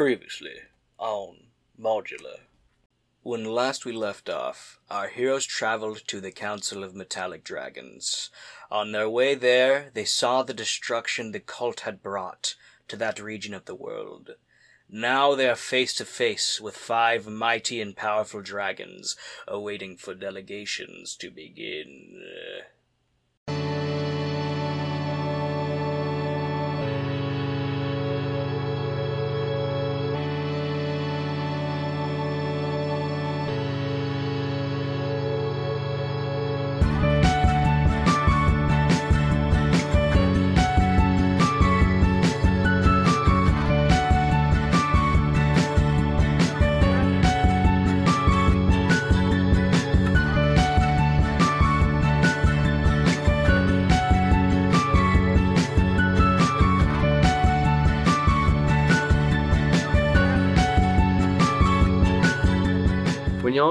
Previously 0.00 0.54
on 0.96 1.48
Modular. 1.78 2.46
When 3.22 3.44
last 3.44 3.84
we 3.84 3.92
left 3.92 4.30
off, 4.30 4.80
our 4.88 5.08
heroes 5.08 5.44
traveled 5.44 6.06
to 6.06 6.22
the 6.22 6.32
Council 6.32 6.82
of 6.82 6.94
Metallic 6.94 7.44
Dragons. 7.44 8.30
On 8.70 8.92
their 8.92 9.10
way 9.10 9.34
there, 9.34 9.90
they 9.92 10.06
saw 10.06 10.42
the 10.42 10.54
destruction 10.54 11.32
the 11.32 11.38
cult 11.38 11.80
had 11.80 12.02
brought 12.02 12.54
to 12.88 12.96
that 12.96 13.20
region 13.20 13.52
of 13.52 13.66
the 13.66 13.74
world. 13.74 14.36
Now 14.88 15.34
they 15.34 15.50
are 15.50 15.54
face 15.54 15.92
to 15.96 16.06
face 16.06 16.62
with 16.62 16.78
five 16.78 17.28
mighty 17.28 17.78
and 17.82 17.94
powerful 17.94 18.40
dragons, 18.40 19.16
awaiting 19.46 19.98
for 19.98 20.14
delegations 20.14 21.14
to 21.16 21.30
begin. 21.30 22.22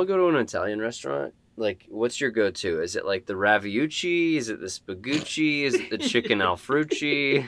Go 0.10 0.18
to 0.18 0.28
an 0.28 0.36
Italian 0.44 0.80
restaurant, 0.80 1.34
like, 1.56 1.86
what's 1.90 2.20
your 2.20 2.32
go-to? 2.32 2.82
Is 2.82 2.96
it 2.96 3.06
like 3.06 3.26
the 3.26 3.34
raviucci? 3.36 4.36
Is 4.36 4.50
it 4.50 4.60
the 4.60 4.68
spagucci? 4.68 5.64
Is 5.64 5.76
it 5.76 5.90
the 5.90 5.98
chicken 5.98 6.40
alfrucci? 6.50 7.48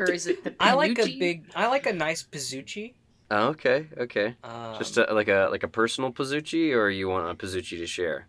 or 0.00 0.10
is 0.10 0.26
it 0.26 0.42
the 0.44 0.54
I 0.60 0.72
like 0.74 0.98
a 0.98 1.04
big. 1.04 1.44
I 1.54 1.66
like 1.68 1.86
a 1.86 1.92
nice 1.92 2.22
pizzucci. 2.22 2.94
oh, 3.30 3.48
okay, 3.48 3.86
okay. 3.98 4.36
Um, 4.44 4.76
Just 4.78 4.96
a, 4.98 5.12
like 5.12 5.28
a 5.28 5.48
like 5.50 5.62
a 5.64 5.68
personal 5.68 6.10
pizzucci, 6.12 6.72
or 6.74 6.88
you 6.90 7.08
want 7.08 7.30
a 7.30 7.34
pizzucci 7.34 7.76
to 7.78 7.86
share? 7.86 8.26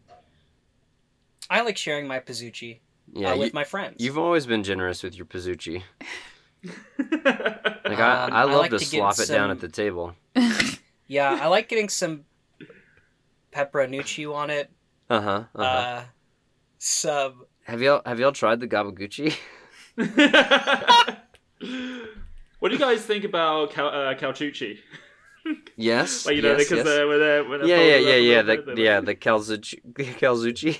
I 1.49 1.61
like 1.61 1.77
sharing 1.77 2.07
my 2.07 2.19
pizzucci 2.19 2.79
Yeah, 3.13 3.31
uh, 3.33 3.37
with 3.37 3.47
you, 3.47 3.51
my 3.53 3.63
friends. 3.63 3.95
you've 4.03 4.17
always 4.19 4.45
been 4.45 4.63
generous 4.63 5.01
with 5.03 5.15
your 5.15 5.25
pizzucci. 5.25 5.81
Like 6.99 7.97
Um, 7.99 8.33
I, 8.33 8.39
I 8.39 8.41
I 8.41 8.43
love 8.43 8.61
like 8.61 8.71
to, 8.71 8.79
to 8.79 8.85
slop 8.85 9.17
it 9.19 9.27
down 9.29 9.49
at 9.49 9.59
the 9.61 9.69
table. 9.69 10.13
yeah, 11.07 11.39
I 11.41 11.47
like 11.47 11.69
getting 11.69 11.89
some 11.89 12.25
pepperonucci 13.52 14.31
on 14.33 14.50
it. 14.50 14.69
Uh 15.09 15.22
huh. 15.22 15.44
Uh-huh. 15.55 15.64
Uh, 15.64 16.03
some. 16.78 17.45
have 17.64 17.81
y'all 17.81 18.02
have 18.05 18.19
y'all 18.19 18.31
tried 18.31 18.59
the 18.59 18.67
gabaguchi? 18.67 19.36
what 22.59 22.70
do 22.70 22.73
you 22.73 22.80
guys 22.80 23.05
think 23.05 23.23
about 23.23 23.72
Cal- 23.72 23.88
uh, 23.88 24.16
Calciucci? 24.16 24.77
yes. 25.75 26.25
Like 26.25 26.36
you 26.36 26.42
know, 26.42 26.58
yes, 26.58 26.70
because 26.70 26.86
yes. 26.86 27.08
when 27.08 27.20
they're, 27.20 27.44
when 27.47 27.59
they're 27.61 27.67
yeah, 27.70 27.97
yeah, 27.97 27.97
yeah, 27.97 28.16
yeah. 28.16 28.42
little 28.42 28.66
The 28.66 28.75
bit, 28.75 28.77
yeah 28.83 29.00
the 29.02 29.16
calzucci. 29.16 29.81
calzucci. 29.94 30.77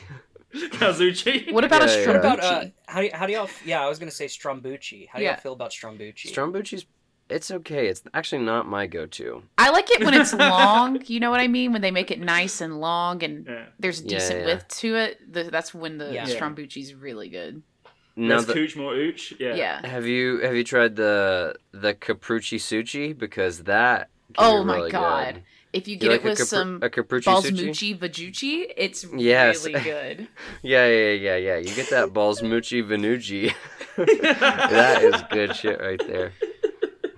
Calzucci. 0.53 1.52
What 1.53 1.64
about 1.64 1.81
Yeah, 1.88 1.95
a 1.95 2.02
yeah. 2.02 2.08
What 2.08 2.16
about 2.16 2.40
uh? 2.40 2.62
strombucci? 2.62 2.72
How 2.88 3.02
do 3.02 3.09
how 3.14 3.25
do 3.28 3.34
y'all? 3.34 3.50
Yeah, 3.66 3.84
I 3.86 3.88
was 3.90 4.00
gonna 4.00 4.12
say 4.12 4.25
strombucci. 4.25 5.08
How 5.08 5.20
do 5.20 5.23
Yeah. 5.25 5.31
y'all 5.31 5.40
feel 5.40 5.53
about 5.53 5.72
strombucci? 5.72 6.31
Strombucci's. 6.34 6.86
It's 7.30 7.52
okay. 7.52 7.88
It's 7.88 8.02
actually 8.13 8.44
not 8.44 8.67
my 8.67 8.88
go-to. 8.88 9.44
I 9.58 9.69
like 9.69 9.89
it 9.91 10.03
when 10.03 10.13
it's 10.16 10.33
long. 10.49 10.99
You 11.05 11.19
know 11.19 11.30
what 11.30 11.39
I 11.39 11.47
mean? 11.47 11.72
When 11.73 11.81
they 11.81 11.91
make 11.91 12.09
it 12.11 12.19
nice 12.19 12.59
and 12.59 12.80
long 12.80 13.23
and 13.23 13.45
Yeah. 13.47 13.66
there's 13.80 13.99
a 14.02 14.08
decent 14.08 14.39
yeah. 14.39 14.45
width 14.47 14.67
to 14.80 14.95
it. 14.95 15.31
The, 15.33 15.44
that's 15.44 15.73
when 15.73 15.97
the 16.00 16.11
Yeah. 16.13 16.25
strombucci's 16.25 16.94
really 16.95 17.29
good. 17.29 17.62
Now, 18.16 18.41
the, 18.41 18.51
cooch, 18.53 18.75
more 18.75 18.94
ooch. 18.94 19.34
Yeah. 19.40 19.56
Yeah. 19.56 19.88
have 19.88 20.06
you 20.06 20.40
have 20.40 20.56
you 20.56 20.63
tried 20.63 20.95
the 20.97 21.56
the 21.72 21.94
caprucci 21.94 22.57
sushi? 22.57 23.17
Because 23.17 23.63
that. 23.63 24.09
can 24.34 24.46
Oh 24.46 24.59
be 24.63 24.66
my 24.67 24.75
really 24.78 24.91
God. 24.91 25.34
good. 25.35 25.44
If 25.72 25.88
you 25.88 25.94
You 25.94 26.00
get 26.00 26.11
like 26.11 26.22
it 26.22 26.29
with 26.29 26.40
a, 26.40 26.44
capru- 26.44 26.47
some 26.47 26.79
a 26.81 26.90
caprucci 26.90 27.23
sushi? 27.25 27.96
balsmucci 27.96 28.00
vajucci, 28.00 28.66
it's 28.75 29.06
Yes. 29.16 29.66
really 29.67 29.79
good. 29.81 30.28
Yeah, 30.63 30.88
yeah, 30.88 31.11
yeah, 31.11 31.35
yeah. 31.38 31.57
You 31.57 31.73
get 31.75 31.91
that 31.91 32.09
balsmucci 32.09 32.84
venucci. 32.84 33.53
that 33.96 35.03
is 35.03 35.22
good 35.31 35.56
shit 35.56 35.79
right 35.79 36.01
there. 36.07 36.34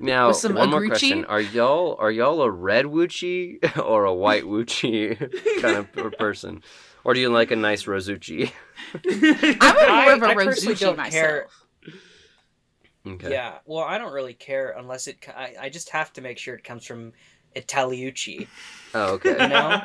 Now, 0.02 0.30
With 0.30 0.38
some 0.38 0.56
one 0.56 0.70
more 0.70 0.86
question: 0.88 1.26
Are 1.26 1.40
y'all 1.42 1.96
are 2.00 2.12
y'all 2.12 2.42
a 2.42 2.50
red 2.50 2.86
wuchi 2.86 3.60
or 3.86 4.06
a 4.06 4.14
white 4.14 4.44
wuchi 4.44 5.18
kind 5.62 5.78
of 5.78 5.92
person, 6.18 6.64
or 7.04 7.14
do 7.14 7.20
you 7.20 7.30
like 7.30 7.52
a 7.52 7.56
nice 7.56 7.84
rosuchi? 7.86 8.52
I'm 9.62 9.78
a 9.78 10.04
more 10.04 10.14
of 10.14 10.24
a 10.24 10.26
I 10.28 10.34
personally 10.34 10.76
rosuchi 10.76 10.98
myself. 10.98 11.12
care. 11.12 11.48
Okay. 13.08 13.32
Yeah, 13.32 13.58
well, 13.66 13.84
I 13.84 13.98
don't 13.98 14.14
really 14.14 14.34
care 14.36 14.76
unless 14.78 15.08
it. 15.08 15.18
I, 15.36 15.56
I 15.60 15.70
just 15.70 15.90
have 15.90 16.14
to 16.14 16.22
make 16.22 16.38
sure 16.38 16.56
it 16.56 16.64
comes 16.64 16.86
from 16.86 17.14
Italiucci. 17.56 18.48
Oh, 18.94 19.14
okay. 19.14 19.32
You 19.32 19.48
know? 19.50 19.82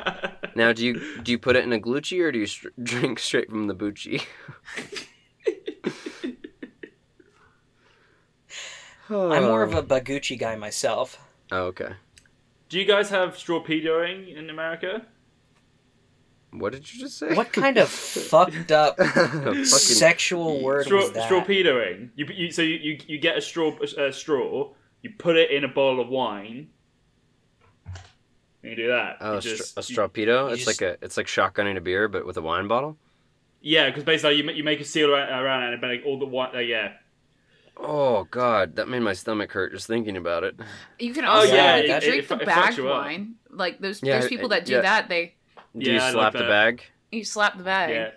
Now, 0.55 0.71
do 0.73 0.85
you 0.85 1.21
do 1.21 1.31
you 1.31 1.37
put 1.39 1.55
it 1.55 1.63
in 1.63 1.73
a 1.73 1.79
glucci 1.79 2.21
or 2.21 2.31
do 2.31 2.39
you 2.39 2.45
str- 2.47 2.69
drink 2.81 3.19
straight 3.19 3.49
from 3.49 3.67
the 3.67 3.75
bucci? 3.75 4.23
I'm 9.09 9.43
more 9.43 9.63
of 9.63 9.73
a 9.73 9.83
Bagucci 9.83 10.37
guy 10.37 10.55
myself. 10.55 11.19
Oh, 11.51 11.63
okay. 11.65 11.91
Do 12.69 12.77
you 12.79 12.85
guys 12.85 13.09
have 13.09 13.35
strawpedoing 13.35 14.35
in 14.35 14.49
America? 14.49 15.05
What 16.51 16.71
did 16.73 16.91
you 16.93 16.99
just 17.01 17.17
say? 17.17 17.33
What 17.35 17.51
kind 17.53 17.77
of 17.77 17.89
fucked 17.89 18.71
up 18.71 18.99
sexual 19.65 20.61
word 20.63 20.85
Straw, 20.85 20.99
was 21.01 21.11
that? 21.11 21.29
strawpedoing. 21.29 22.09
You, 22.15 22.25
you 22.33 22.51
so 22.51 22.61
you, 22.61 22.75
you, 22.75 22.99
you 23.07 23.19
get 23.19 23.37
a 23.37 23.41
straw 23.41 23.73
a 23.97 24.11
straw, 24.11 24.71
you 25.01 25.11
put 25.17 25.35
it 25.37 25.51
in 25.51 25.63
a 25.63 25.67
bottle 25.67 25.99
of 26.01 26.09
wine. 26.09 26.69
And 28.63 28.71
you 28.71 28.75
do 28.75 28.87
that. 28.87 29.17
Oh, 29.21 29.33
You 29.33 29.37
a, 29.37 29.41
str- 29.41 29.49
just- 29.55 29.77
a 29.77 29.81
you- 29.93 29.97
strawpedo. 29.97 30.51
It's 30.51 30.65
just- 30.65 30.81
like 30.81 30.81
a 30.81 31.03
it's 31.03 31.17
like 31.17 31.27
shotgunning 31.27 31.77
a 31.77 31.81
beer, 31.81 32.07
but 32.07 32.25
with 32.25 32.37
a 32.37 32.41
wine 32.41 32.67
bottle. 32.67 32.97
Yeah, 33.61 33.89
because 33.89 34.03
basically 34.03 34.35
you, 34.35 34.43
ma- 34.43 34.51
you 34.51 34.63
make 34.63 34.79
a 34.79 34.85
seal 34.85 35.11
around, 35.13 35.29
around 35.29 35.63
it, 35.63 35.73
and 35.73 35.81
like 35.91 36.03
all 36.05 36.17
the 36.19 36.25
wine. 36.25 36.55
Uh, 36.55 36.59
yeah. 36.59 36.93
Oh 37.79 38.25
God, 38.31 38.75
that 38.77 38.87
made 38.89 38.99
my 39.01 39.13
stomach 39.13 39.51
hurt 39.51 39.71
just 39.71 39.87
thinking 39.87 40.17
about 40.17 40.43
it. 40.43 40.59
You 40.99 41.13
can 41.13 41.25
Oh, 41.25 41.29
also 41.29 41.53
yeah, 41.55 41.75
like, 41.75 41.83
it- 41.85 42.03
drink 42.03 42.23
it- 42.23 42.29
the 42.29 42.35
it 42.35 42.41
fucks 42.41 42.45
bagged 42.45 42.77
you 42.77 42.89
up. 42.89 43.03
wine. 43.05 43.35
Like 43.49 43.79
those 43.79 44.01
Yeah, 44.01 44.19
those 44.19 44.29
people 44.29 44.49
that 44.49 44.65
do 44.65 44.73
yeah. 44.73 44.81
that, 44.81 45.09
they 45.09 45.35
Do 45.77 45.85
you 45.91 45.95
Yeah, 45.97 46.01
I 46.01 46.05
like 46.05 46.13
slap 46.13 46.33
the 46.33 46.39
bag? 46.39 46.83
you 47.11 47.23
slap 47.23 47.57
the 47.57 47.63
bag. 47.63 47.89
Yeah. 47.91 48.11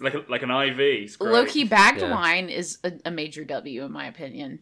Like 0.00 0.14
a, 0.14 0.24
like 0.28 0.42
an 0.42 0.50
IV. 0.50 1.16
Low 1.20 1.44
key 1.44 1.64
bagged 1.64 2.00
Yeah. 2.00 2.10
wine 2.12 2.48
is 2.48 2.78
a, 2.84 2.92
a 3.04 3.10
major 3.10 3.44
W 3.44 3.84
in 3.84 3.92
my 3.92 4.06
opinion. 4.06 4.60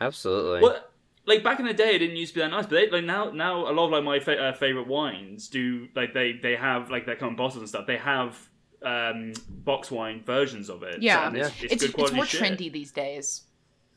Absolutely. 0.00 0.60
Well, 0.62 0.82
like 1.26 1.42
back 1.42 1.60
in 1.60 1.66
the 1.66 1.72
day, 1.74 1.94
it 1.94 1.98
didn't 2.00 2.16
used 2.16 2.32
to 2.34 2.40
be 2.40 2.40
that 2.42 2.50
nice, 2.50 2.64
but 2.66 2.72
they, 2.74 2.90
like 2.90 3.04
now, 3.04 3.30
now 3.30 3.70
a 3.70 3.72
lot 3.72 3.86
of 3.86 3.92
like 3.92 4.04
my 4.04 4.20
fa- 4.20 4.38
uh, 4.48 4.52
favorite 4.52 4.86
wines 4.86 5.48
do 5.48 5.88
like 5.94 6.12
they 6.12 6.32
they 6.32 6.56
have 6.56 6.90
like 6.90 7.06
their 7.06 7.16
common 7.16 7.36
bottles 7.36 7.56
and 7.58 7.68
stuff. 7.68 7.86
They 7.86 7.96
have 7.98 8.36
um 8.84 9.32
box 9.48 9.90
wine 9.90 10.22
versions 10.24 10.68
of 10.68 10.82
it. 10.82 11.00
Yeah. 11.02 11.26
and 11.28 11.36
it's, 11.36 11.48
Yeah. 11.58 11.64
it's, 11.64 11.72
It's 11.72 11.82
good 11.82 11.88
it's 11.90 11.94
quality 11.94 12.16
more 12.16 12.26
shit. 12.26 12.40
trendy 12.42 12.70
these 12.72 12.92
days. 12.92 13.42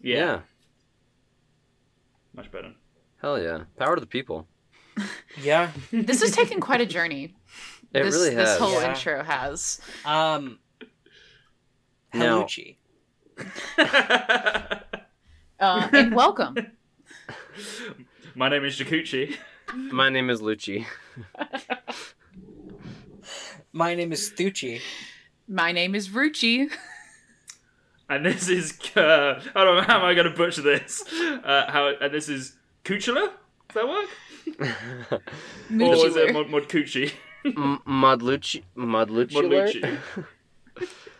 Yeah, 0.01 0.17
yeah. 0.17 0.39
much 2.33 2.51
better. 2.51 2.73
Hell 3.21 3.41
yeah. 3.41 3.63
Power 3.77 3.95
to 3.95 4.01
the 4.01 4.07
people. 4.07 4.47
Yeah. 5.43 5.69
This 5.91 6.21
has 6.21 6.31
taken 6.31 6.59
quite 6.59 6.81
a 6.81 6.85
journey. 6.85 7.35
It 7.93 8.03
this, 8.03 8.15
really 8.15 8.35
This 8.35 8.57
whole 8.57 8.73
Yeah. 8.81 8.89
intro 8.89 9.23
has. 9.23 9.79
Um. 10.05 10.59
Now- 12.13 12.43
Halucci. 12.43 12.75
Uh, 15.59 15.89
and 15.91 16.13
welcome. 16.13 16.55
my 18.35 18.47
name 18.49 18.63
is 18.65 18.77
Jakuchi. 18.77 19.35
My 19.73 20.09
name 20.09 20.29
is 20.29 20.39
Lucci. 20.41 20.85
My 23.77 23.93
name 23.93 24.11
is 24.11 24.31
Thucci. 24.31 24.81
My 25.47 25.71
name 25.71 25.93
is 25.93 26.09
Rucci. 26.09 26.71
And 28.09 28.25
this 28.25 28.47
is 28.47 28.79
uh, 28.95 29.41
I 29.53 29.63
don't 29.65 29.75
know 29.75 29.81
how 29.81 29.99
am 29.99 30.05
I 30.05 30.13
going 30.13 30.31
to 30.31 30.35
butcher 30.35 30.61
this. 30.61 31.03
Uh, 31.13 31.65
how 31.67 31.91
and 32.01 32.13
this 32.13 32.29
is 32.29 32.55
Kuchula? 32.85 33.31
Does 33.67 33.75
that 33.75 33.87
work? 33.87 34.09
Or 35.81 36.07
is 36.07 36.15
it 36.15 36.29
Moochular. 36.29 36.33
Mod, 36.33 36.49
Mod 36.49 36.69
Coochie? 36.69 37.11
M- 37.45 37.81
Modlucci. 37.85 38.63
Modlucci. 38.77 39.33
Modlucci. 39.35 39.99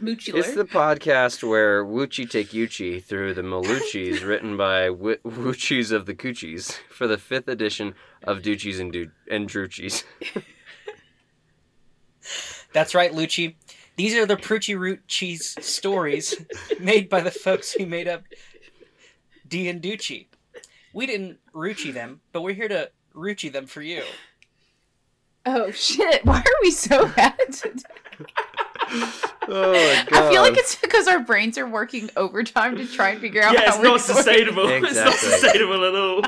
Moochular. 0.02 0.40
It's 0.40 0.56
the 0.56 0.64
podcast 0.64 1.44
where 1.44 1.84
Wuchi 1.84 2.28
take 2.30 2.52
Yuchi 2.52 3.04
through 3.04 3.34
the 3.34 3.42
Maluchis, 3.42 4.26
written 4.26 4.56
by 4.56 4.86
w- 4.86 5.18
Wuchis 5.26 5.92
of 5.92 6.06
the 6.06 6.16
Coochies 6.16 6.78
for 6.90 7.06
the 7.06 7.18
fifth 7.18 7.50
edition 7.50 7.96
of 8.24 8.42
Duchies 8.42 8.80
and, 8.80 8.94
du- 8.94 9.12
and 9.30 9.50
Druchis. 9.50 10.06
That's 12.74 12.94
right, 12.96 13.12
Lucci. 13.12 13.56
These 13.96 14.16
are 14.16 14.26
the 14.26 14.38
Prucci 14.38 14.78
Root 14.78 15.08
cheese 15.08 15.56
stories 15.66 16.36
made 16.80 17.10
by 17.10 17.22
the 17.22 17.32
folks 17.32 17.74
who 17.74 17.86
made 17.86 18.08
up 18.08 18.24
D 19.48 19.68
and 19.70 19.82
Ducci. 19.82 20.28
We 20.94 21.06
didn't 21.06 21.40
Ruchi 21.54 21.94
them, 21.94 22.22
but 22.32 22.42
we're 22.42 22.54
here 22.54 22.68
to 22.68 22.92
Ruchi 23.16 23.52
them 23.52 23.66
for 23.66 23.82
you. 23.82 24.04
Oh 25.46 25.72
shit! 25.72 26.26
Why 26.26 26.40
are 26.40 26.62
we 26.62 26.72
so 26.72 27.08
bad? 27.10 27.38
today? 27.52 27.84
Oh 29.50 29.72
my 29.72 30.06
god. 30.10 30.24
I 30.24 30.30
feel 30.30 30.42
like 30.42 30.58
it's 30.58 30.76
because 30.76 31.08
our 31.08 31.20
brains 31.22 31.58
are 31.58 31.68
working 31.68 32.10
overtime 32.18 32.76
to 32.78 32.86
try 32.86 33.12
and 33.12 33.22
figure 33.22 33.42
out 33.42 33.54
yeah, 33.54 33.62
how 33.62 33.68
it's 33.68 33.78
we're 33.78 33.84
not 33.84 33.90
going. 33.90 34.00
sustainable. 34.00 34.68
It's 34.68 34.96
not 34.96 35.14
sustainable 35.14 35.86
at 35.86 35.96
all. 35.96 36.22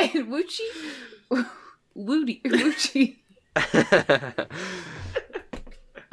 and 0.00 0.26
Wuchi, 0.28 1.46
Woody, 1.94 2.40
Wuchi. 2.44 3.18
Sorry. 3.56 4.34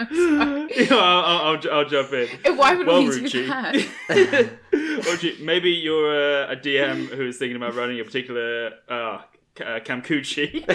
Yeah, 0.75 0.95
I'll, 0.95 1.55
I'll, 1.55 1.71
I'll, 1.71 1.85
jump 1.87 2.11
in. 2.13 2.27
Why 2.57 2.73
would 2.75 2.87
Well, 2.87 3.05
we 3.05 3.29
do 3.29 3.47
that? 3.47 3.75
Oji, 4.71 5.39
maybe 5.41 5.69
you're 5.69 6.45
a, 6.45 6.53
a 6.53 6.55
DM 6.55 7.07
who 7.07 7.27
is 7.27 7.37
thinking 7.37 7.55
about 7.55 7.75
running 7.75 7.99
a 7.99 8.03
particular 8.03 8.71
uh, 8.89 8.93
uh, 8.93 9.21
Kamkuchi. 9.81 10.65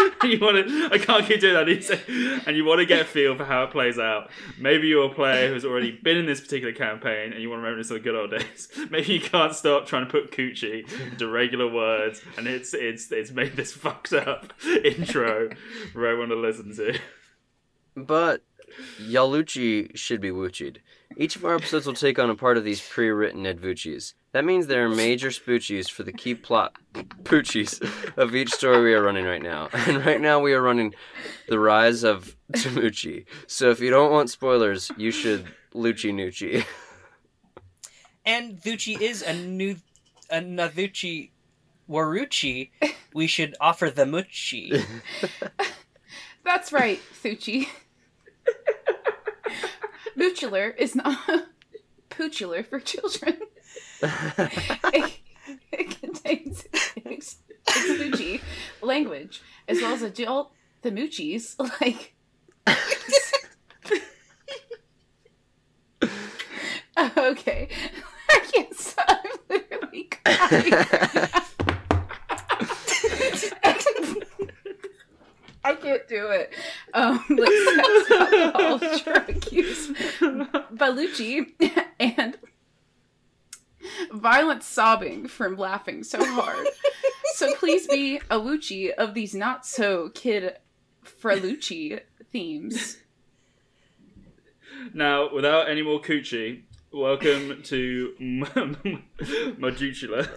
you 0.24 0.38
want 0.40 0.66
to? 0.66 0.88
I 0.92 0.98
can't 0.98 1.26
keep 1.26 1.40
doing 1.40 1.54
that. 1.54 2.44
And 2.46 2.56
you 2.56 2.64
want 2.64 2.80
to 2.80 2.86
get 2.86 3.02
a 3.02 3.04
feel 3.04 3.36
for 3.36 3.44
how 3.44 3.64
it 3.64 3.70
plays 3.70 3.98
out. 3.98 4.30
Maybe 4.58 4.88
you're 4.88 5.06
a 5.06 5.14
player 5.14 5.48
who's 5.52 5.64
already 5.64 5.92
been 5.92 6.16
in 6.16 6.26
this 6.26 6.40
particular 6.40 6.72
campaign, 6.72 7.32
and 7.32 7.42
you 7.42 7.50
want 7.50 7.60
to 7.60 7.64
reminisce 7.64 7.90
of 7.90 7.94
the 7.94 8.00
good 8.00 8.14
old 8.14 8.30
days. 8.30 8.68
Maybe 8.90 9.14
you 9.14 9.20
can't 9.20 9.54
stop 9.54 9.86
trying 9.86 10.06
to 10.06 10.10
put 10.10 10.32
coochie 10.32 10.90
into 11.12 11.28
regular 11.28 11.68
words, 11.68 12.22
and 12.36 12.46
it's 12.46 12.74
it's 12.74 13.10
it's 13.12 13.30
made 13.30 13.56
this 13.56 13.72
fucked 13.80 14.12
up 14.12 14.52
intro 14.84 15.50
for 15.92 16.06
everyone 16.06 16.28
to 16.30 16.36
listen 16.36 16.74
to. 16.76 16.98
But 17.96 18.42
Yaluchi 19.00 19.96
should 19.96 20.20
be 20.20 20.30
Wuchied. 20.30 20.78
Each 21.16 21.36
of 21.36 21.44
our 21.44 21.56
episodes 21.56 21.86
will 21.86 21.94
take 21.94 22.18
on 22.18 22.30
a 22.30 22.36
part 22.36 22.56
of 22.56 22.64
these 22.64 22.80
pre-written 22.80 23.42
Edvuchis. 23.42 24.14
That 24.32 24.44
means 24.44 24.68
there 24.68 24.84
are 24.84 24.88
major 24.88 25.30
spoochies 25.30 25.90
for 25.90 26.04
the 26.04 26.12
key 26.12 26.36
plot 26.36 26.76
poochies 27.24 27.82
of 28.16 28.34
each 28.34 28.52
story 28.52 28.84
we 28.84 28.94
are 28.94 29.02
running 29.02 29.24
right 29.24 29.42
now. 29.42 29.68
And 29.88 30.04
right 30.06 30.20
now 30.20 30.38
we 30.38 30.52
are 30.52 30.62
running 30.62 30.94
The 31.48 31.58
Rise 31.58 32.04
of 32.04 32.36
Tamuchi. 32.52 33.24
So 33.48 33.70
if 33.70 33.80
you 33.80 33.90
don't 33.90 34.12
want 34.12 34.30
spoilers, 34.30 34.92
you 34.96 35.10
should 35.10 35.46
Luchi 35.74 36.12
Nuchi. 36.14 36.64
And 38.24 38.60
Thuchi 38.60 39.00
is 39.00 39.22
a 39.22 39.34
new 39.34 39.76
a 40.30 40.36
Nathuchi 40.36 41.30
Waruchi. 41.88 42.70
We 43.12 43.26
should 43.26 43.56
offer 43.60 43.90
the 43.90 44.04
Muchi. 44.04 44.84
That's 46.44 46.72
right, 46.72 47.00
Thuchi. 47.22 47.66
Moochular 50.16 50.76
is 50.76 50.94
not 50.94 51.18
poochular 52.10 52.64
for 52.64 52.78
children. 52.78 53.38
It, 54.02 55.20
it 55.72 56.00
contains 56.00 56.64
ex- 57.06 57.38
Thuchi 57.66 58.40
language 58.82 59.42
as 59.68 59.80
well 59.80 59.92
as 59.92 60.02
adult 60.02 60.52
the 60.82 60.90
moochies 60.90 61.54
like. 61.80 62.14
okay, 67.16 67.68
I 68.28 68.40
can't 68.52 68.74
stop. 68.74 69.08
I'm 69.24 69.38
literally. 69.48 70.08
I 75.62 75.74
can't 75.74 76.08
do 76.08 76.30
it. 76.30 76.52
Um, 76.94 77.24
let's 77.28 78.08
have 78.08 78.32
alcohol 78.32 78.78
drug 78.78 79.52
use, 79.52 79.88
Baluchi, 80.74 81.52
and 82.00 82.38
violent 84.12 84.62
sobbing 84.62 85.28
from 85.28 85.56
laughing 85.56 86.04
so 86.04 86.24
hard. 86.24 86.66
so 87.34 87.54
please 87.54 87.86
be 87.86 88.16
a 88.30 88.38
Lucci 88.38 88.92
of 88.92 89.14
these 89.14 89.34
not 89.34 89.66
so 89.66 90.10
kid 90.10 90.56
Frelucci 91.04 92.00
themes. 92.30 92.98
Now, 94.94 95.32
without 95.32 95.68
any 95.68 95.82
more 95.82 96.00
coochie, 96.00 96.62
welcome 96.92 97.62
to 97.64 98.14
Maduchula. 99.58 100.28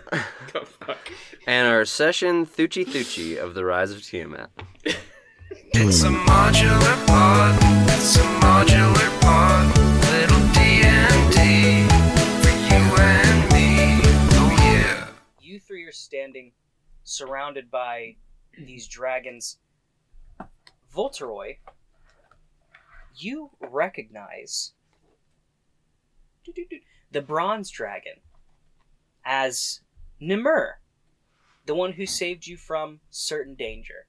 God, 0.53 0.67
fuck. 0.67 1.11
and 1.47 1.67
our 1.67 1.85
session 1.85 2.45
Thuchi 2.45 2.85
Thuchi 2.85 3.37
of 3.37 3.53
The 3.53 3.63
Rise 3.63 3.91
of 3.91 4.03
Tiamat. 4.03 4.49
It's 5.75 6.03
a 6.03 6.09
modular 6.09 7.07
pod. 7.07 7.57
It's 7.89 8.17
a 8.17 8.19
modular 8.19 9.21
pod. 9.21 9.22
Surrounded 17.03 17.69
by 17.69 18.15
these 18.57 18.87
dragons. 18.87 19.57
Voltoroy, 20.93 21.57
you 23.15 23.51
recognize 23.59 24.73
the 27.11 27.21
bronze 27.21 27.69
dragon 27.69 28.13
as 29.25 29.81
Nimur, 30.21 30.73
the 31.65 31.75
one 31.75 31.93
who 31.93 32.05
saved 32.05 32.45
you 32.47 32.57
from 32.57 32.99
certain 33.09 33.55
danger. 33.55 34.07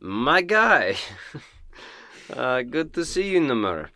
My 0.00 0.42
guy. 0.42 0.96
uh, 2.32 2.62
good 2.62 2.92
to 2.94 3.04
see 3.04 3.30
you, 3.30 3.40
Nimur. 3.40 3.88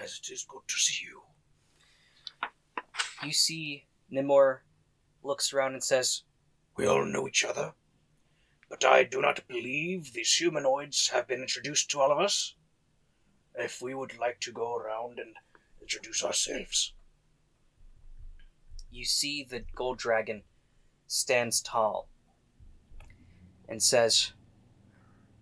As 0.00 0.20
it 0.22 0.32
is 0.32 0.44
good 0.48 0.62
to 0.68 0.74
see 0.74 1.04
you. 1.06 1.22
You 3.24 3.32
see 3.32 3.86
Nimur 4.12 4.58
looks 5.24 5.52
around 5.52 5.72
and 5.72 5.82
says, 5.82 6.22
We 6.78 6.86
all 6.86 7.04
know 7.04 7.26
each 7.26 7.44
other. 7.44 7.74
But 8.70 8.84
I 8.84 9.02
do 9.02 9.20
not 9.20 9.46
believe 9.48 10.12
these 10.12 10.32
humanoids 10.36 11.08
have 11.08 11.26
been 11.26 11.40
introduced 11.40 11.90
to 11.90 12.00
all 12.00 12.12
of 12.12 12.20
us. 12.20 12.54
If 13.56 13.82
we 13.82 13.94
would 13.94 14.16
like 14.16 14.38
to 14.40 14.52
go 14.52 14.76
around 14.76 15.18
and 15.18 15.34
introduce 15.82 16.24
ourselves. 16.24 16.92
you 18.90 19.04
see 19.04 19.44
the 19.44 19.64
gold 19.74 19.98
dragon 19.98 20.42
stands 21.06 21.60
tall 21.60 22.08
and 23.68 23.82
says, 23.82 24.32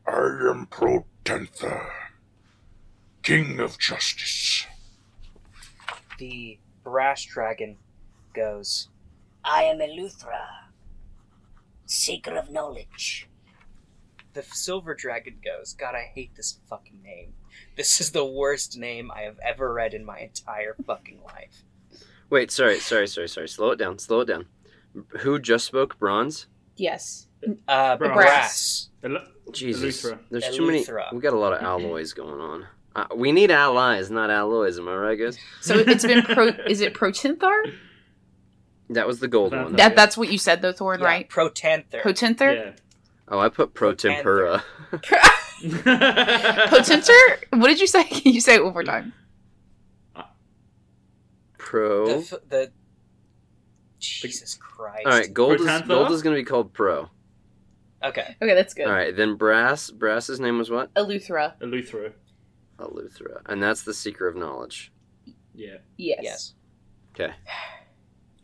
I 0.07 0.39
am 0.51 0.67
Protanther, 0.67 1.91
King 3.23 3.61
of 3.61 3.79
Justice. 3.79 4.67
the 6.19 6.59
brass 6.83 7.25
dragon 7.25 7.77
goes, 8.35 8.89
I 9.45 9.65
am 9.65 9.79
Eleuthera, 9.79 10.66
seeker 11.87 12.37
of 12.37 12.51
knowledge. 12.51 13.29
the 14.35 14.43
silver 14.43 14.95
dragon 14.95 15.37
goes, 15.43 15.73
God, 15.73 15.95
I 15.95 16.11
hate 16.15 16.37
this 16.37 16.59
fucking 16.69 17.01
name. 17.03 17.33
This 17.77 18.01
is 18.03 18.11
the 18.11 18.25
worst 18.25 18.77
name 18.77 19.11
I 19.11 19.23
have 19.23 19.39
ever 19.43 19.73
read 19.73 19.95
in 19.95 20.05
my 20.05 20.19
entire 20.19 20.77
fucking 20.87 21.21
life. 21.25 21.63
Wait, 22.29 22.51
sorry, 22.51 22.79
sorry, 22.81 23.07
sorry, 23.09 23.29
sorry. 23.29 23.49
Slow 23.49 23.71
it 23.71 23.79
down, 23.79 23.99
slow 23.99 24.21
it 24.21 24.27
down. 24.27 24.47
Who 25.21 25.39
just 25.39 25.65
spoke 25.67 25.99
bronze? 25.99 26.47
Yes. 26.77 27.29
Uh, 27.67 27.97
Brass. 27.97 28.15
brass. 28.15 28.89
Ele- 29.05 29.53
Jesus. 29.53 30.03
Eleuthera. 30.05 30.19
There's 30.31 30.57
too 30.57 30.67
many. 30.67 30.85
Eleuthera. 30.85 31.13
We 31.15 31.21
got 31.21 31.33
a 31.33 31.39
lot 31.39 31.53
of 31.55 31.63
alloys 31.63 32.13
going 32.13 32.41
on. 32.41 32.67
Uh, 32.95 33.07
we 33.15 33.31
need 33.33 33.51
allies, 33.51 34.11
not 34.11 34.31
alloys. 34.31 34.79
Am 34.79 34.89
I 34.89 34.95
right, 34.97 35.19
guys? 35.19 35.39
So 35.61 35.77
it's 35.79 36.05
been 36.05 36.23
pro. 36.23 36.49
Is 36.67 36.81
it 36.83 36.93
Protinthar? 36.95 37.73
That 38.91 39.07
was 39.07 39.19
the 39.21 39.29
gold 39.29 39.53
That- 39.53 39.65
one. 39.65 39.77
That 39.77 39.97
that's 39.97 40.17
what 40.17 40.31
you 40.31 40.39
said 40.39 40.63
though, 40.63 40.73
Thorn, 40.73 41.01
Yeah, 41.01 41.07
right? 41.07 41.29
Protanther. 41.29 42.03
Potenther. 42.03 42.55
Yeah. 42.55 42.71
Oh, 43.29 43.39
I 43.41 43.49
put 43.49 43.75
pro 43.75 43.93
tempura. 43.95 44.63
Potenter. 45.63 47.39
What 47.51 47.67
did 47.69 47.81
you 47.81 47.87
say? 47.87 48.05
Can 48.05 48.33
you 48.35 48.41
say 48.41 48.55
it 48.57 48.65
one 48.65 48.73
more 48.75 48.85
time? 48.85 49.13
Pro. 51.59 52.07
the, 52.07 52.17
f- 52.19 52.49
the 52.49 52.73
Jesus 53.99 54.55
Christ. 54.55 55.07
All 55.07 55.13
right, 55.13 55.33
gold 55.33 55.61
is 55.61 55.67
Protanther? 55.67 55.89
gold 55.89 56.11
is 56.13 56.23
gonna 56.23 56.37
be 56.37 56.45
called 56.45 56.73
pro. 56.73 57.09
Okay. 58.05 58.37
Okay, 58.41 58.55
that's 58.55 58.75
good. 58.75 58.87
All 58.87 58.93
right, 58.93 59.17
then 59.17 59.35
brass. 59.37 59.91
Brass's 59.91 60.39
name 60.39 60.59
was 60.59 60.71
what? 60.71 60.93
Eleuthera. 60.95 61.59
Eleuthera. 61.61 62.13
Eleuthera, 62.79 63.41
and 63.47 63.61
that's 63.63 63.83
the 63.83 63.95
seeker 63.95 64.29
of 64.29 64.37
knowledge. 64.37 64.93
Yeah. 65.55 65.79
Yes. 65.97 66.21
Yes. 66.23 66.55
Okay. 67.15 67.33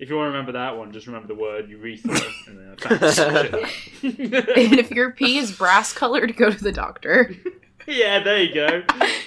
If 0.03 0.11
you 0.11 0.17
want 0.17 0.27
to 0.27 0.31
remember 0.33 0.51
that 0.53 0.77
one, 0.77 0.91
just 0.91 1.07
remember 1.07 1.29
the 1.29 1.37
word 1.37 1.69
urethra. 1.69 2.11
and 2.49 2.59
then 2.59 2.77
that's 2.99 3.15
shit. 3.15 3.55
and 4.03 4.77
if 4.77 4.91
your 4.91 5.13
pee 5.13 5.39
is 5.39 5.53
brass 5.53 5.93
colored, 5.93 6.37
go 6.37 6.51
to 6.51 6.61
the 6.61 6.73
doctor. 6.73 7.33
yeah, 7.87 8.19
there 8.19 8.43
you 8.43 8.53
go. 8.53 8.83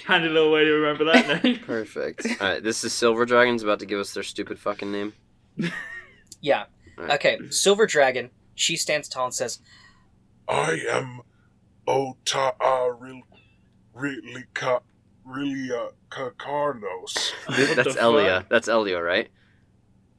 Handy 0.06 0.28
little 0.28 0.52
way 0.52 0.64
to 0.64 0.70
remember 0.70 1.04
that 1.04 1.42
name. 1.42 1.60
Perfect. 1.60 2.26
All 2.42 2.46
right, 2.46 2.62
this 2.62 2.84
is 2.84 2.92
Silver 2.92 3.24
Dragon's 3.24 3.62
about 3.62 3.78
to 3.78 3.86
give 3.86 3.98
us 3.98 4.12
their 4.12 4.22
stupid 4.22 4.58
fucking 4.58 4.92
name. 4.92 5.14
Yeah. 6.42 6.64
All 6.98 7.04
right. 7.04 7.14
Okay. 7.14 7.38
Silver 7.48 7.86
dragon. 7.86 8.28
She 8.54 8.76
stands 8.76 9.08
tall 9.08 9.24
and 9.24 9.34
says, 9.34 9.60
I 10.46 10.78
am 10.90 11.22
Ota 11.86 12.52
Ril 13.00 13.22
Rilika 13.96 14.82
Rilia 15.26 15.92
Kakarnos. 16.10 17.32
That's 17.74 17.96
Elia. 17.96 18.44
That's 18.50 18.68
Elia, 18.68 19.00
right? 19.00 19.30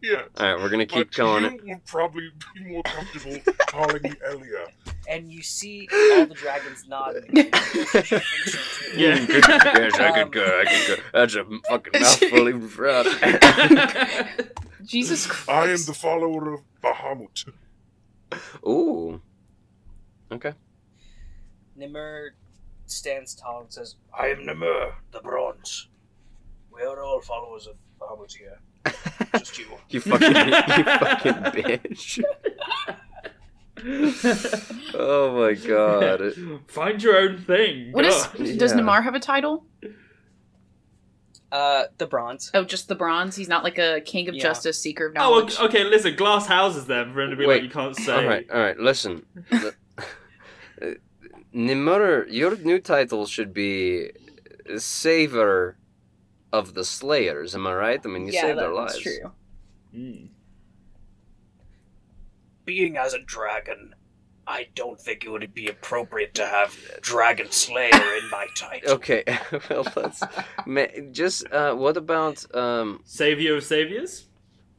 Yeah. 0.01 0.23
All 0.37 0.45
right, 0.53 0.61
we're 0.61 0.69
gonna 0.69 0.85
keep 0.85 1.07
but 1.09 1.15
calling 1.15 1.59
you 1.63 1.73
would 1.73 1.85
probably 1.85 2.29
be 2.53 2.63
more 2.65 2.83
comfortable 2.83 3.53
calling 3.67 4.01
me 4.03 4.11
Elia. 4.29 4.67
And 5.09 5.31
you 5.31 5.41
see 5.41 5.87
all 5.91 6.25
the 6.27 6.35
dragons 6.35 6.85
nodding. 6.87 7.23
and 7.29 7.37
they 7.37 7.49
think 7.49 8.05
so 8.05 8.91
too. 8.91 8.99
Yeah. 8.99 9.25
yes, 9.27 9.99
I 9.99 10.09
Um, 10.09 10.13
could 10.13 10.31
go. 10.33 10.59
I 10.61 10.65
could 10.65 10.97
go. 10.97 11.03
That's 11.13 11.35
a 11.35 11.45
fucking 11.69 11.93
mouthful 12.01 12.49
even 12.49 12.67
for 12.67 12.87
us. 12.89 13.07
Jesus 14.85 15.25
Christ. 15.25 15.49
I 15.49 15.71
am 15.71 15.83
the 15.85 15.93
follower 15.93 16.53
of 16.53 16.61
Bahamut. 16.83 17.49
Ooh. 18.67 19.21
Okay. 20.31 20.53
Nimur 21.77 22.29
stands 22.85 23.33
tall 23.35 23.61
and 23.61 23.71
says, 23.73 23.95
I 24.17 24.27
am 24.27 24.45
Namur, 24.45 24.93
the 25.11 25.19
Bronze. 25.21 25.87
We 26.71 26.81
are 26.83 27.03
all 27.03 27.21
followers 27.21 27.67
of 27.67 27.75
Bahamut 27.99 28.35
here. 28.35 28.59
Just 29.37 29.57
you. 29.59 29.65
You 29.89 30.01
fucking, 30.01 30.35
you 30.35 30.83
fucking 30.83 31.33
bitch. 31.63 32.21
Oh 34.93 35.37
my 35.39 35.53
god. 35.53 36.33
Find 36.67 37.01
your 37.01 37.17
own 37.17 37.37
thing. 37.37 37.91
What 37.93 38.03
is? 38.05 38.15
God. 38.27 38.37
Does 38.57 38.71
Yeah. 38.71 38.77
Namar 38.77 39.01
have 39.03 39.15
a 39.15 39.19
title? 39.19 39.65
uh, 41.49 41.83
the 41.97 42.05
bronze. 42.05 42.51
Oh, 42.53 42.65
just 42.65 42.89
the 42.89 42.95
bronze. 42.95 43.37
He's 43.37 43.47
not 43.47 43.63
like 43.63 43.77
a 43.77 44.01
king 44.01 44.27
of 44.27 44.35
Yeah. 44.35 44.43
justice, 44.43 44.77
seeker 44.77 45.05
of 45.05 45.13
Oh, 45.15 45.19
knowledge. 45.19 45.55
okay, 45.55 45.63
okay, 45.79 45.83
listen, 45.85 46.13
glass 46.17 46.45
houses 46.45 46.87
them 46.87 47.13
for 47.13 47.21
him 47.21 47.29
to 47.29 47.37
be 47.37 47.45
Wait. 47.45 47.55
like, 47.55 47.63
you 47.63 47.69
can't 47.69 47.95
say. 47.95 48.11
All 48.13 48.25
right, 48.25 48.45
all 48.51 48.59
right. 48.59 48.77
Listen, 48.77 49.25
The- 49.49 49.73
uh, 50.81 50.85
Nimur, 51.55 52.25
your 52.29 52.57
new 52.57 52.79
title 52.79 53.25
should 53.25 53.53
be 53.53 54.11
Saver 54.75 55.76
of 56.57 56.73
the 56.73 56.83
Slayers. 56.83 57.55
Am 57.55 57.67
I 57.67 57.73
right? 57.73 58.01
I 58.03 58.07
mean, 58.07 58.27
you 58.27 58.33
yeah, 58.33 58.41
saved 58.41 58.59
their 58.59 58.67
our 58.67 58.73
lives. 58.73 58.93
that's 58.93 59.03
true. 59.03 59.31
Mm. 59.95 60.27
Being 62.65 62.97
as 62.97 63.13
a 63.13 63.19
dragon, 63.19 63.95
I 64.45 64.67
don't 64.75 64.99
think 64.99 65.23
it 65.23 65.29
would 65.29 65.53
be 65.53 65.67
appropriate 65.67 66.33
to 66.35 66.45
have 66.45 66.75
Dragon 67.01 67.49
Slayer 67.51 67.89
in 67.93 68.29
my 68.29 68.47
title. 68.55 68.91
Okay, 68.91 69.23
well, 69.69 69.85
let's 69.95 70.23
ma- 70.65 70.85
just. 71.11 71.49
Uh, 71.51 71.75
what 71.75 71.95
about 71.95 72.43
um? 72.55 73.01
Savior 73.05 73.55
of 73.55 73.63
saviors? 73.63 74.25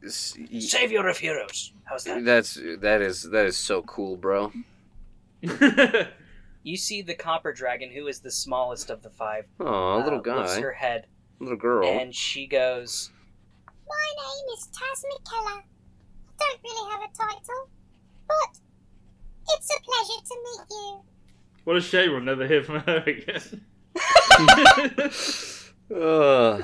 s- 0.03 0.37
y- 0.51 0.59
Savior 0.59 1.07
of 1.07 1.17
heroes. 1.17 1.73
How's 1.85 2.03
that? 2.03 2.23
That's 2.23 2.59
that 2.79 3.01
is 3.01 3.23
that 3.23 3.45
is 3.47 3.57
so 3.57 3.81
cool, 3.83 4.17
bro. 4.17 4.51
You 6.63 6.75
see 6.77 7.01
the 7.01 7.15
copper 7.15 7.53
dragon, 7.53 7.89
who 7.89 8.07
is 8.07 8.19
the 8.19 8.31
smallest 8.31 8.89
of 8.89 9.01
the 9.01 9.09
five. 9.09 9.45
Oh, 9.59 9.93
uh, 9.93 10.03
little 10.03 10.21
lifts 10.21 10.57
her 10.57 10.73
head, 10.73 11.07
little 11.39 11.57
girl. 11.57 11.87
and 11.87 12.13
she 12.13 12.47
goes, 12.47 13.11
My 13.87 14.07
name 14.17 14.45
is 14.57 14.67
Tazmikella. 14.67 15.61
I 15.61 15.63
don't 16.39 16.59
really 16.63 16.91
have 16.91 17.01
a 17.01 17.17
title, 17.17 17.69
but 18.27 18.59
it's 19.55 19.69
a 19.75 19.79
pleasure 19.81 20.21
to 20.27 20.35
meet 20.43 20.67
you. 20.69 21.01
what 21.65 21.75
a 21.77 21.81
shame 21.81 22.11
we'll 22.11 22.21
never 22.21 22.47
hear 22.47 22.63
from 22.63 22.79
her 22.81 23.03
again. 23.05 23.65
Ugh. 25.95 26.63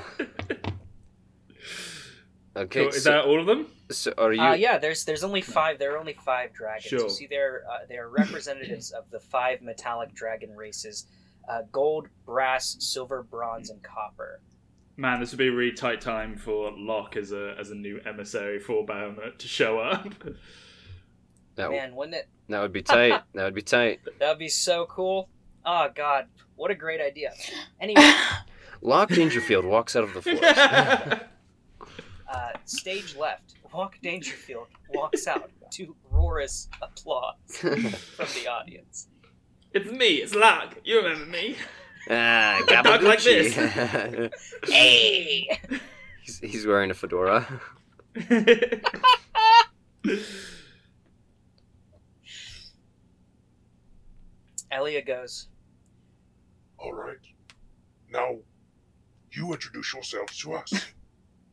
okay, 2.56 2.80
Cool, 2.84 2.88
Is 2.88 3.02
so, 3.04 3.10
that 3.10 3.24
all 3.24 3.40
of 3.40 3.46
them? 3.46 3.66
so 3.90 4.12
are 4.18 4.32
you? 4.32 4.40
uh, 4.40 4.54
"Yeah, 4.54 4.78
there's 4.78 5.04
there's 5.04 5.24
only 5.24 5.40
five. 5.40 5.78
There 5.78 5.94
are 5.94 5.98
only 5.98 6.14
five 6.24 6.52
dragons. 6.52 6.84
Sure. 6.84 7.00
You 7.02 7.10
see, 7.10 7.26
they're 7.26 7.62
uh, 7.70 7.86
they're 7.88 8.08
representatives 8.08 8.90
of 8.92 9.10
the 9.10 9.20
five 9.20 9.62
metallic 9.62 10.14
dragon 10.14 10.54
races: 10.56 11.06
uh, 11.48 11.62
gold, 11.72 12.08
brass, 12.24 12.76
silver, 12.80 13.22
bronze, 13.22 13.70
and 13.70 13.82
copper." 13.82 14.40
Man, 14.98 15.20
this 15.20 15.30
would 15.30 15.38
be 15.38 15.48
a 15.48 15.52
really 15.52 15.72
tight 15.72 16.00
time 16.00 16.36
for 16.36 16.72
Locke 16.74 17.16
as 17.16 17.30
a 17.32 17.54
as 17.58 17.70
a 17.70 17.74
new 17.74 18.00
emissary 18.06 18.58
for 18.58 18.84
Bahamut 18.86 19.36
to 19.38 19.48
show 19.48 19.78
up. 19.78 20.14
that, 21.56 21.70
Man, 21.70 21.94
wouldn't 21.94 22.16
it? 22.16 22.28
that 22.48 22.60
would 22.62 22.72
be 22.72 22.82
tight. 22.82 23.22
that 23.34 23.44
would 23.44 23.54
be 23.54 23.62
tight. 23.62 24.00
That'd 24.18 24.38
be 24.38 24.48
so 24.48 24.86
cool. 24.86 25.28
Oh 25.66 25.88
God, 25.94 26.26
what 26.54 26.70
a 26.70 26.74
great 26.74 27.00
idea. 27.02 27.32
Anyway, 27.78 28.10
Locke 28.80 29.10
Dangerfield 29.10 29.66
walks 29.66 29.96
out 29.96 30.04
of 30.04 30.14
the 30.14 30.22
forest. 30.22 30.42
uh, 32.32 32.52
stage 32.64 33.16
left. 33.16 33.54
Walk 33.74 33.98
Dangerfield 34.02 34.68
walks 34.94 35.26
out 35.26 35.50
to 35.72 35.94
roarous 36.10 36.68
applause 36.80 37.34
from 37.50 37.82
the 37.82 38.48
audience. 38.48 39.08
it's 39.74 39.90
me, 39.90 40.14
it's 40.16 40.34
Locke. 40.34 40.76
You 40.84 41.02
remember 41.02 41.26
me. 41.26 41.56
Ah, 42.10 42.62
Talk 42.68 43.02
like 43.02 43.22
this. 43.22 43.54
Hey! 44.64 45.60
he's, 46.22 46.38
he's 46.40 46.66
wearing 46.66 46.90
a 46.90 46.94
fedora. 46.94 47.46
Elia 54.70 55.02
goes, 55.02 55.48
All 56.78 56.92
right. 56.92 57.18
Now, 58.10 58.36
you 59.32 59.52
introduce 59.52 59.92
yourselves 59.94 60.38
to 60.38 60.54
us. 60.54 60.72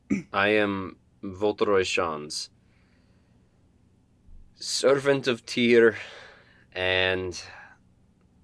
I 0.33 0.49
am 0.49 0.97
Voltoroy 1.23 1.85
Shans, 1.85 2.49
servant 4.55 5.27
of 5.27 5.45
Tyr, 5.45 5.95
and 6.73 7.41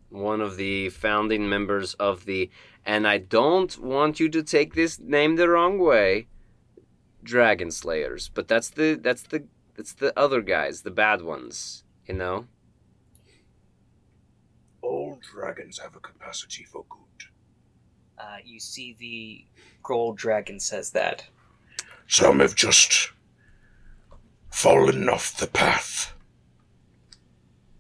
one 0.10 0.42
of 0.42 0.58
the 0.58 0.90
founding 0.90 1.48
members 1.50 1.94
of 1.96 2.26
the. 2.26 2.50
And 2.86 3.08
I 3.08 3.18
don't 3.18 3.78
want 3.80 4.20
you 4.20 4.30
to 4.30 4.42
take 4.44 4.74
this 4.74 5.00
name 5.00 5.36
the 5.36 5.50
wrong 5.50 5.78
way, 5.80 6.28
Dragon 7.24 7.72
Slayers. 7.72 8.30
But 8.34 8.48
that's 8.48 8.70
the 8.70 8.96
that's 9.02 9.24
the 9.24 9.46
that's 9.76 9.94
the 9.94 10.18
other 10.18 10.42
guys, 10.42 10.82
the 10.82 10.92
bad 10.92 11.22
ones. 11.22 11.84
You 12.08 12.16
know. 12.16 12.48
All 14.82 15.20
dragons 15.22 15.80
have 15.80 15.96
a 15.96 16.00
capacity 16.00 16.64
for 16.64 16.86
good. 16.90 17.28
uh, 18.18 18.38
you 18.44 18.60
see 18.60 18.96
the 19.00 19.46
gold 19.84 20.18
dragon 20.18 20.60
says 20.60 20.92
that. 20.92 21.26
Some 22.08 22.40
have 22.40 22.56
just 22.56 23.12
fallen 24.50 25.08
off 25.10 25.38
the 25.38 25.48
path. 25.48 26.14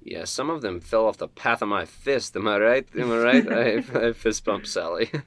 Yeah, 0.01 0.23
some 0.23 0.49
of 0.49 0.61
them 0.61 0.79
fell 0.79 1.05
off 1.07 1.17
the 1.17 1.27
path 1.27 1.61
of 1.61 1.67
my 1.67 1.85
fist. 1.85 2.35
Am 2.35 2.47
I 2.47 2.57
right? 2.57 2.87
Am 2.97 3.11
I 3.11 3.17
right? 3.17 3.51
I, 3.95 4.07
I 4.07 4.13
fist 4.13 4.45
bump 4.45 4.65
Sally. 4.65 5.11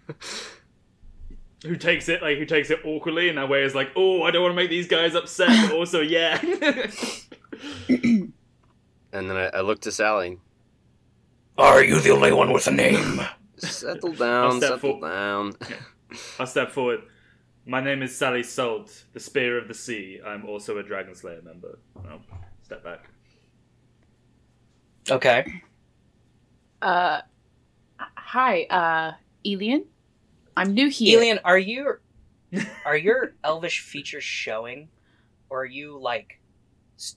who 1.64 1.76
takes 1.76 2.08
it 2.08 2.22
like 2.22 2.38
who 2.38 2.44
takes 2.44 2.70
it 2.70 2.80
awkwardly 2.84 3.28
in 3.28 3.36
that 3.36 3.48
way 3.48 3.62
is 3.62 3.74
like, 3.74 3.90
oh, 3.96 4.22
I 4.22 4.30
don't 4.30 4.42
want 4.42 4.52
to 4.52 4.56
make 4.56 4.70
these 4.70 4.88
guys 4.88 5.14
upset, 5.14 5.48
but 5.70 5.76
also 5.76 6.00
yeah. 6.00 6.40
and 7.88 8.32
then 9.12 9.36
I, 9.36 9.46
I 9.54 9.60
look 9.60 9.80
to 9.82 9.92
Sally. 9.92 10.38
Are 11.58 11.84
you 11.84 12.00
the 12.00 12.10
only 12.10 12.32
one 12.32 12.52
with 12.52 12.66
a 12.66 12.70
name? 12.72 13.20
Settle 13.58 14.12
down, 14.12 14.56
step 14.56 14.80
settle 14.80 15.00
for- 15.00 15.08
down. 15.08 15.52
I'll 16.38 16.46
step 16.46 16.70
forward. 16.72 17.02
My 17.64 17.80
name 17.80 18.02
is 18.02 18.16
Sally 18.16 18.42
Salt, 18.42 19.04
the 19.12 19.20
Spear 19.20 19.56
of 19.56 19.68
the 19.68 19.74
Sea. 19.74 20.20
I'm 20.26 20.44
also 20.46 20.78
a 20.78 20.82
Dragon 20.82 21.14
Slayer 21.14 21.42
member. 21.42 21.78
I'll 22.08 22.22
step 22.62 22.82
back. 22.82 23.08
Okay. 25.10 25.62
Uh, 26.80 27.20
hi, 27.98 28.62
uh, 28.64 29.12
Elian. 29.46 29.84
I'm 30.56 30.74
new 30.74 30.88
here. 30.88 31.18
Elian, 31.18 31.40
are 31.44 31.58
you 31.58 31.94
are 32.84 32.96
your 32.96 33.34
elvish 33.42 33.80
features 33.80 34.24
showing, 34.24 34.88
or 35.48 35.62
are 35.62 35.66
you 35.66 35.98
like 36.00 36.40
s- 36.98 37.16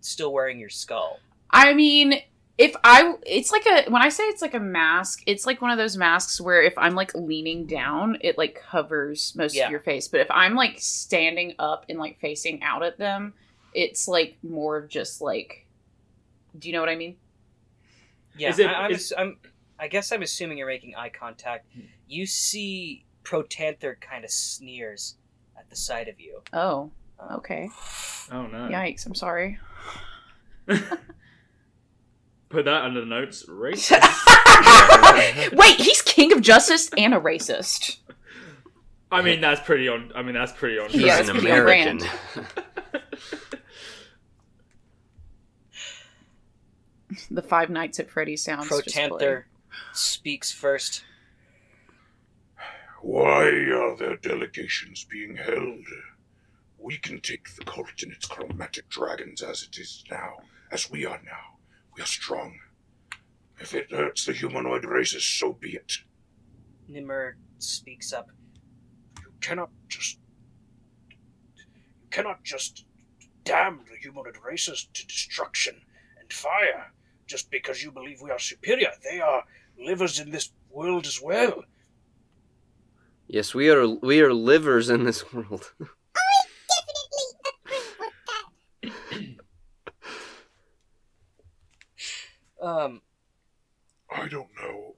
still 0.00 0.32
wearing 0.32 0.58
your 0.58 0.68
skull? 0.68 1.18
I 1.50 1.74
mean, 1.74 2.14
if 2.58 2.74
I, 2.84 3.14
it's 3.26 3.50
like 3.50 3.66
a, 3.66 3.90
when 3.90 4.00
I 4.02 4.08
say 4.08 4.24
it's 4.24 4.40
like 4.42 4.54
a 4.54 4.60
mask, 4.60 5.22
it's 5.26 5.44
like 5.46 5.60
one 5.60 5.70
of 5.70 5.78
those 5.78 5.96
masks 5.96 6.40
where 6.40 6.62
if 6.62 6.74
I'm 6.78 6.94
like 6.94 7.14
leaning 7.14 7.66
down, 7.66 8.18
it 8.20 8.38
like 8.38 8.62
covers 8.70 9.34
most 9.36 9.54
Yeah. 9.54 9.66
of 9.66 9.70
your 9.70 9.80
face. 9.80 10.06
But 10.08 10.20
if 10.20 10.30
I'm 10.30 10.54
like 10.54 10.76
standing 10.78 11.54
up 11.58 11.86
and 11.88 11.98
like 11.98 12.20
facing 12.20 12.62
out 12.62 12.82
at 12.82 12.98
them, 12.98 13.34
it's 13.74 14.06
like 14.06 14.36
more 14.42 14.76
of 14.76 14.88
just 14.88 15.20
like, 15.20 15.66
do 16.58 16.68
you 16.68 16.74
know 16.74 16.80
what 16.80 16.88
I 16.88 16.96
mean? 16.96 17.16
Yeah, 18.36 18.54
it- 18.56 18.66
I, 18.66 18.72
I'm, 18.84 18.90
is- 18.92 19.12
I'm. 19.16 19.38
I 19.78 19.88
guess 19.88 20.12
I'm 20.12 20.22
assuming 20.22 20.58
you're 20.58 20.66
making 20.68 20.94
eye 20.96 21.08
contact. 21.08 21.66
You 22.06 22.24
see, 22.26 23.04
Protanther 23.24 24.00
kind 24.00 24.24
of 24.24 24.30
sneers 24.30 25.16
at 25.58 25.68
the 25.70 25.76
sight 25.76 26.08
of 26.08 26.20
you. 26.20 26.40
Oh, 26.52 26.92
Um, 27.18 27.36
okay. 27.38 27.68
Oh 28.30 28.46
no. 28.46 28.68
Yikes, 28.68 29.04
I'm 29.06 29.14
sorry. 29.14 29.58
Put 32.48 32.66
that 32.66 32.84
under 32.84 33.00
the 33.00 33.06
notes. 33.06 33.44
Racist. 33.46 34.00
Wait, 35.56 35.76
he's 35.80 36.02
king 36.02 36.32
of 36.32 36.42
justice 36.42 36.90
and 36.96 37.14
a 37.14 37.18
racist. 37.20 37.96
I 39.10 39.22
mean, 39.22 39.40
that's 39.40 39.60
pretty 39.60 39.88
on. 39.88 40.12
I 40.14 40.22
mean, 40.22 40.34
that's 40.34 40.52
pretty 40.52 40.78
on. 40.78 40.90
He's 40.90 41.02
Yeah, 41.02 41.14
an 41.16 41.20
it's 41.22 41.30
pretty 41.30 41.50
on 41.50 41.58
American. 41.60 42.00
The 47.30 47.42
Five 47.42 47.70
Nights 47.70 48.00
at 48.00 48.10
Freddy's 48.10 48.42
sounds. 48.42 48.68
Protanther 48.68 49.44
speaks 49.92 50.52
first. 50.52 51.04
Why 53.00 53.44
are 53.48 53.96
there 53.96 54.16
delegations 54.16 55.04
being 55.04 55.36
held? 55.36 55.84
we 56.82 56.96
can 56.98 57.20
take 57.20 57.54
the 57.54 57.64
cult 57.64 58.02
and 58.02 58.12
its 58.12 58.26
chromatic 58.26 58.88
dragons 58.88 59.40
as 59.40 59.62
it 59.62 59.78
is 59.78 60.04
now, 60.10 60.38
as 60.70 60.90
we 60.90 61.06
are 61.06 61.20
now. 61.24 61.58
We 61.96 62.02
are 62.02 62.06
strong. 62.06 62.58
If 63.60 63.74
it 63.74 63.92
hurts 63.92 64.24
the 64.24 64.32
humanoid 64.32 64.84
races, 64.84 65.24
so 65.24 65.52
be 65.52 65.76
it. 65.76 65.98
Nimmer 66.88 67.36
speaks 67.58 68.12
up. 68.12 68.30
You 69.20 69.32
cannot 69.40 69.70
just. 69.88 70.18
You 71.56 72.08
cannot 72.10 72.42
just 72.42 72.84
damn 73.44 73.80
the 73.88 73.96
humanoid 74.00 74.38
races 74.44 74.88
to 74.92 75.06
destruction 75.06 75.82
and 76.18 76.32
fire 76.32 76.92
just 77.32 77.50
because 77.50 77.82
you 77.82 77.90
believe 77.90 78.20
we 78.20 78.30
are 78.30 78.38
superior. 78.38 78.90
They 79.10 79.18
are 79.20 79.42
livers 79.78 80.20
in 80.20 80.30
this 80.30 80.52
world 80.70 81.06
as 81.06 81.18
well. 81.20 81.64
Yes, 83.26 83.54
we 83.54 83.70
are 83.70 83.88
we 83.88 84.20
are 84.20 84.34
livers 84.34 84.90
in 84.90 85.04
this 85.04 85.32
world. 85.32 85.72
I 85.80 85.86
definitely 86.74 87.24
approve 87.48 87.88
of 88.06 88.22
that. 92.60 92.66
Um, 92.68 93.00
I 94.14 94.28
don't 94.28 94.50
know. 94.60 94.96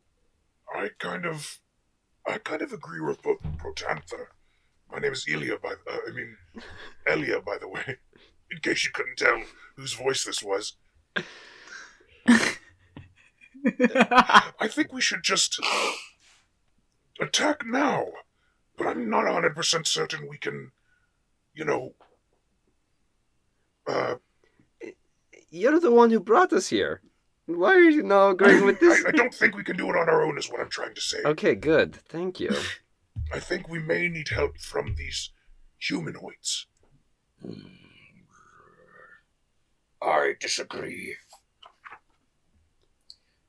I 0.74 0.90
kind 0.98 1.24
of, 1.24 1.60
I 2.26 2.38
kind 2.38 2.62
of 2.62 2.72
agree 2.72 3.00
with 3.00 3.22
Pro- 3.22 3.38
Protanther. 3.62 4.26
My 4.90 4.98
name 4.98 5.12
is 5.12 5.24
Elia, 5.32 5.58
by 5.62 5.74
uh, 5.88 5.98
I 6.08 6.10
mean, 6.10 6.36
Elia, 7.06 7.40
by 7.40 7.58
the 7.58 7.68
way. 7.68 7.98
In 8.50 8.58
case 8.60 8.84
you 8.84 8.90
couldn't 8.92 9.18
tell 9.18 9.40
whose 9.76 9.94
voice 9.94 10.24
this 10.24 10.42
was, 10.42 10.76
I 13.66 14.68
think 14.68 14.92
we 14.92 15.00
should 15.00 15.22
just 15.22 15.58
attack 17.20 17.64
now. 17.66 18.06
But 18.76 18.88
I'm 18.88 19.08
not 19.08 19.26
hundred 19.26 19.54
percent 19.54 19.86
certain 19.86 20.28
we 20.28 20.36
can, 20.36 20.72
you 21.54 21.64
know. 21.64 21.94
Uh, 23.86 24.16
You're 25.50 25.78
the 25.78 25.92
one 25.92 26.10
who 26.10 26.18
brought 26.20 26.52
us 26.52 26.68
here. 26.68 27.00
Why 27.46 27.74
are 27.74 27.90
you 27.90 28.02
not 28.02 28.30
agreeing 28.30 28.64
with 28.64 28.80
this? 28.80 29.04
I, 29.04 29.10
I 29.10 29.12
don't 29.12 29.32
think 29.34 29.54
we 29.54 29.62
can 29.62 29.76
do 29.76 29.88
it 29.90 29.96
on 29.96 30.08
our 30.08 30.24
own. 30.24 30.38
Is 30.38 30.50
what 30.50 30.60
I'm 30.60 30.70
trying 30.70 30.94
to 30.94 31.00
say. 31.00 31.18
Okay, 31.24 31.54
good. 31.54 31.94
Thank 31.94 32.40
you. 32.40 32.50
I 33.32 33.38
think 33.38 33.68
we 33.68 33.78
may 33.78 34.08
need 34.08 34.28
help 34.28 34.58
from 34.58 34.96
these 34.96 35.30
humanoids. 35.78 36.66
I 40.02 40.34
disagree. 40.40 41.16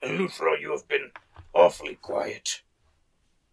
And 0.05 0.29
you 0.61 0.71
have 0.71 0.87
been 0.87 1.11
awfully 1.53 1.95
quiet. 1.95 2.61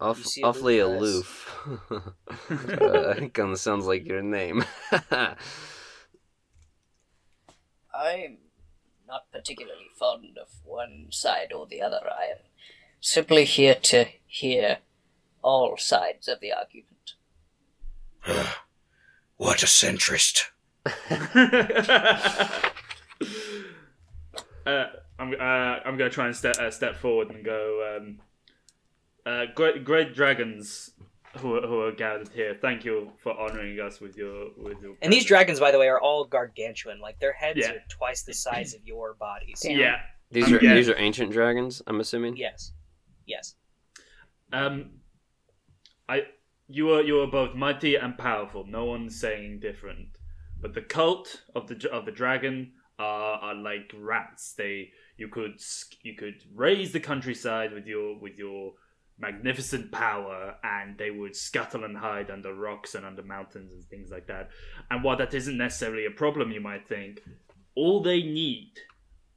Off, 0.01 0.25
awfully 0.43 0.81
aloof, 0.81 1.49
aloof. 1.65 2.13
uh, 2.51 3.09
I 3.11 3.15
think 3.15 3.35
kind 3.35 3.53
of 3.53 3.59
sounds 3.59 3.87
like 3.87 4.05
your 4.05 4.21
name. 4.21 4.65
I'm 7.95 8.39
not 9.07 9.31
particularly 9.31 9.91
fond 9.95 10.39
of 10.39 10.49
one 10.65 11.07
side 11.11 11.53
or 11.55 11.67
the 11.67 11.81
other. 11.81 12.01
I 12.05 12.33
am 12.33 12.39
simply 13.01 13.45
here 13.45 13.77
to 13.77 14.07
hear 14.27 14.79
all 15.41 15.77
sides 15.77 16.29
of 16.29 16.41
the 16.41 16.53
argument. 16.53 17.15
What 19.39 19.63
a 19.65 19.67
centrist. 19.67 20.45
uh, 24.65 24.87
I'm 25.19 25.33
uh, 25.33 25.35
I'm 25.85 25.97
going 25.97 26.11
to 26.11 26.14
try 26.14 26.26
and 26.26 26.37
step 26.37 26.57
uh, 26.59 26.71
step 26.71 26.97
forward 26.97 27.31
and 27.31 27.45
go. 27.45 27.97
Um, 27.97 28.21
uh, 29.25 29.45
great 29.54 29.85
great 29.85 30.14
dragons 30.14 30.90
who 31.38 31.57
are, 31.57 31.66
who 31.66 31.81
are 31.83 31.92
gathered 31.92 32.28
here. 32.28 32.57
Thank 32.61 32.85
you 32.85 33.12
for 33.19 33.38
honoring 33.38 33.78
us 33.81 34.00
with 34.00 34.16
your 34.16 34.49
with 34.57 34.81
your. 34.83 34.97
and 35.00 35.12
these 35.12 35.25
dragons, 35.25 35.61
by 35.61 35.71
the 35.71 35.78
way, 35.78 35.88
are 35.88 36.00
all 36.00 36.25
gargantuan. 36.25 37.00
Like 37.00 37.19
their 37.21 37.33
heads 37.33 37.59
Yeah. 37.61 37.73
are 37.73 37.85
twice 37.88 38.23
the 38.23 38.35
size 38.35 38.75
of 38.75 38.85
your 38.85 39.14
bodies. 39.14 39.61
Damn. 39.62 39.78
Yeah. 39.78 40.00
these 40.31 40.45
Um, 40.47 40.54
are 40.54 40.64
yeah. 40.64 40.75
these 40.75 40.88
are 40.88 40.99
ancient 40.99 41.33
dragons. 41.33 41.83
I'm 41.87 42.01
assuming. 42.01 42.37
Yes. 42.37 42.72
Yes. 43.27 43.55
Um, 44.53 44.90
I 46.09 46.22
you 46.68 46.90
are 46.92 47.03
you 47.03 47.20
are 47.20 47.27
both 47.27 47.55
mighty 47.55 47.94
and 47.96 48.18
powerful. 48.18 48.66
No 48.66 48.85
one's 48.87 49.18
saying 49.20 49.61
different. 49.61 50.18
But 50.61 50.75
the 50.75 50.83
cult 50.83 51.42
of 51.55 51.68
the 51.68 51.90
of 51.90 52.07
the 52.07 52.12
dragon 52.12 52.72
are, 53.03 53.38
are 53.38 53.55
like 53.55 53.93
rats. 53.99 54.55
They 54.55 54.91
you 55.17 55.29
could 55.29 55.61
you 56.03 56.15
could 56.15 56.43
raise 56.55 56.93
the 56.93 57.01
countryside 57.01 57.73
with 57.73 57.87
your 57.87 58.19
with 58.19 58.38
your 58.38 58.73
magnificent 59.19 59.93
power, 59.93 60.57
and 60.65 60.99
they 60.99 61.11
would 61.11 61.37
scuttle 61.37 61.85
and 61.85 61.97
hide 61.97 62.31
under 62.31 62.55
rocks 62.55 62.95
and 62.95 63.05
under 63.05 63.23
mountains 63.23 63.73
and 63.73 63.85
things 63.85 64.11
like 64.11 64.27
that. 64.27 64.51
And 64.91 65.05
while 65.05 65.17
that 65.17 65.35
isn't 65.35 65.57
necessarily 65.57 66.07
a 66.07 66.11
problem, 66.11 66.51
you 66.51 66.61
might 66.61 66.88
think, 66.88 67.21
all 67.75 68.03
they 68.03 68.23
need 68.23 68.73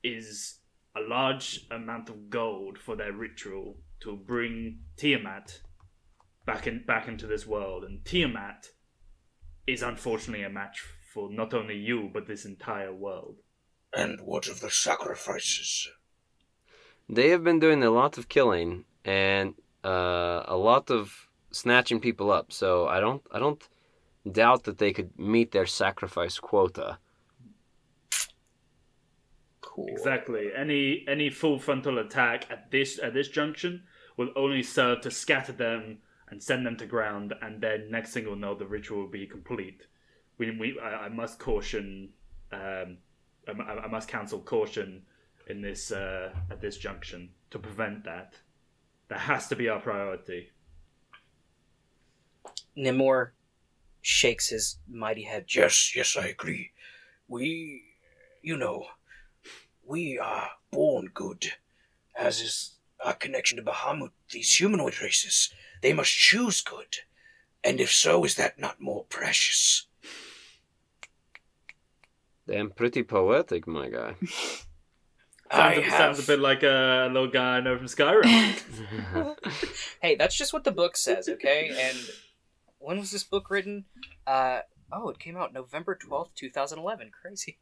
is 0.03 0.59
a 0.95 1.01
large 1.01 1.65
amount 1.71 2.09
of 2.09 2.29
gold 2.29 2.77
for 2.77 2.95
their 2.95 3.11
ritual 3.11 3.77
to 4.01 4.15
bring 4.15 4.79
Tiamat 4.97 5.59
back 6.45 6.67
in 6.67 6.83
back 6.85 7.07
into 7.07 7.27
this 7.27 7.45
world, 7.45 7.83
and 7.83 8.03
Tiamat 8.05 8.69
is 9.67 9.81
unfortunately 9.81 10.45
a 10.45 10.49
match 10.49 10.83
for 11.13 11.31
not 11.31 11.53
only 11.53 11.75
you 11.75 12.09
but 12.13 12.27
this 12.27 12.45
entire 12.45 12.93
world. 12.93 13.37
And 13.95 14.19
what 14.21 14.47
of 14.47 14.59
the 14.59 14.69
sacrifices? 14.69 15.89
They 17.07 17.29
have 17.29 17.43
been 17.43 17.59
doing 17.59 17.83
a 17.83 17.89
lot 17.89 18.17
of 18.17 18.27
killing 18.27 18.85
and 19.05 19.53
uh, 19.83 20.43
a 20.47 20.57
lot 20.57 20.91
of 20.91 21.29
snatching 21.51 21.99
people 22.01 22.31
up. 22.31 22.51
So 22.51 22.87
I 22.87 22.99
don't 22.99 23.21
I 23.31 23.39
don't 23.39 23.63
doubt 24.29 24.63
that 24.63 24.79
they 24.79 24.91
could 24.91 25.17
meet 25.17 25.51
their 25.51 25.65
sacrifice 25.65 26.39
quota. 26.39 26.97
Cool. 29.61 29.87
Exactly. 29.87 30.49
Any 30.55 31.05
any 31.07 31.29
full 31.29 31.59
frontal 31.59 31.99
attack 31.99 32.47
at 32.49 32.71
this 32.71 32.99
at 33.01 33.13
this 33.13 33.29
junction 33.29 33.83
will 34.17 34.31
only 34.35 34.63
serve 34.63 35.01
to 35.01 35.11
scatter 35.11 35.51
them 35.51 35.99
and 36.29 36.41
send 36.41 36.65
them 36.65 36.75
to 36.77 36.85
ground, 36.85 37.33
and 37.41 37.61
then 37.61 37.91
next 37.91 38.13
thing 38.13 38.25
we'll 38.25 38.35
know, 38.35 38.55
the 38.55 38.65
ritual 38.65 39.01
will 39.01 39.07
be 39.07 39.27
complete. 39.27 39.85
We, 40.37 40.51
we 40.57 40.79
I, 40.79 41.05
I 41.05 41.09
must 41.09 41.39
caution. 41.39 42.09
Um, 42.51 42.97
I, 43.47 43.51
I- 43.51 43.83
I 43.85 43.87
must 43.87 44.07
counsel 44.09 44.39
caution 44.39 45.03
in 45.47 45.61
this 45.61 45.91
uh, 45.91 46.33
at 46.49 46.61
this 46.61 46.77
junction 46.77 47.29
to 47.51 47.59
prevent 47.59 48.03
that. 48.05 48.33
That 49.07 49.19
has 49.19 49.47
to 49.49 49.55
be 49.55 49.69
our 49.69 49.79
priority. 49.79 50.49
Nimor 52.75 53.33
shakes 54.01 54.49
his 54.49 54.77
mighty 54.87 55.23
head. 55.23 55.45
Yes, 55.53 55.95
yes, 55.95 56.17
I 56.19 56.27
agree. 56.27 56.71
We, 57.27 57.83
you 58.41 58.57
know, 58.57 58.85
we 59.85 60.17
are 60.19 60.49
born 60.71 61.09
good, 61.13 61.53
as 62.15 62.41
is 62.41 62.71
our 63.03 63.13
connection 63.13 63.57
to 63.57 63.63
Bahamut, 63.63 64.11
these 64.31 64.57
humanoid 64.57 65.01
races. 65.01 65.53
They 65.81 65.93
must 65.93 66.11
choose 66.11 66.61
good. 66.61 66.97
And 67.63 67.79
if 67.79 67.91
so, 67.91 68.23
is 68.23 68.35
that 68.35 68.59
not 68.59 68.81
more 68.81 69.05
precious? 69.05 69.87
Damn, 72.47 72.69
pretty 72.69 73.03
poetic, 73.03 73.67
my 73.67 73.89
guy. 73.89 74.15
Sounds, 75.51 75.77
a, 75.77 75.81
have, 75.83 75.93
sounds 75.93 76.23
a 76.23 76.27
bit 76.27 76.39
like 76.39 76.63
a 76.63 77.07
little 77.13 77.29
guy 77.29 77.57
I 77.57 77.61
know 77.61 77.77
from 77.77 77.85
Skyrim. 77.85 79.35
Hey, 80.01 80.15
that's 80.15 80.35
just 80.35 80.53
what 80.53 80.63
the 80.63 80.71
book 80.71 80.97
says, 80.97 81.29
okay? 81.29 81.69
And 81.69 81.97
when 82.79 82.97
was 82.97 83.11
this 83.11 83.23
book 83.23 83.51
written? 83.51 83.85
Uh, 84.25 84.61
oh, 84.91 85.09
it 85.09 85.19
came 85.19 85.37
out 85.37 85.53
November 85.53 85.95
12th, 85.95 86.33
2011. 86.35 87.11
Crazy. 87.11 87.59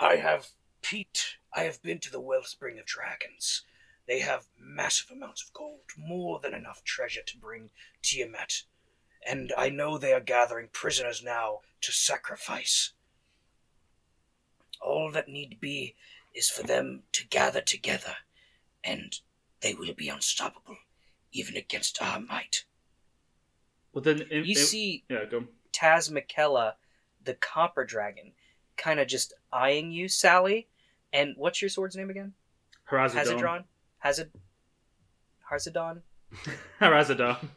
I 0.00 0.16
have 0.16 0.48
Pete. 0.82 1.36
I 1.54 1.62
have 1.62 1.80
been 1.80 2.00
to 2.00 2.10
the 2.10 2.20
Wellspring 2.20 2.78
of 2.80 2.86
Dragons. 2.86 3.62
They 4.08 4.20
have 4.20 4.48
massive 4.58 5.10
amounts 5.10 5.44
of 5.44 5.52
gold, 5.52 5.82
more 5.96 6.40
than 6.40 6.54
enough 6.54 6.82
treasure 6.82 7.22
to 7.24 7.38
bring 7.38 7.70
Tiamat. 8.02 8.62
And 9.26 9.52
I 9.56 9.68
know 9.68 9.98
they 9.98 10.12
are 10.12 10.20
gathering 10.20 10.68
prisoners 10.72 11.22
now 11.22 11.60
to 11.82 11.92
sacrifice. 11.92 12.92
All 14.80 15.10
that 15.12 15.28
need 15.28 15.60
be 15.60 15.94
is 16.34 16.48
for 16.48 16.62
them 16.62 17.02
to 17.12 17.26
gather 17.26 17.60
together, 17.60 18.16
and 18.84 19.18
they 19.60 19.74
will 19.74 19.92
be 19.94 20.08
unstoppable, 20.08 20.76
even 21.32 21.56
against 21.56 22.00
our 22.00 22.20
might. 22.20 22.64
well, 23.92 24.02
then, 24.02 24.22
in, 24.30 24.44
You 24.44 24.50
in- 24.50 24.56
see 24.56 25.04
yeah, 25.08 25.24
go. 25.24 25.44
Tazmikella, 25.72 26.74
the 27.24 27.34
copper 27.34 27.84
dragon, 27.84 28.32
kind 28.76 29.00
of 29.00 29.08
just 29.08 29.32
eyeing 29.52 29.90
you, 29.90 30.08
Sally. 30.08 30.68
And 31.12 31.34
what's 31.36 31.60
your 31.60 31.68
sword's 31.68 31.96
name 31.96 32.10
again? 32.10 32.34
Harazadon. 32.90 33.14
Hazadron? 33.14 33.64
Hazard? 33.98 34.30
Harzadon? 35.50 36.02
Harazadon. 36.80 37.48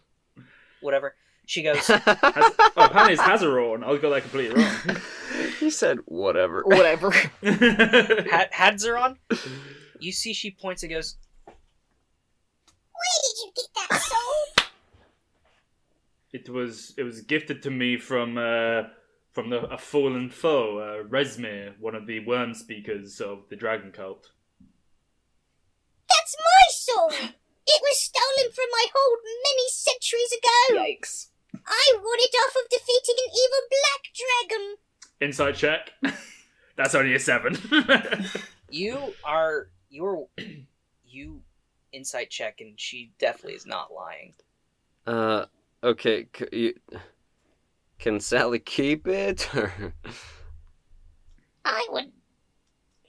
Whatever. 0.82 1.16
She 1.52 1.64
goes, 1.64 1.86
Has, 1.88 2.02
oh, 2.08 2.72
apparently 2.78 3.12
it's 3.12 3.22
Hazaron. 3.22 3.84
I 3.84 3.98
got 3.98 4.12
that 4.12 4.22
completely 4.22 4.56
wrong. 4.56 4.74
he 5.60 5.70
said 5.70 5.98
whatever. 6.06 6.62
Whatever. 6.66 7.12
ha- 7.12 8.48
Hadzeron? 8.54 9.18
You 10.00 10.14
see, 10.14 10.32
she 10.32 10.52
points 10.52 10.82
and 10.84 10.94
goes, 10.94 11.18
Where 11.46 11.56
did 13.22 13.38
you 13.44 13.52
get 13.54 13.66
that 13.90 14.00
sword? 14.00 14.68
It 16.32 16.50
was 16.50 16.94
it 16.98 17.04
was 17.04 17.20
gifted 17.20 17.62
to 17.64 17.70
me 17.70 17.98
from 17.98 18.38
uh, 18.38 18.84
from 19.34 19.50
the, 19.50 19.66
a 19.70 19.78
fallen 19.78 20.30
foe, 20.30 20.78
uh, 20.78 21.04
Rezmir, 21.06 21.74
one 21.82 21.96
of 21.96 22.08
the 22.08 22.26
worm 22.26 22.54
speakers 22.54 23.20
of 23.20 23.50
the 23.50 23.58
dragon 23.58 23.92
cult. 23.92 24.30
That's 26.08 26.38
my 26.40 26.68
sword! 26.70 27.34
It 27.68 27.82
was 27.82 28.00
stolen 28.00 28.54
from 28.54 28.68
my 28.72 28.86
hold 28.96 29.20
many 29.44 29.68
centuries 29.68 30.32
ago! 30.32 30.82
Yikes. 30.82 31.28
I 31.68 31.94
won 31.96 32.18
it 32.20 32.36
off 32.44 32.56
of 32.56 32.70
defeating 32.70 33.16
an 33.18 33.32
evil 33.44 33.64
black 33.70 34.12
dragon! 34.50 34.76
Insight 35.20 35.56
check. 35.56 35.92
That's 36.76 36.96
only 36.96 37.14
a 37.16 37.20
seven. 37.20 37.58
You 38.72 39.14
are 39.26 39.68
you're 39.90 40.28
you 41.06 41.42
insight 41.92 42.30
check, 42.30 42.62
and 42.62 42.80
she 42.80 43.12
definitely 43.20 43.56
is 43.56 43.66
not 43.66 43.94
lying. 43.94 44.34
Uh, 45.06 45.46
okay. 45.84 46.28
C- 46.34 46.48
you, 46.54 46.74
can 48.00 48.20
Sally 48.22 48.60
keep 48.60 49.08
it? 49.08 49.54
Or? 49.54 49.94
I 51.66 51.86
would 51.90 52.12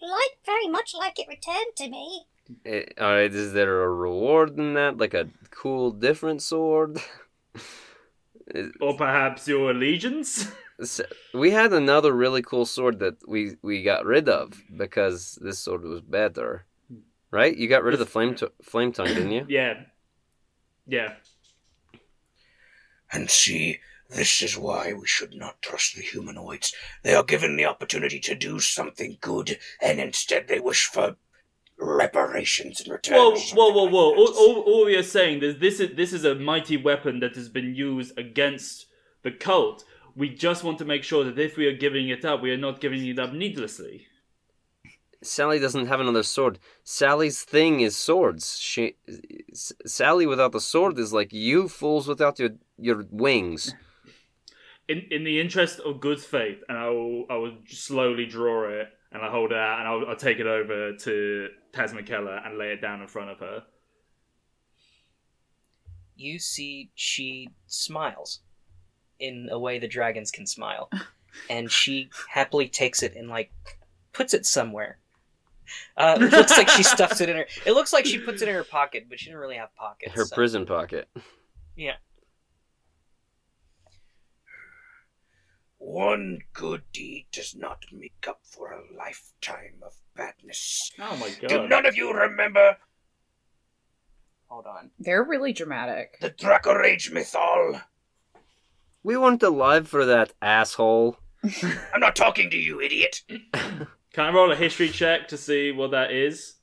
like 0.03 0.39
very 0.45 0.69
much 0.69 0.95
like 0.99 1.19
it 1.19 1.29
returned 1.29 1.77
to 1.77 1.89
me. 1.89 2.25
Eh, 2.67 2.85
Alright, 3.01 3.33
is 3.33 3.53
there 3.53 3.83
a 3.83 3.89
reward 3.89 4.59
in 4.59 4.75
that? 4.75 4.99
Like 4.99 5.15
a 5.15 5.29
cool, 5.51 5.93
different 5.93 6.43
sword? 6.43 7.01
Is- 8.49 8.73
or 8.81 8.97
perhaps 8.97 9.47
your 9.49 9.71
allegiance? 9.71 10.51
S- 10.81 11.01
we 11.33 11.51
had 11.51 11.73
another 11.73 12.13
really 12.13 12.43
cool 12.43 12.67
sword 12.67 12.99
that 13.01 13.17
we 13.29 13.57
we 13.63 13.83
got 13.83 14.05
rid 14.05 14.29
of 14.29 14.63
because 14.77 15.39
this 15.41 15.59
sword 15.61 15.83
was 15.85 16.01
better. 16.01 16.67
Right? 17.31 17.57
You 17.57 17.69
got 17.69 17.83
rid 17.85 17.95
of 17.95 18.01
the 18.01 18.07
flame 18.07 18.35
to- 18.37 18.53
flame 18.63 18.93
tongue, 18.93 19.07
didn't 19.09 19.33
you? 19.33 19.47
yeah. 19.49 19.75
Yeah. 20.87 21.15
And 23.13 23.31
see, 23.31 23.79
this 24.11 24.43
is 24.43 24.57
why 24.59 24.93
we 24.93 25.07
should 25.07 25.35
not 25.35 25.63
trust 25.63 25.95
the 25.95 26.03
humanoids. 26.03 26.75
They 27.03 27.15
are 27.15 27.23
given 27.25 27.57
the 27.57 27.67
opportunity 27.67 28.19
to 28.21 28.35
do 28.35 28.59
something 28.59 29.19
good, 29.21 29.59
and 29.81 30.01
instead 30.01 30.49
they 30.49 30.61
wish 30.61 30.87
for 30.87 31.17
reparations 31.83 32.81
in 32.81 32.93
return. 32.93 33.17
Whoa, 33.17 33.31
or 33.31 33.37
whoa, 33.37 33.73
whoa, 33.73 33.85
like 33.85 33.93
whoa! 33.93 34.15
All, 34.15 34.35
all, 34.35 34.61
all 34.63 34.85
we 34.87 34.97
are 34.97 35.03
saying 35.03 35.43
is 35.43 35.59
this 35.59 35.81
is 35.81 35.97
this 35.97 36.13
is 36.13 36.25
a 36.25 36.35
mighty 36.35 36.77
weapon 36.77 37.21
that 37.21 37.35
has 37.35 37.49
been 37.49 37.75
used 37.75 38.19
against 38.19 38.87
the 39.23 39.31
cult. 39.31 39.85
We 40.15 40.29
just 40.29 40.63
want 40.63 40.79
to 40.79 40.85
make 40.85 41.05
sure 41.05 41.25
that 41.25 41.39
if 41.39 41.57
we 41.57 41.67
are 41.67 41.77
giving 41.77 42.09
it 42.09 42.25
up, 42.25 42.43
we 42.43 42.51
are 42.51 42.59
not 42.59 42.81
giving 42.81 43.07
it 43.07 43.19
up 43.19 43.33
needlessly. 43.33 44.07
Sally 45.23 45.59
doesn't 45.61 45.87
have 45.87 46.01
another 46.01 46.25
sword. 46.25 46.59
Sally's 46.83 47.45
thing 47.45 47.81
is 47.81 47.97
swords. 47.97 48.59
She, 48.59 48.97
S- 49.53 49.73
Sally 49.87 50.27
without 50.27 50.51
the 50.51 50.61
sword 50.61 50.99
is 50.99 51.13
like 51.13 51.33
you 51.33 51.69
fools 51.69 52.09
without 52.09 52.39
your 52.39 52.51
your 52.79 53.05
wings. 53.11 53.75
In 54.89 55.03
in 55.11 55.25
the 55.25 55.41
interest 55.41 55.81
of 55.81 56.01
good 56.01 56.21
faith, 56.21 56.63
and 56.69 56.77
I 56.77 56.89
will 56.89 57.27
I 57.31 57.37
will 57.37 57.57
slowly 57.69 58.27
draw 58.27 58.69
it 58.69 58.89
and 59.13 59.23
I 59.23 59.31
hold 59.31 59.53
it 59.53 59.59
out 59.59 59.79
and 59.79 59.89
I'll, 59.89 60.11
I'll 60.11 60.17
take 60.17 60.39
it 60.39 60.47
over 60.47 60.95
to 60.97 61.49
Tazmikella 61.73 62.47
and 62.47 62.59
lay 62.59 62.73
it 62.73 62.81
down 62.81 63.01
in 63.01 63.09
front 63.09 63.31
of 63.31 63.39
her. 63.41 63.63
You 66.17 66.39
see, 66.39 66.91
she 66.95 67.49
smiles 67.67 68.41
in 69.19 69.49
a 69.51 69.59
way 69.59 69.79
the 69.79 69.89
dragons 69.89 70.31
can 70.31 70.47
smile, 70.47 70.91
and 71.51 71.71
she 71.71 72.11
happily 72.29 72.69
takes 72.69 73.03
it 73.03 73.17
and 73.17 73.29
like 73.29 73.53
puts 74.13 74.35
it 74.35 74.45
somewhere. 74.47 74.99
Uh, 75.97 76.19
it 76.21 76.33
looks 76.33 76.57
like 76.57 76.69
she 76.69 76.83
stuffs 76.83 77.21
it 77.21 77.29
in 77.29 77.37
her. 77.37 77.47
It 77.65 77.73
looks 77.73 77.93
like 77.93 78.05
she 78.05 78.19
puts 78.19 78.43
it 78.43 78.49
in 78.49 78.55
her 78.55 78.65
pocket, 78.65 79.07
but 79.09 79.19
she 79.19 79.27
didn't 79.27 79.41
really 79.41 79.57
have 79.57 79.75
pockets. 79.75 80.13
Her 80.13 80.25
so- 80.25 80.35
prison 80.35 80.67
pocket. 80.67 81.09
One 85.93 86.39
good 86.55 86.85
deed 86.95 87.27
does 87.33 87.55
not 87.55 87.85
make 87.93 88.27
up 88.27 88.41
for 88.45 88.73
a 88.73 88.81
lifetime 88.97 89.75
of 89.83 89.93
badness. 90.17 90.91
Oh 90.99 91.19
my 91.19 91.29
god. 91.39 91.49
Do 91.49 91.69
none 91.69 91.85
of 91.85 91.95
you 91.95 92.15
remember 92.15 92.79
Hold 94.47 94.67
on. 94.67 94.91
They're 94.99 95.23
really 95.23 95.53
dramatic. 95.53 96.17
the 96.23 96.31
Draco 96.31 96.73
Rage 96.73 97.11
Mythal? 97.13 97.83
We 99.03 99.19
weren't 99.19 99.43
alive 99.43 99.87
for 99.87 100.07
that 100.07 100.33
asshole. 100.41 101.19
I'm 101.93 102.01
not 102.01 102.17
talking 102.17 102.49
to 102.49 102.57
you, 102.57 102.81
idiot. 102.81 103.21
Can 103.53 103.85
I 104.17 104.31
roll 104.33 104.51
a 104.51 104.57
history 104.57 104.89
check 104.89 105.29
to 105.29 105.37
see 105.37 105.73
what 105.73 105.91
that 105.91 106.11
is? 106.11 106.55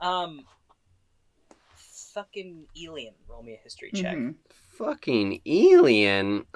Um, 0.00 0.46
fucking 2.14 2.68
alien. 2.82 3.14
roll 3.28 3.42
me 3.42 3.52
a 3.52 3.62
history 3.62 3.90
check. 3.94 4.16
Mhm. 4.16 4.36
Fucking 4.78 5.42
alien. 5.44 6.46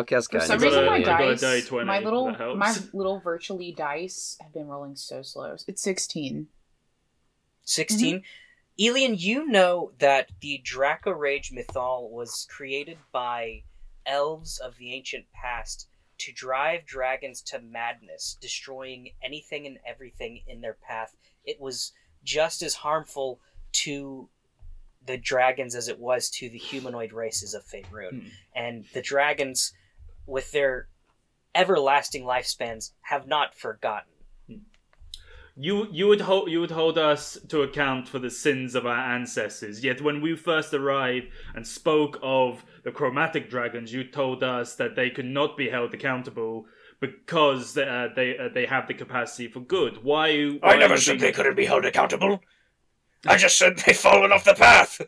Okay, 0.00 0.16
that's 0.16 0.26
For 0.26 0.38
got 0.38 0.46
some 0.46 0.62
it. 0.62 0.66
reason, 0.66 0.84
my 0.86 0.96
I 0.96 1.02
got 1.02 1.20
a 1.22 1.36
dice, 1.36 1.40
die 1.40 1.60
20, 1.60 1.86
my 1.86 2.00
little, 2.00 2.30
my 2.56 2.76
little 2.92 3.18
virtually 3.20 3.72
dice 3.72 4.36
have 4.40 4.52
been 4.52 4.68
rolling 4.68 4.96
so 4.96 5.22
slow. 5.22 5.56
It's 5.66 5.82
sixteen. 5.82 6.48
16. 7.64 8.22
Elian, 8.80 9.16
you 9.16 9.46
know 9.46 9.90
that 9.98 10.30
the 10.40 10.60
Draco 10.62 11.10
Rage 11.10 11.50
Mythal 11.50 12.08
was 12.10 12.46
created 12.48 12.98
by 13.10 13.62
elves 14.04 14.58
of 14.58 14.76
the 14.76 14.92
ancient 14.92 15.24
past 15.32 15.88
to 16.18 16.32
drive 16.32 16.86
dragons 16.86 17.42
to 17.42 17.60
madness, 17.60 18.36
destroying 18.40 19.10
anything 19.22 19.66
and 19.66 19.78
everything 19.86 20.42
in 20.46 20.60
their 20.60 20.76
path. 20.86 21.16
It 21.44 21.60
was 21.60 21.92
just 22.22 22.62
as 22.62 22.74
harmful 22.74 23.40
to 23.72 24.28
the 25.06 25.16
dragons 25.16 25.74
as 25.74 25.88
it 25.88 25.98
was 25.98 26.28
to 26.30 26.48
the 26.48 26.58
humanoid 26.58 27.12
races 27.12 27.54
of 27.54 27.64
Faerun. 27.64 28.22
Hmm. 28.22 28.28
And 28.54 28.84
the 28.92 29.02
dragons, 29.02 29.72
with 30.26 30.52
their 30.52 30.88
everlasting 31.54 32.24
lifespans, 32.24 32.92
have 33.02 33.26
not 33.26 33.54
forgotten. 33.54 34.12
You 35.58 35.88
you 35.90 36.06
would 36.08 36.20
hold 36.20 36.50
you 36.50 36.60
would 36.60 36.70
hold 36.70 36.98
us 36.98 37.38
to 37.48 37.62
account 37.62 38.08
for 38.08 38.18
the 38.18 38.30
sins 38.30 38.74
of 38.74 38.84
our 38.84 39.14
ancestors. 39.14 39.82
Yet 39.82 40.02
when 40.02 40.20
we 40.20 40.36
first 40.36 40.74
arrived 40.74 41.28
and 41.54 41.66
spoke 41.66 42.18
of 42.22 42.62
the 42.84 42.92
chromatic 42.92 43.48
dragons, 43.48 43.90
you 43.90 44.04
told 44.04 44.42
us 44.42 44.74
that 44.74 44.96
they 44.96 45.08
could 45.08 45.24
not 45.24 45.56
be 45.56 45.70
held 45.70 45.94
accountable 45.94 46.66
because 47.00 47.76
uh, 47.78 48.08
they 48.14 48.36
uh, 48.36 48.50
they 48.52 48.66
have 48.66 48.86
the 48.86 48.92
capacity 48.92 49.48
for 49.48 49.60
good. 49.60 50.04
Why? 50.04 50.58
why 50.60 50.74
I 50.74 50.76
never 50.76 50.98
said 50.98 51.20
they 51.20 51.32
couldn't 51.32 51.56
be 51.56 51.64
held 51.64 51.86
accountable. 51.86 52.42
I 53.26 53.38
just 53.38 53.58
said 53.58 53.78
they've 53.78 53.96
fallen 53.96 54.32
off 54.32 54.44
the 54.44 54.54
path. 54.54 55.00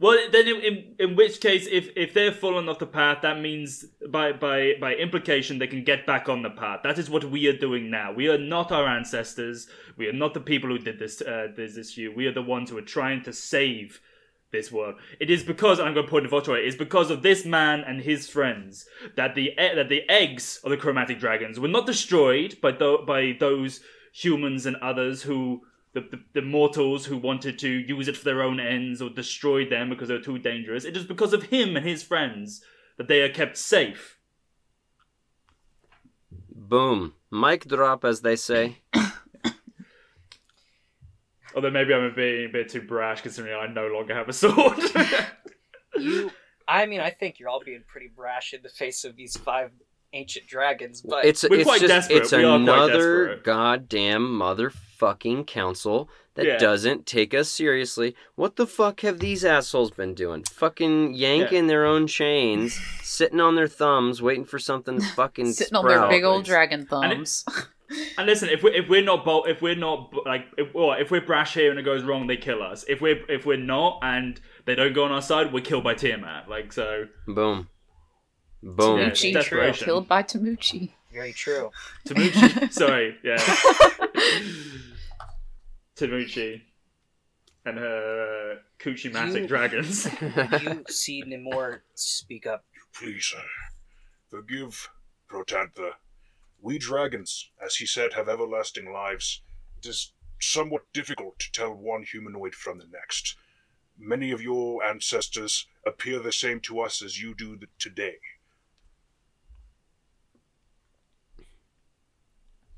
Well, 0.00 0.16
then, 0.32 0.48
in, 0.48 0.56
in, 0.62 0.94
in 0.98 1.16
which 1.16 1.42
case, 1.42 1.68
if, 1.70 1.90
if 1.94 2.14
they're 2.14 2.32
fallen 2.32 2.70
off 2.70 2.78
the 2.78 2.86
path, 2.86 3.18
that 3.20 3.38
means 3.38 3.84
by, 4.08 4.32
by 4.32 4.72
by 4.80 4.94
implication 4.94 5.58
they 5.58 5.66
can 5.66 5.84
get 5.84 6.06
back 6.06 6.26
on 6.26 6.40
the 6.40 6.48
path. 6.48 6.80
That 6.82 6.98
is 6.98 7.10
what 7.10 7.24
we 7.24 7.46
are 7.48 7.56
doing 7.56 7.90
now. 7.90 8.10
We 8.10 8.28
are 8.28 8.38
not 8.38 8.72
our 8.72 8.88
ancestors. 8.88 9.68
We 9.98 10.08
are 10.08 10.14
not 10.14 10.32
the 10.32 10.40
people 10.40 10.70
who 10.70 10.78
did 10.78 10.98
this 10.98 11.20
uh, 11.20 11.48
this 11.54 11.98
you. 11.98 12.14
We 12.14 12.26
are 12.26 12.32
the 12.32 12.40
ones 12.42 12.70
who 12.70 12.78
are 12.78 12.82
trying 12.82 13.22
to 13.24 13.32
save 13.34 14.00
this 14.52 14.72
world. 14.72 14.94
It 15.20 15.28
is 15.28 15.42
because 15.42 15.78
I'm 15.78 15.92
going 15.92 16.06
to 16.06 16.10
point 16.10 16.24
the 16.24 16.30
vote. 16.30 16.48
It's 16.48 16.76
because 16.76 17.10
of 17.10 17.22
this 17.22 17.44
man 17.44 17.84
and 17.86 18.00
his 18.00 18.26
friends 18.26 18.86
that 19.16 19.34
the 19.34 19.48
e- 19.50 19.74
that 19.74 19.90
the 19.90 20.08
eggs 20.08 20.60
of 20.64 20.70
the 20.70 20.78
chromatic 20.78 21.20
dragons 21.20 21.60
were 21.60 21.68
not 21.68 21.84
destroyed 21.84 22.56
by 22.62 22.72
by 22.72 23.36
those 23.38 23.80
humans 24.14 24.64
and 24.64 24.76
others 24.76 25.22
who 25.22 25.60
the, 25.92 26.00
the, 26.00 26.20
the 26.34 26.42
mortals 26.42 27.06
who 27.06 27.16
wanted 27.16 27.58
to 27.60 27.68
use 27.68 28.08
it 28.08 28.16
for 28.16 28.24
their 28.24 28.42
own 28.42 28.60
ends 28.60 29.02
or 29.02 29.10
destroy 29.10 29.68
them 29.68 29.90
because 29.90 30.08
they 30.08 30.14
were 30.14 30.20
too 30.20 30.38
dangerous. 30.38 30.84
It 30.84 30.96
is 30.96 31.04
because 31.04 31.32
of 31.32 31.44
him 31.44 31.76
and 31.76 31.86
his 31.86 32.02
friends 32.02 32.62
that 32.96 33.08
they 33.08 33.22
are 33.22 33.28
kept 33.28 33.56
safe. 33.56 34.18
Boom. 36.54 37.14
Mic 37.30 37.66
drop, 37.66 38.04
as 38.04 38.20
they 38.20 38.36
say. 38.36 38.78
Although 41.54 41.70
maybe 41.70 41.92
I'm 41.92 42.14
being 42.14 42.48
a 42.48 42.52
bit 42.52 42.68
too 42.68 42.82
brash 42.82 43.22
considering 43.22 43.54
I 43.54 43.66
no 43.66 43.88
longer 43.88 44.14
have 44.14 44.28
a 44.28 44.32
sword. 44.32 44.78
You, 45.96 46.30
I 46.68 46.86
mean, 46.86 47.00
I 47.00 47.10
think 47.10 47.38
you're 47.38 47.48
all 47.48 47.62
being 47.64 47.82
pretty 47.86 48.08
brash 48.14 48.52
in 48.54 48.62
the 48.62 48.68
face 48.68 49.04
of 49.04 49.16
these 49.16 49.36
five 49.36 49.70
ancient 50.12 50.46
dragons, 50.46 51.02
but 51.02 51.24
it's 51.24 51.44
We're 51.48 51.56
it's 51.60 51.64
quite 51.64 51.80
just 51.80 52.08
desperate. 52.08 52.16
it's 52.22 52.32
We 52.32 52.38
are 52.44 52.58
quite 52.58 52.60
another 52.62 53.26
desperate. 53.26 53.44
goddamn 53.44 54.22
motherfucking 54.38 55.46
council 55.46 56.08
that 56.34 56.46
Yeah. 56.46 56.58
doesn't 56.58 57.06
take 57.06 57.34
us 57.34 57.48
seriously. 57.48 58.14
What 58.34 58.56
the 58.56 58.66
fuck 58.66 59.00
have 59.00 59.18
these 59.18 59.44
assholes 59.44 59.90
been 59.90 60.14
doing? 60.14 60.44
Fucking 60.44 61.14
yanking 61.14 61.66
their 61.66 61.84
own 61.86 62.06
chains, 62.06 62.74
sitting 63.02 63.40
on 63.40 63.54
their 63.56 63.68
thumbs, 63.68 64.20
waiting 64.22 64.44
for 64.44 64.58
something 64.58 65.00
to 65.00 65.06
fucking 65.14 65.52
Sitting 65.52 65.76
on 65.76 65.84
sprout. 65.84 66.02
their 66.10 66.18
big 66.18 66.24
old 66.24 66.44
please. 66.44 66.48
dragon 66.48 66.80
And 66.90 67.12
it- 67.12 67.16
thumbs. 67.16 67.44
and 68.18 68.26
listen, 68.26 68.48
if 68.48 68.62
we 68.62 68.70
if 68.72 68.88
we're 68.88 69.02
not 69.02 69.24
bold, 69.24 69.48
if 69.48 69.60
we're 69.62 69.74
not 69.74 70.12
like 70.24 70.46
if, 70.56 70.72
well, 70.74 70.92
if 70.92 71.10
we're 71.10 71.20
brash 71.20 71.54
here 71.54 71.70
and 71.70 71.78
it 71.78 71.82
goes 71.82 72.02
wrong, 72.04 72.26
they 72.28 72.36
kill 72.36 72.62
us. 72.62 72.84
If 72.88 73.00
we're 73.00 73.24
if 73.28 73.44
we're 73.46 73.56
not 73.56 73.98
and 74.02 74.40
they 74.64 74.74
don't 74.76 74.92
go 74.92 75.04
on 75.04 75.10
our 75.12 75.22
side, 75.22 75.52
we're 75.52 75.60
killed 75.64 75.82
by 75.84 75.94
Tiamat. 75.94 76.48
Like 76.48 76.72
so, 76.72 77.06
Boom. 77.26 77.68
Boom. 78.62 78.98
Yeah. 78.98 79.10
Tamuchi 79.10 79.32
desperation. 79.32 79.84
killed 79.84 80.08
by 80.08 80.22
Tamuchi. 80.22 80.92
very 81.12 81.32
true. 81.32 81.70
Tamuchi. 82.06 82.72
sorry, 82.72 83.16
yeah, 83.24 83.38
Tamuchi 85.96 86.62
and 87.64 87.78
her 87.78 88.52
uh, 88.52 88.56
Kuchimatic 88.82 89.42
You- 89.42 89.48
dragons. 89.48 90.08
You 90.62 90.84
see 90.88 91.22
Nimor 91.26 91.80
speak 91.94 92.46
up. 92.46 92.64
please, 92.94 93.34
uh, 93.36 93.42
forgive 94.30 94.88
Protanther. 95.30 95.92
We 96.62 96.78
dragons, 96.78 97.50
as 97.64 97.76
he 97.76 97.86
said, 97.86 98.12
have 98.14 98.28
everlasting 98.28 98.92
lives. 98.92 99.42
It 99.78 99.86
is 99.88 100.12
somewhat 100.40 100.82
difficult 100.92 101.38
to 101.38 101.52
tell 101.52 101.74
one 101.74 102.02
humanoid 102.02 102.54
from 102.54 102.78
the 102.78 102.86
next. 102.92 103.36
Many 103.98 104.30
of 104.30 104.42
your 104.42 104.82
ancestors 104.82 105.66
appear 105.86 106.18
the 106.20 106.32
same 106.32 106.60
to 106.60 106.80
us 106.80 107.02
as 107.02 107.20
you 107.20 107.34
do 107.34 107.56
th- 107.56 107.68
today. 107.78 108.16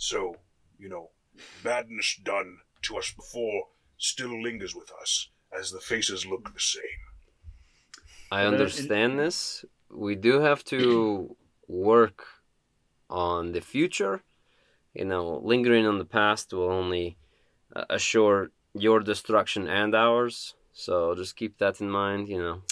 So, 0.03 0.35
you 0.81 0.89
know, 0.89 1.11
badness 1.63 2.19
done 2.25 2.59
to 2.83 2.99
us 2.99 3.13
before 3.13 3.69
still 3.99 4.43
lingers 4.43 4.75
with 4.75 4.91
us, 5.01 5.31
as 5.57 5.71
the 5.71 5.79
faces 5.79 6.27
look 6.27 6.53
the 6.53 6.59
same. 6.59 7.03
I 8.33 8.43
But, 8.43 8.47
uh, 8.47 8.47
in- 8.49 8.55
understand 8.55 9.17
this. 9.21 9.65
We 9.89 10.17
do 10.17 10.41
have 10.41 10.65
to 10.65 11.37
work 11.69 12.27
on 13.09 13.53
the 13.53 13.61
future. 13.61 14.25
You 14.93 15.05
know, 15.05 15.39
lingering 15.39 15.87
on 15.87 15.99
the 15.99 16.05
past 16.05 16.53
will 16.53 16.73
only 16.73 17.17
uh, 17.77 17.85
assure 17.89 18.51
your 18.75 18.99
destruction 18.99 19.69
and 19.69 19.95
ours. 19.95 20.57
So 20.73 21.15
just 21.15 21.37
keep 21.37 21.59
that 21.59 21.81
in 21.81 21.89
mind, 21.89 22.29
you 22.29 22.39
know. 22.39 22.63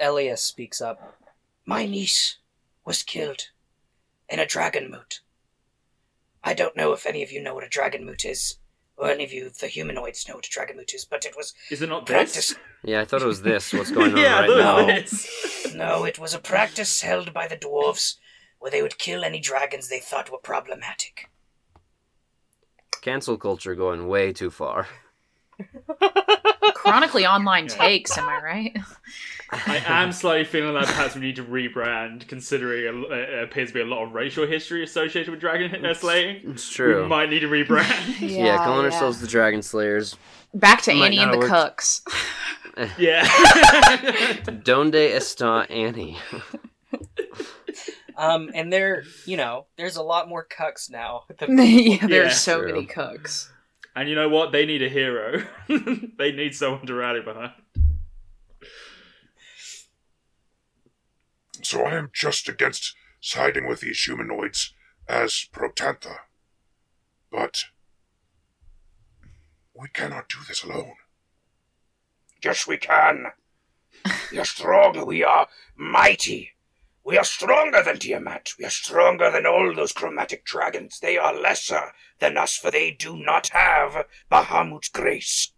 Elias 0.00 0.42
speaks 0.42 0.80
up. 0.80 1.16
My 1.64 1.86
niece 1.86 2.38
was 2.84 3.04
killed 3.04 3.50
in 4.28 4.40
a 4.40 4.46
dragon 4.46 4.90
moot. 4.90 5.20
I 6.42 6.54
don't 6.54 6.76
know 6.76 6.92
if 6.92 7.06
any 7.06 7.22
of 7.22 7.30
you 7.32 7.42
know 7.42 7.54
what 7.54 7.64
a 7.64 7.68
dragon 7.68 8.04
moot 8.04 8.24
is, 8.24 8.56
or 8.96 9.10
any 9.10 9.24
of 9.24 9.32
you, 9.32 9.50
the 9.50 9.66
humanoids, 9.66 10.26
know 10.28 10.34
what 10.36 10.46
a 10.46 10.50
dragon 10.50 10.76
moot 10.76 10.94
is, 10.94 11.04
but 11.04 11.24
it 11.24 11.36
was 11.36 11.54
Is 11.70 11.82
it 11.82 11.88
not 11.88 12.06
practice. 12.06 12.50
this? 12.50 12.58
Yeah, 12.84 13.00
I 13.00 13.04
thought 13.04 13.22
it 13.22 13.26
was 13.26 13.42
this. 13.42 13.72
What's 13.72 13.90
going 13.90 14.12
on 14.14 14.18
yeah, 14.18 14.36
I 14.36 14.40
right 14.40 14.48
now? 14.48 14.78
it 14.78 14.86
this. 15.06 15.74
No, 15.74 16.04
it 16.04 16.18
was 16.18 16.32
a 16.34 16.38
practice 16.38 17.02
held 17.02 17.32
by 17.34 17.46
the 17.46 17.56
dwarves 17.56 18.16
where 18.58 18.70
they 18.70 18.82
would 18.82 18.98
kill 18.98 19.24
any 19.24 19.40
dragons 19.40 19.88
they 19.88 20.00
thought 20.00 20.30
were 20.30 20.38
problematic. 20.38 21.28
Cancel 23.02 23.38
culture 23.38 23.74
going 23.74 24.06
way 24.08 24.32
too 24.32 24.50
far. 24.50 24.86
Chronically 26.74 27.26
online 27.26 27.66
takes, 27.68 28.16
am 28.18 28.28
I 28.28 28.40
right? 28.42 28.76
I 29.52 29.82
am 29.86 30.12
slightly 30.12 30.44
feeling 30.44 30.74
like 30.74 30.86
perhaps 30.86 31.14
we 31.16 31.20
need 31.22 31.36
to 31.36 31.44
rebrand, 31.44 32.28
considering 32.28 33.04
it 33.10 33.42
appears 33.42 33.68
to 33.68 33.74
be 33.74 33.80
a 33.80 33.84
lot 33.84 34.04
of 34.04 34.12
racial 34.12 34.46
history 34.46 34.82
associated 34.84 35.30
with 35.30 35.40
dragon 35.40 35.84
uh, 35.84 35.92
slaying. 35.94 36.40
It's 36.50 36.70
true. 36.70 37.02
We 37.02 37.08
might 37.08 37.30
need 37.30 37.40
to 37.40 37.48
rebrand. 37.48 38.20
yeah, 38.20 38.56
calling 38.58 38.84
ourselves 38.84 39.20
the 39.20 39.26
Dragon 39.26 39.62
Slayers. 39.62 40.16
Back 40.54 40.82
to 40.82 40.92
Annie 40.92 41.18
and 41.18 41.32
the 41.32 41.38
have 41.40 41.50
worked. 41.50 41.50
Cooks. 41.52 42.02
yeah. 42.98 43.24
Donde 44.64 44.94
está 44.94 45.68
Annie? 45.70 46.16
Um, 48.16 48.50
and 48.54 48.72
there, 48.72 49.04
you 49.24 49.36
know, 49.36 49.66
there's 49.78 49.96
a 49.96 50.02
lot 50.02 50.28
more 50.28 50.46
cucks 50.46 50.90
now. 50.90 51.24
yeah, 51.40 52.06
there's 52.06 52.10
Yeah. 52.10 52.28
so 52.30 52.58
True. 52.60 52.72
many 52.72 52.84
cooks. 52.86 53.50
and 53.96 54.08
you 54.08 54.14
know 54.14 54.28
what? 54.28 54.52
They 54.52 54.66
need 54.66 54.82
a 54.82 54.88
hero. 54.88 55.42
they 56.18 56.32
need 56.32 56.54
someone 56.54 56.86
to 56.86 56.94
rally 56.94 57.20
behind. 57.22 57.52
So 61.70 61.84
I 61.84 61.94
am 61.94 62.10
just 62.12 62.48
against 62.48 62.96
siding 63.20 63.68
with 63.68 63.78
these 63.78 64.02
humanoids 64.02 64.74
as 65.08 65.46
Protanther. 65.52 66.16
But 67.30 67.66
we 69.72 69.86
cannot 69.94 70.28
do 70.28 70.38
this 70.48 70.64
alone. 70.64 70.94
Yes, 72.42 72.66
we 72.66 72.76
can. 72.76 73.26
We 74.32 74.40
are 74.40 74.44
strong. 74.44 75.06
We 75.06 75.22
are 75.22 75.46
mighty. 75.76 76.50
We 77.04 77.16
are 77.16 77.22
stronger 77.22 77.84
than 77.84 78.00
Tiamat. 78.00 78.54
We 78.58 78.64
are 78.64 78.70
stronger 78.70 79.30
than 79.30 79.46
all 79.46 79.72
those 79.72 79.92
chromatic 79.92 80.44
dragons. 80.44 80.98
They 80.98 81.18
are 81.18 81.32
lesser 81.32 81.92
than 82.18 82.36
us, 82.36 82.56
for 82.56 82.72
they 82.72 82.90
do 82.90 83.16
not 83.16 83.50
have 83.50 84.06
Bahamut's 84.28 84.88
grace 84.88 85.52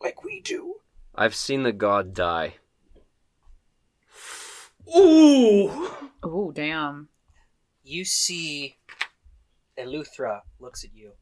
like 0.00 0.24
we 0.24 0.40
do. 0.40 0.76
I've 1.14 1.34
seen 1.34 1.62
the 1.62 1.74
god 1.74 2.14
die. 2.14 2.54
Ooh. 4.96 5.90
Oh, 6.22 6.52
damn. 6.52 7.08
You 7.82 8.04
see, 8.04 8.76
Eleuthera 9.78 10.42
looks 10.58 10.84
at 10.84 10.94
you 10.94 11.12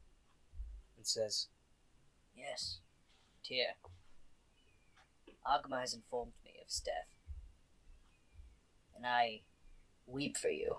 and 0.97 1.07
says, 1.07 1.49
Yes, 2.35 2.79
dear. 3.47 3.67
Agma 5.47 5.81
has 5.81 5.95
informed 5.95 6.33
me 6.45 6.53
of 6.61 6.67
his 6.67 6.81
death. 6.81 7.09
And 8.97 9.07
I 9.07 9.43
weep 10.07 10.37
for 10.37 10.49
you. 10.49 10.79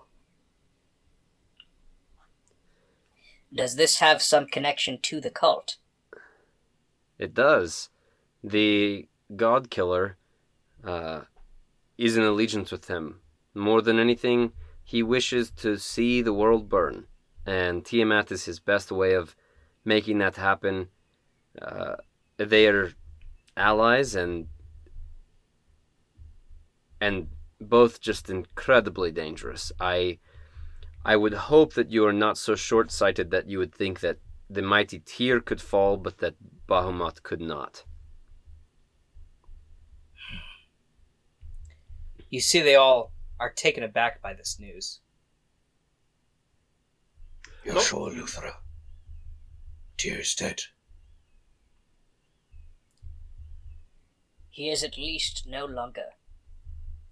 Does 3.54 3.76
this 3.76 3.98
have 3.98 4.20
some 4.20 4.46
connection 4.46 4.98
to 5.02 5.20
the 5.20 5.30
cult? 5.30 5.76
It 7.18 7.34
does. 7.34 7.88
The 8.44 9.08
God 9.34 9.70
Killer 9.70 10.16
uh, 10.84 11.22
is 11.98 12.16
in 12.16 12.22
allegiance 12.22 12.70
with 12.70 12.86
him. 12.86 13.20
More 13.54 13.82
than 13.82 13.98
anything, 13.98 14.52
he 14.84 15.02
wishes 15.02 15.50
to 15.50 15.76
see 15.76 16.22
the 16.22 16.32
world 16.32 16.68
burn. 16.68 17.06
And 17.44 17.84
Tiamat 17.84 18.30
is 18.30 18.44
his 18.44 18.60
best 18.60 18.92
way 18.92 19.14
of 19.14 19.34
making 19.84 20.18
that 20.18 20.36
happen. 20.36 20.88
Uh, 21.60 21.96
they 22.36 22.68
are 22.68 22.92
allies 23.56 24.14
and 24.14 24.46
and 27.00 27.28
both 27.60 28.00
just 28.00 28.30
incredibly 28.30 29.10
dangerous. 29.10 29.72
I 29.80 30.18
I 31.04 31.16
would 31.16 31.34
hope 31.34 31.74
that 31.74 31.90
you 31.90 32.06
are 32.06 32.12
not 32.12 32.38
so 32.38 32.54
short-sighted 32.54 33.30
that 33.30 33.48
you 33.48 33.58
would 33.58 33.74
think 33.74 34.00
that 34.00 34.18
the 34.50 34.62
mighty 34.62 35.00
Tyr 35.00 35.40
could 35.40 35.60
fall, 35.60 35.96
but 35.96 36.18
that 36.18 36.34
Bahamut 36.68 37.22
could 37.22 37.40
not. 37.40 37.84
You 42.30 42.40
see, 42.40 42.60
they 42.60 42.74
all 42.76 43.12
are 43.40 43.50
taken 43.50 43.82
aback 43.82 44.20
by 44.20 44.34
this 44.34 44.58
news. 44.60 45.00
You're 47.64 47.74
Nope. 47.74 47.84
sure, 47.84 48.10
Luthera? 48.10 48.54
Tyr's 49.96 50.34
dead. 50.34 50.60
He 54.50 54.70
is 54.70 54.82
at 54.82 54.98
least 54.98 55.44
no 55.46 55.64
longer 55.64 56.10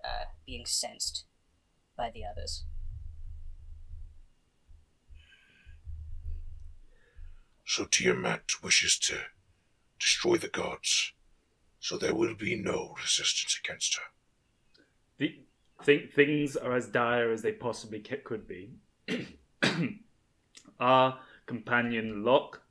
uh, 0.05 0.25
being 0.45 0.67
sensed 0.67 1.25
by 1.97 2.11
the 2.11 2.25
others. 2.25 2.65
So 7.65 7.85
Tiamat 7.85 8.63
wishes 8.63 8.99
to 9.01 9.19
destroy 9.99 10.37
the 10.37 10.49
gods, 10.49 11.13
so 11.81 11.97
there 11.99 12.15
will 12.15 12.35
be 12.35 12.57
no 12.57 12.95
resistance 13.01 13.59
against 13.63 13.97
her. 13.97 14.03
The, 15.19 15.41
think 15.83 16.13
things 16.13 16.57
are 16.57 16.75
as 16.75 16.89
dire 16.89 17.31
as 17.31 17.43
they 17.43 17.53
possibly 17.53 18.01
could 18.01 18.47
be. 18.47 18.75
Our 20.81 21.19
companion 21.47 22.25
Locke 22.25 22.63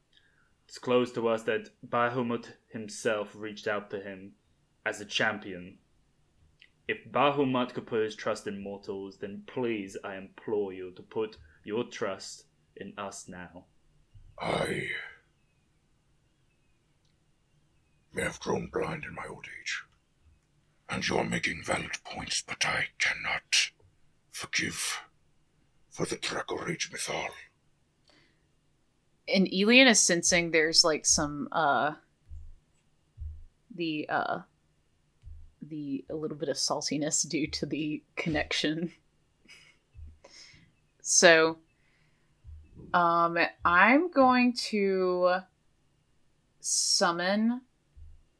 disclosed 0.68 1.16
to 1.16 1.28
us 1.28 1.44
that 1.44 1.70
Bahamut 1.88 2.54
himself 2.72 3.34
reached 3.36 3.68
out 3.68 3.90
to 3.92 4.00
him 4.00 4.34
as 4.86 5.02
a 5.02 5.06
champion. 5.06 5.78
If 6.88 7.10
Bahamut 7.12 7.74
could 7.74 7.88
put 7.88 8.04
his 8.04 8.16
trust 8.16 8.46
in 8.48 8.62
mortals, 8.62 9.18
then 9.18 9.44
please, 9.48 9.98
I 10.04 10.18
implore 10.18 10.74
you 10.74 10.92
to 10.92 11.02
put 11.02 11.38
your 11.64 11.86
trust 11.86 12.46
in 12.76 12.94
us 12.98 13.28
now. 13.28 13.66
I 14.40 14.90
may 18.14 18.24
have 18.24 18.40
grown 18.40 18.70
blind 18.72 19.04
in 19.06 19.16
my 19.16 19.26
old 19.28 19.46
age, 19.62 19.84
and 20.90 21.08
you're 21.08 21.24
making 21.24 21.64
valid 21.64 21.98
points, 22.04 22.44
but 22.46 22.66
I 22.66 22.88
cannot 23.00 23.72
forgive 24.32 25.02
for 25.90 26.06
the 26.06 26.18
Draco 26.18 26.58
Rage 26.58 26.92
Mythal. 26.92 27.30
And 29.28 29.48
Elian 29.48 29.88
is 29.88 30.00
sensing 30.00 30.52
there's 30.52 30.84
like 30.84 31.06
some 31.06 31.48
uh 31.52 31.94
the 33.74 34.08
uh 34.10 34.40
the 35.62 36.06
a 36.10 36.16
little 36.16 36.38
bit 36.38 36.50
of 36.50 36.58
saltiness 36.58 37.28
due 37.28 37.48
to 37.48 37.66
the 37.66 38.04
connection. 38.16 38.92
So 41.08 41.60
um 42.96 43.38
I'm 43.64 44.10
going 44.10 44.54
to 44.72 45.38
summon 46.62 47.62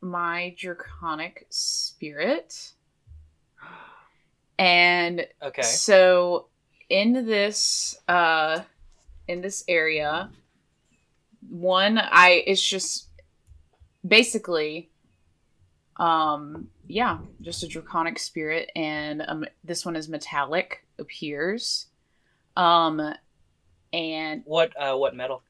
my 0.06 0.56
draconic 0.58 1.48
spirit. 1.50 2.74
And 4.58 5.28
Okay. 5.42 5.62
so 5.62 6.48
in 6.90 7.26
this 7.26 7.98
uh 8.08 8.62
in 9.28 9.42
this 9.42 9.64
area 9.68 10.32
one 11.50 11.98
I 11.98 12.44
it's 12.48 12.66
just 12.66 13.10
basically 14.08 14.92
Um, 15.98 16.70
yeah, 16.88 17.20
just 17.42 17.64
a 17.64 17.68
draconic 17.68 18.20
spirit, 18.20 18.70
and 18.76 19.22
um, 19.28 19.46
this 19.64 19.86
one 19.86 19.96
is 19.96 20.10
metallic. 20.10 20.86
Appears. 21.00 21.88
Um, 22.58 23.02
and 23.94 24.44
What 24.44 24.74
uh 24.80 24.96
what 24.98 25.16
metal? 25.16 25.44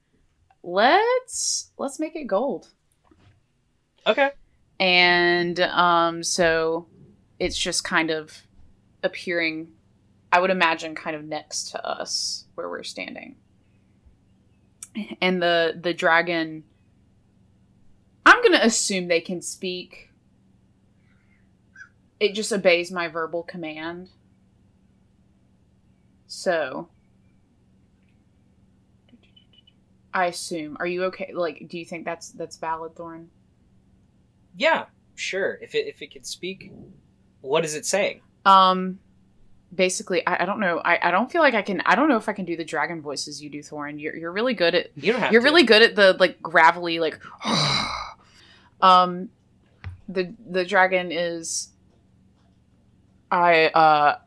let's 0.63 1.71
let's 1.77 1.99
make 1.99 2.15
it 2.15 2.25
gold. 2.27 2.69
Okay. 4.07 4.31
And 4.79 5.59
um 5.59 6.23
so 6.23 6.88
it's 7.39 7.57
just 7.57 7.83
kind 7.83 8.09
of 8.11 8.43
appearing 9.03 9.69
i 10.31 10.39
would 10.39 10.49
imagine 10.49 10.95
kind 10.95 11.15
of 11.15 11.23
next 11.23 11.71
to 11.71 11.88
us 11.88 12.45
where 12.55 12.69
we're 12.69 12.83
standing. 12.83 13.35
And 15.21 15.41
the 15.41 15.77
the 15.79 15.93
dragon 15.93 16.63
i'm 18.25 18.41
gonna 18.41 18.63
assume 18.63 19.07
they 19.07 19.21
can 19.21 19.41
speak. 19.41 20.09
It 22.19 22.33
just 22.33 22.51
obeys 22.51 22.91
my 22.91 23.07
verbal 23.09 23.43
command. 23.43 24.09
So 26.27 26.89
i 30.13 30.25
assume 30.25 30.77
are 30.79 30.88
you 30.88 31.03
okay? 31.05 31.31
Like 31.33 31.67
do 31.67 31.77
you 31.77 31.85
think 31.85 32.05
that's 32.05 32.29
that's 32.29 32.57
valid 32.57 32.95
thorn 32.95 33.29
Yeah, 34.57 34.85
sure. 35.15 35.59
If 35.61 35.75
it 35.75 35.87
if 35.87 36.01
it 36.01 36.13
could 36.13 36.25
speak, 36.25 36.71
what 37.41 37.65
is 37.65 37.75
it 37.75 37.85
saying? 37.85 38.21
Um, 38.45 38.99
basically, 39.73 40.25
I, 40.25 40.43
I 40.43 40.45
don't 40.45 40.59
know. 40.59 40.81
I, 40.83 41.09
I 41.09 41.11
don't 41.11 41.31
feel 41.31 41.41
like 41.41 41.53
I 41.53 41.61
can. 41.61 41.81
I 41.85 41.95
don't 41.95 42.09
know 42.09 42.17
if 42.17 42.29
I 42.29 42.33
can 42.33 42.45
do 42.45 42.55
the 42.55 42.65
dragon 42.65 43.01
voices 43.01 43.41
you 43.41 43.49
do, 43.49 43.59
Thorin. 43.59 43.99
You're 43.99 44.15
you're 44.15 44.31
really 44.31 44.53
good 44.53 44.75
at. 44.75 44.91
You 44.95 45.11
don't 45.13 45.21
have 45.21 45.31
You're 45.31 45.41
to. 45.41 45.45
really 45.45 45.63
good 45.63 45.81
at 45.81 45.95
the 45.95 46.15
like 46.19 46.41
gravelly 46.41 46.99
like. 46.99 47.19
um, 48.81 49.29
the 50.07 50.33
the 50.49 50.65
dragon 50.65 51.11
is. 51.11 51.69
I 53.31 53.67
uh. 53.67 54.19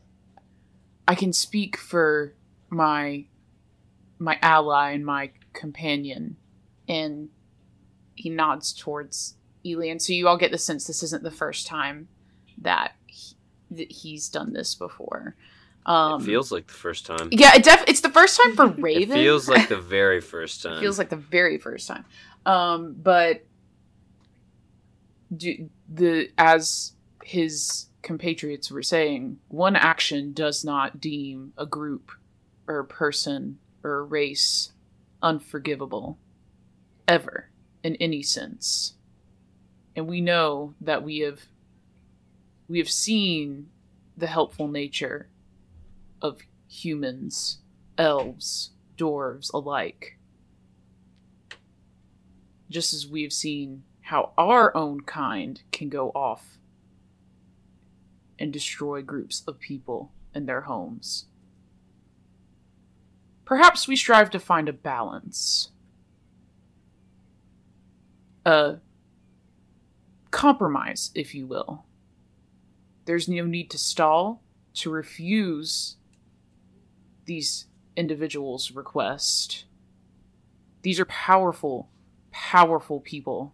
I 1.07 1.15
can 1.15 1.33
speak 1.33 1.79
for 1.79 2.35
my, 2.69 3.25
my 4.19 4.39
ally 4.43 4.91
and 4.91 5.07
my 5.07 5.31
companion, 5.55 6.37
and 6.87 7.31
he 8.15 8.29
nods 8.29 8.75
towards 8.75 9.38
Elian. 9.73 9.99
So 10.01 10.13
you 10.13 10.29
all 10.29 10.37
get 10.39 10.51
the 10.51 10.59
sense 10.59 10.87
this 10.87 11.03
isn't 11.03 11.23
the 11.23 11.31
first 11.31 11.67
time 11.67 12.09
that 12.59 12.93
he, 13.07 13.35
that 13.71 13.91
he's 13.93 14.29
done 14.29 14.53
this 14.53 14.75
before. 14.75 15.37
Um, 15.87 16.21
it 16.21 16.25
feels 16.25 16.53
like 16.53 16.67
the 16.67 16.75
first 16.75 17.07
time. 17.07 17.29
yeah, 17.33 17.55
it 17.57 17.65
def- 17.65 17.85
it's 17.89 18.01
the 18.03 18.11
first 18.11 18.39
time 18.43 18.55
for 18.57 18.67
It 18.79 18.79
Raven. 18.83 19.17
feels 19.17 19.49
like 19.49 19.69
the 19.69 19.77
very 19.81 20.21
first 20.21 20.63
time. 20.63 20.75
It 20.77 20.81
feels 20.81 20.99
like 20.99 21.09
the 21.09 21.17
very 21.17 21.57
first 21.59 21.89
time. 21.89 22.05
Um, 22.45 22.95
but 23.01 23.45
do, 25.35 25.69
the 25.89 26.31
as 26.39 26.93
his 27.25 27.87
compatriots 28.03 28.71
were 28.71 28.83
saying, 28.83 29.39
one 29.49 29.77
action 29.77 30.33
does 30.33 30.65
not 30.65 31.01
deem 31.01 31.53
a 31.59 31.67
group 31.67 32.11
or 32.67 32.79
a 32.81 32.85
person 32.85 33.59
or 33.83 33.99
a 34.01 34.03
race 34.03 34.73
unforgivable 35.23 36.19
ever 37.07 37.49
in 37.83 37.97
any 37.97 38.23
sense. 38.23 38.95
And 39.99 40.07
we 40.07 40.21
know 40.21 40.75
that 40.81 41.03
we 41.03 41.19
have 41.19 41.41
we 42.69 42.79
have 42.79 42.89
seen 42.89 43.69
the 44.17 44.29
helpful 44.29 44.69
nature 44.69 45.29
of 46.23 46.39
humans, 46.69 47.59
elves, 47.99 48.71
dwarves 48.97 49.53
alike 49.53 50.17
just 52.71 52.95
as 52.95 53.09
we've 53.09 53.33
seen 53.33 53.83
how 54.03 54.31
our 54.39 54.77
own 54.77 55.01
kind 55.01 55.63
can 55.73 55.89
go 55.89 56.11
off 56.11 56.59
and 58.39 58.53
destroy 58.53 59.03
groups 59.03 59.43
of 59.49 59.59
people 59.59 60.13
and 60.33 60.49
their 60.49 60.61
homes. 60.61 61.25
Perhaps 63.45 63.89
we 63.89 63.97
strive 63.97 64.31
to 64.31 64.39
find 64.39 64.69
a 64.69 64.73
balance. 64.73 65.73
A 68.47 68.77
compromise, 70.39 71.11
if 71.17 71.35
you 71.35 71.49
will. 71.49 71.85
There's 73.07 73.29
no 73.29 73.45
need 73.45 73.71
to 73.71 73.79
stall, 73.79 74.41
to 74.75 74.89
refuse 74.89 75.97
these 77.25 77.67
individuals' 77.97 78.71
request. 78.71 79.65
These 80.83 81.01
are 81.01 81.07
powerful, 81.07 81.89
powerful 82.31 83.01
people. 83.01 83.53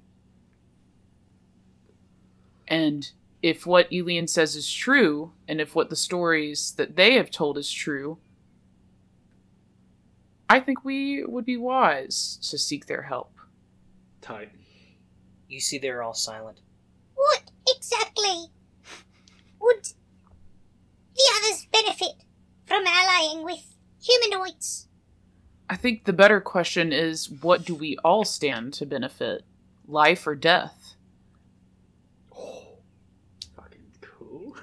And 2.68 3.11
if 3.42 3.64
what 3.64 3.90
Elian 3.90 4.29
says 4.29 4.55
is 4.55 4.70
true, 4.70 5.33
and 5.49 5.62
if 5.62 5.75
what 5.75 5.88
the 5.88 5.97
stories 5.97 6.73
that 6.73 6.97
they 6.97 7.14
have 7.14 7.31
told 7.31 7.57
is 7.57 7.73
true, 7.73 8.18
I 10.51 10.61
think 10.61 10.85
we 10.85 11.25
would 11.25 11.47
be 11.47 11.57
wise 11.57 12.38
to 12.51 12.59
seek 12.59 12.85
their 12.85 13.05
help. 13.05 13.33
Tight. 14.20 14.51
You 15.49 15.61
see, 15.61 15.79
they're 15.79 16.03
all 16.03 16.12
silent. 16.12 16.61
What 17.24 17.50
exactly 17.68 18.46
would 19.58 19.84
the 21.14 21.32
others 21.38 21.66
benefit 21.72 22.24
from 22.66 22.84
allying 22.87 23.44
with 23.44 23.76
humanoids? 24.02 24.88
I 25.70 25.76
think 25.76 26.04
the 26.04 26.12
better 26.12 26.40
question 26.42 26.92
is 26.92 27.30
what 27.30 27.64
do 27.64 27.74
we 27.74 27.96
all 28.04 28.24
stand 28.24 28.74
to 28.74 28.84
benefit? 28.87 29.42
Life 29.88 30.26
or 30.26 30.34
death? 30.34 30.96
Oh, 32.37 32.78
Fucking 33.56 33.87
cool. 34.02 34.56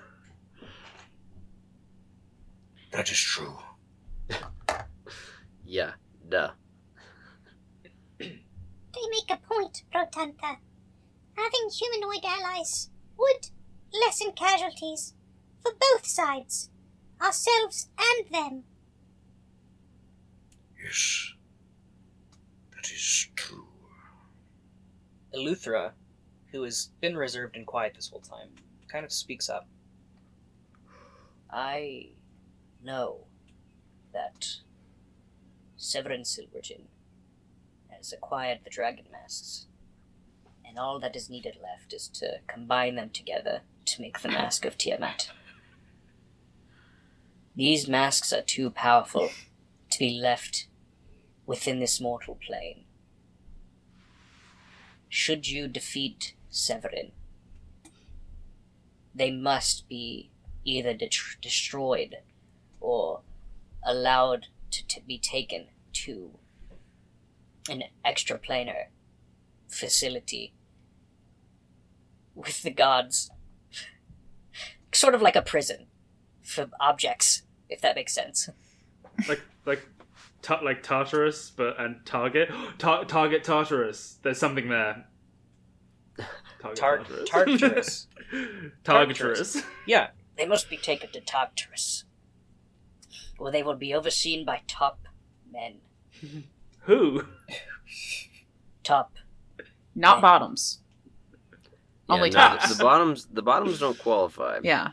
That 2.91 3.09
is 3.11 3.19
true. 3.19 3.57
yeah, 5.65 5.93
duh. 6.29 6.51
They 8.19 9.07
make 9.09 9.31
a 9.31 9.37
point, 9.37 9.83
Protanther. 9.91 10.57
Having 11.41 11.69
humanoid 11.71 12.23
allies 12.23 12.89
would 13.17 13.49
lessen 13.91 14.31
casualties 14.33 15.15
for 15.61 15.71
both 15.73 16.05
sides, 16.05 16.69
ourselves 17.19 17.89
and 17.97 18.31
them. 18.31 18.63
Yes. 20.83 21.33
That 22.75 22.91
is 22.91 23.29
true. 23.35 23.67
Eleuthera, 25.33 25.93
who 26.51 26.63
has 26.63 26.89
been 26.99 27.17
reserved 27.17 27.55
and 27.55 27.65
quiet 27.65 27.93
this 27.95 28.09
whole 28.09 28.21
time, 28.21 28.49
kind 28.87 29.05
of 29.05 29.11
speaks 29.11 29.49
up. 29.49 29.67
I 31.49 32.09
know 32.83 33.25
that 34.13 34.47
Severin 35.77 36.23
Silverton 36.25 36.87
has 37.89 38.13
acquired 38.13 38.59
the 38.63 38.69
dragon 38.69 39.05
masks, 39.11 39.67
and 40.71 40.79
all 40.79 40.99
that 40.99 41.17
is 41.17 41.29
needed 41.29 41.57
left 41.61 41.91
is 41.91 42.07
to 42.07 42.39
combine 42.47 42.95
them 42.95 43.09
together 43.09 43.59
to 43.83 44.01
make 44.01 44.21
the 44.21 44.29
mask 44.29 44.63
of 44.63 44.77
Tiamat. 44.77 45.29
These 47.57 47.89
masks 47.89 48.31
are 48.31 48.41
too 48.41 48.69
powerful 48.69 49.31
to 49.89 49.99
be 49.99 50.17
left 50.17 50.67
within 51.45 51.81
this 51.81 51.99
mortal 51.99 52.39
plane. 52.47 52.85
Should 55.09 55.49
you 55.49 55.67
defeat 55.67 56.35
Severin, 56.49 57.11
they 59.13 59.29
must 59.29 59.89
be 59.89 60.31
either 60.63 60.93
de- 60.93 61.09
destroyed 61.41 62.15
or 62.79 63.23
allowed 63.83 64.47
to 64.71 64.87
t- 64.87 65.03
be 65.05 65.17
taken 65.17 65.65
to 65.91 66.31
an 67.69 67.83
extraplanar 68.05 68.85
facility 69.67 70.53
with 72.35 72.61
the 72.63 72.71
gods. 72.71 73.29
Sort 74.93 75.15
of 75.15 75.21
like 75.21 75.35
a 75.35 75.41
prison 75.41 75.87
for 76.41 76.69
objects, 76.79 77.43
if 77.69 77.79
that 77.81 77.95
makes 77.95 78.13
sense. 78.13 78.49
Like 79.27 79.41
like 79.65 79.85
ta- 80.41 80.59
like 80.63 80.83
Tartarus, 80.83 81.49
but 81.55 81.79
and 81.79 82.05
Target. 82.05 82.49
Ta- 82.77 83.03
target 83.05 83.43
Tartarus. 83.43 84.19
There's 84.21 84.37
something 84.39 84.67
there. 84.69 85.05
Target 86.59 86.77
Tar- 86.77 87.45
Tartarus. 87.45 88.07
Targetarus. 88.83 89.63
Yeah, 89.87 90.09
They 90.37 90.45
must 90.45 90.69
be 90.69 90.77
taken 90.77 91.09
to 91.11 91.21
Tartarus, 91.21 92.03
where 93.37 93.51
they 93.51 93.63
will 93.63 93.75
be 93.75 93.93
overseen 93.93 94.45
by 94.45 94.61
top 94.67 94.99
men. 95.51 95.75
Who? 96.81 97.23
Top. 98.83 99.13
Not 99.95 100.17
Yeah. 100.17 100.21
bottoms. 100.21 100.80
Yeah, 102.11 102.15
Only 102.17 102.29
no, 102.29 102.35
tops. 102.35 102.69
The, 102.69 102.75
the 102.75 102.83
bottoms, 102.83 103.25
the 103.31 103.41
bottoms 103.41 103.79
don't 103.79 103.97
qualify. 103.97 104.59
Yeah. 104.63 104.89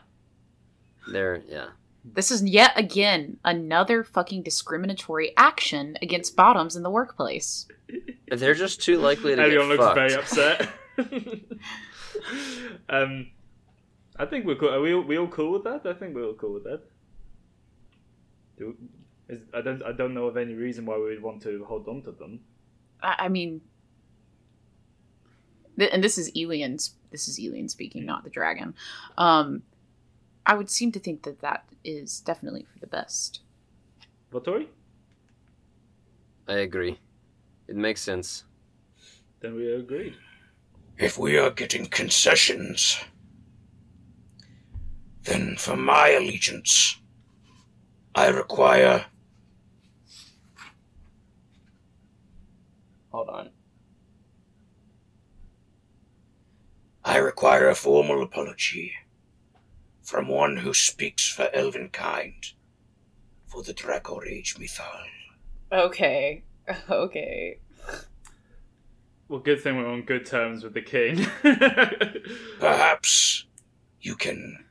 They're 1.11 1.43
yeah. 1.47 1.67
This 2.05 2.31
is 2.31 2.43
yet 2.43 2.71
again 2.77 3.37
another 3.43 4.03
fucking 4.03 4.43
discriminatory 4.43 5.33
action 5.35 5.97
against 6.01 6.35
bottoms 6.35 6.75
in 6.75 6.83
the 6.83 6.89
workplace. 6.89 7.67
They're 8.29 8.53
just 8.53 8.81
too 8.81 8.97
likely 8.97 9.35
to 9.35 9.41
Everyone 9.41 9.69
get 9.69 9.79
looks 9.79 9.83
fucked. 9.83 9.95
very 9.95 10.13
upset. 10.13 10.69
um, 12.89 13.27
I 14.17 14.25
think 14.25 14.45
we're 14.45 14.55
cool. 14.55 14.69
Are 14.73 14.81
we 14.81 14.95
we 14.95 15.17
all 15.17 15.27
cool 15.27 15.51
with 15.51 15.63
that? 15.63 15.85
I 15.85 15.93
think 15.93 16.15
we're 16.15 16.25
all 16.25 16.33
cool 16.35 16.53
with 16.53 16.63
that. 16.63 16.81
Do, 18.57 18.75
is, 19.27 19.41
I 19.53 19.61
don't 19.61 19.81
I 19.83 19.91
don't 19.91 20.13
know 20.13 20.25
of 20.27 20.37
any 20.37 20.53
reason 20.53 20.85
why 20.85 20.95
we 20.97 21.05
would 21.05 21.21
want 21.21 21.41
to 21.43 21.65
hold 21.65 21.87
on 21.87 22.01
to 22.03 22.11
them. 22.11 22.41
I, 23.01 23.15
I 23.25 23.27
mean, 23.29 23.61
th- 25.77 25.91
and 25.93 26.03
this 26.03 26.17
is 26.17 26.31
Elian's. 26.35 26.95
This 27.11 27.27
is 27.27 27.39
Elian 27.39 27.69
speaking, 27.69 28.05
not 28.05 28.23
the 28.23 28.29
dragon. 28.29 28.73
Um, 29.17 29.63
I 30.45 30.55
would 30.55 30.69
seem 30.69 30.91
to 30.93 30.99
think 30.99 31.23
that 31.23 31.41
that 31.41 31.65
is 31.83 32.19
definitely 32.19 32.65
for 32.71 32.79
the 32.79 32.87
best. 32.87 33.41
Vatori? 34.31 34.67
I 36.47 36.53
agree. 36.59 36.99
It 37.67 37.75
makes 37.75 38.01
sense. 38.01 38.43
Then 39.39 39.55
we 39.55 39.71
are 39.71 39.77
agreed. 39.77 40.15
If 40.97 41.17
we 41.17 41.37
are 41.37 41.51
getting 41.51 41.85
concessions, 41.85 42.99
then 45.23 45.55
for 45.55 45.77
my 45.77 46.09
allegiance, 46.09 46.99
I 48.15 48.27
require. 48.27 49.05
Hold 53.11 53.29
on. 53.29 53.49
I 57.03 57.17
require 57.17 57.69
a 57.69 57.75
formal 57.75 58.21
apology 58.21 58.93
from 60.01 60.27
one 60.27 60.57
who 60.57 60.73
speaks 60.73 61.29
for 61.29 61.49
elven 61.53 61.89
kind 61.89 62.45
for 63.47 63.63
the 63.63 63.73
Dracorage 63.73 64.57
Mythal. 64.57 65.05
Okay. 65.71 66.43
Okay. 66.89 67.59
Well, 69.27 69.39
good 69.39 69.61
thing 69.61 69.77
we're 69.77 69.87
on 69.87 70.03
good 70.03 70.25
terms 70.25 70.63
with 70.63 70.73
the 70.73 70.81
king. 70.81 71.25
Perhaps 72.59 73.45
you 74.01 74.15
can 74.15 74.65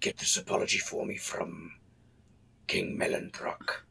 get 0.00 0.18
this 0.18 0.36
apology 0.36 0.78
for 0.78 1.04
me 1.04 1.16
from 1.16 1.72
King 2.66 2.98
Melendrock. 2.98 3.82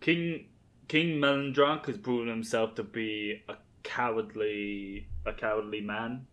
King 0.00 0.46
King 0.88 1.20
Melandrak 1.20 1.86
has 1.86 1.98
proven 1.98 2.28
himself 2.28 2.74
to 2.74 2.82
be 2.82 3.42
a 3.48 3.56
cowardly 3.82 5.06
a 5.30 5.34
cowardly 5.34 5.80
man. 5.80 6.26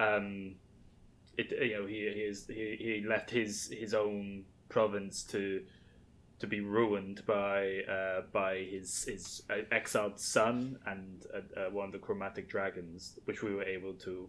Um, 0.00 0.56
it 1.38 1.52
you 1.52 1.74
know 1.78 1.86
he 1.86 2.10
he 2.14 2.20
is 2.20 2.46
he, 2.46 2.76
he 2.78 3.04
left 3.06 3.30
his 3.30 3.72
his 3.72 3.94
own 3.94 4.44
province 4.68 5.22
to 5.24 5.62
to 6.40 6.46
be 6.46 6.60
ruined 6.60 7.24
by 7.26 7.82
uh, 7.88 8.22
by 8.32 8.56
his 8.56 9.04
his 9.04 9.42
exiled 9.70 10.18
son 10.18 10.78
and 10.86 11.24
uh, 11.32 11.60
uh, 11.60 11.70
one 11.70 11.86
of 11.86 11.92
the 11.92 11.98
chromatic 11.98 12.48
dragons, 12.48 13.18
which 13.26 13.42
we 13.42 13.54
were 13.54 13.64
able 13.64 13.94
to 13.94 14.28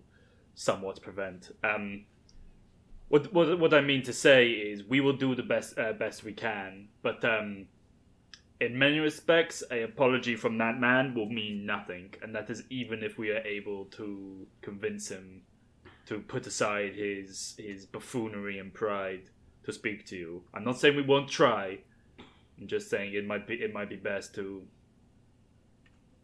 somewhat 0.56 1.02
prevent. 1.02 1.52
Um, 1.64 2.06
what, 3.10 3.34
what 3.34 3.60
what 3.60 3.74
I 3.74 3.82
mean 3.82 4.04
to 4.04 4.14
say 4.14 4.50
is 4.50 4.84
we 4.84 5.02
will 5.02 5.18
do 5.18 5.36
the 5.36 5.44
best 5.44 5.78
uh, 5.78 5.94
best 5.94 6.24
we 6.24 6.34
can, 6.34 6.90
but 7.02 7.26
um, 7.26 7.66
in 8.66 8.78
many 8.78 9.00
respects, 9.00 9.64
a 9.72 9.84
apology 9.84 10.36
from 10.36 10.58
that 10.58 10.80
man 10.80 11.14
will 11.14 11.30
mean 11.30 11.66
nothing, 11.66 12.14
and 12.22 12.34
that 12.36 12.50
is 12.50 12.64
even 12.70 13.04
if 13.04 13.18
we 13.18 13.32
are 13.32 13.46
able 13.46 13.86
to 13.86 14.48
convince 14.62 15.10
him 15.10 15.42
to 16.06 16.20
put 16.20 16.48
aside 16.48 16.96
his 16.96 17.56
his 17.58 17.86
buffoonery 17.86 18.60
and 18.60 18.74
pride 18.74 19.30
to 19.64 19.72
speak 19.72 20.06
to 20.08 20.16
you. 20.16 20.44
I'm 20.54 20.64
not 20.64 20.80
saying 20.80 20.96
we 20.96 21.02
won't 21.02 21.30
try. 21.30 21.80
I'm 22.60 22.68
just 22.68 22.90
saying 22.90 23.14
it 23.14 23.26
might 23.26 23.48
be 23.48 23.56
it 23.56 23.74
might 23.74 23.90
be 23.90 23.96
best 23.96 24.36
to. 24.36 24.64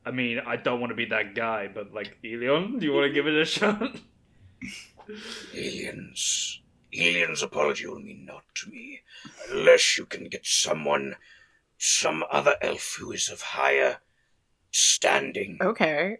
I 0.06 0.12
mean, 0.12 0.40
I 0.46 0.56
don't 0.56 0.80
want 0.80 0.92
to 0.92 0.96
be 0.96 1.06
that 1.06 1.36
guy, 1.36 1.68
but 1.68 1.94
like 1.94 2.18
Elion, 2.24 2.80
do 2.80 2.86
you 2.86 2.94
want 2.94 3.08
to 3.08 3.14
give 3.14 3.28
it 3.28 3.36
a 3.36 3.46
shot? 3.58 3.98
Aliens. 5.54 6.62
Aliens' 6.94 7.44
apology 7.44 7.86
will 7.86 8.00
mean 8.00 8.26
naught 8.26 8.44
to 8.56 8.70
me, 8.70 9.02
unless 9.52 9.98
you 9.98 10.06
can 10.06 10.28
get 10.28 10.46
someone, 10.46 11.16
some 11.82 12.24
other 12.30 12.56
elf 12.62 12.98
who 13.00 13.12
is 13.12 13.30
of 13.30 13.42
higher 13.42 13.98
standing 14.70 15.58
Okay. 15.62 16.18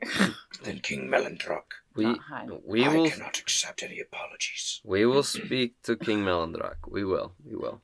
than 0.64 0.80
King 0.80 1.08
Melendrock. 1.10 1.64
We 1.96 2.06
Not 2.06 2.20
high. 2.20 2.48
we 2.66 2.86
I 2.86 2.96
will 2.96 3.10
cannot 3.10 3.38
accept 3.40 3.84
any 3.84 4.00
apologies. 4.00 4.80
we 4.86 5.06
will 5.06 5.22
speak 5.24 5.82
to 5.84 5.96
King 5.98 6.20
Melandrak. 6.24 6.76
We 6.88 7.04
will. 7.04 7.34
We 7.46 7.56
will. 7.56 7.82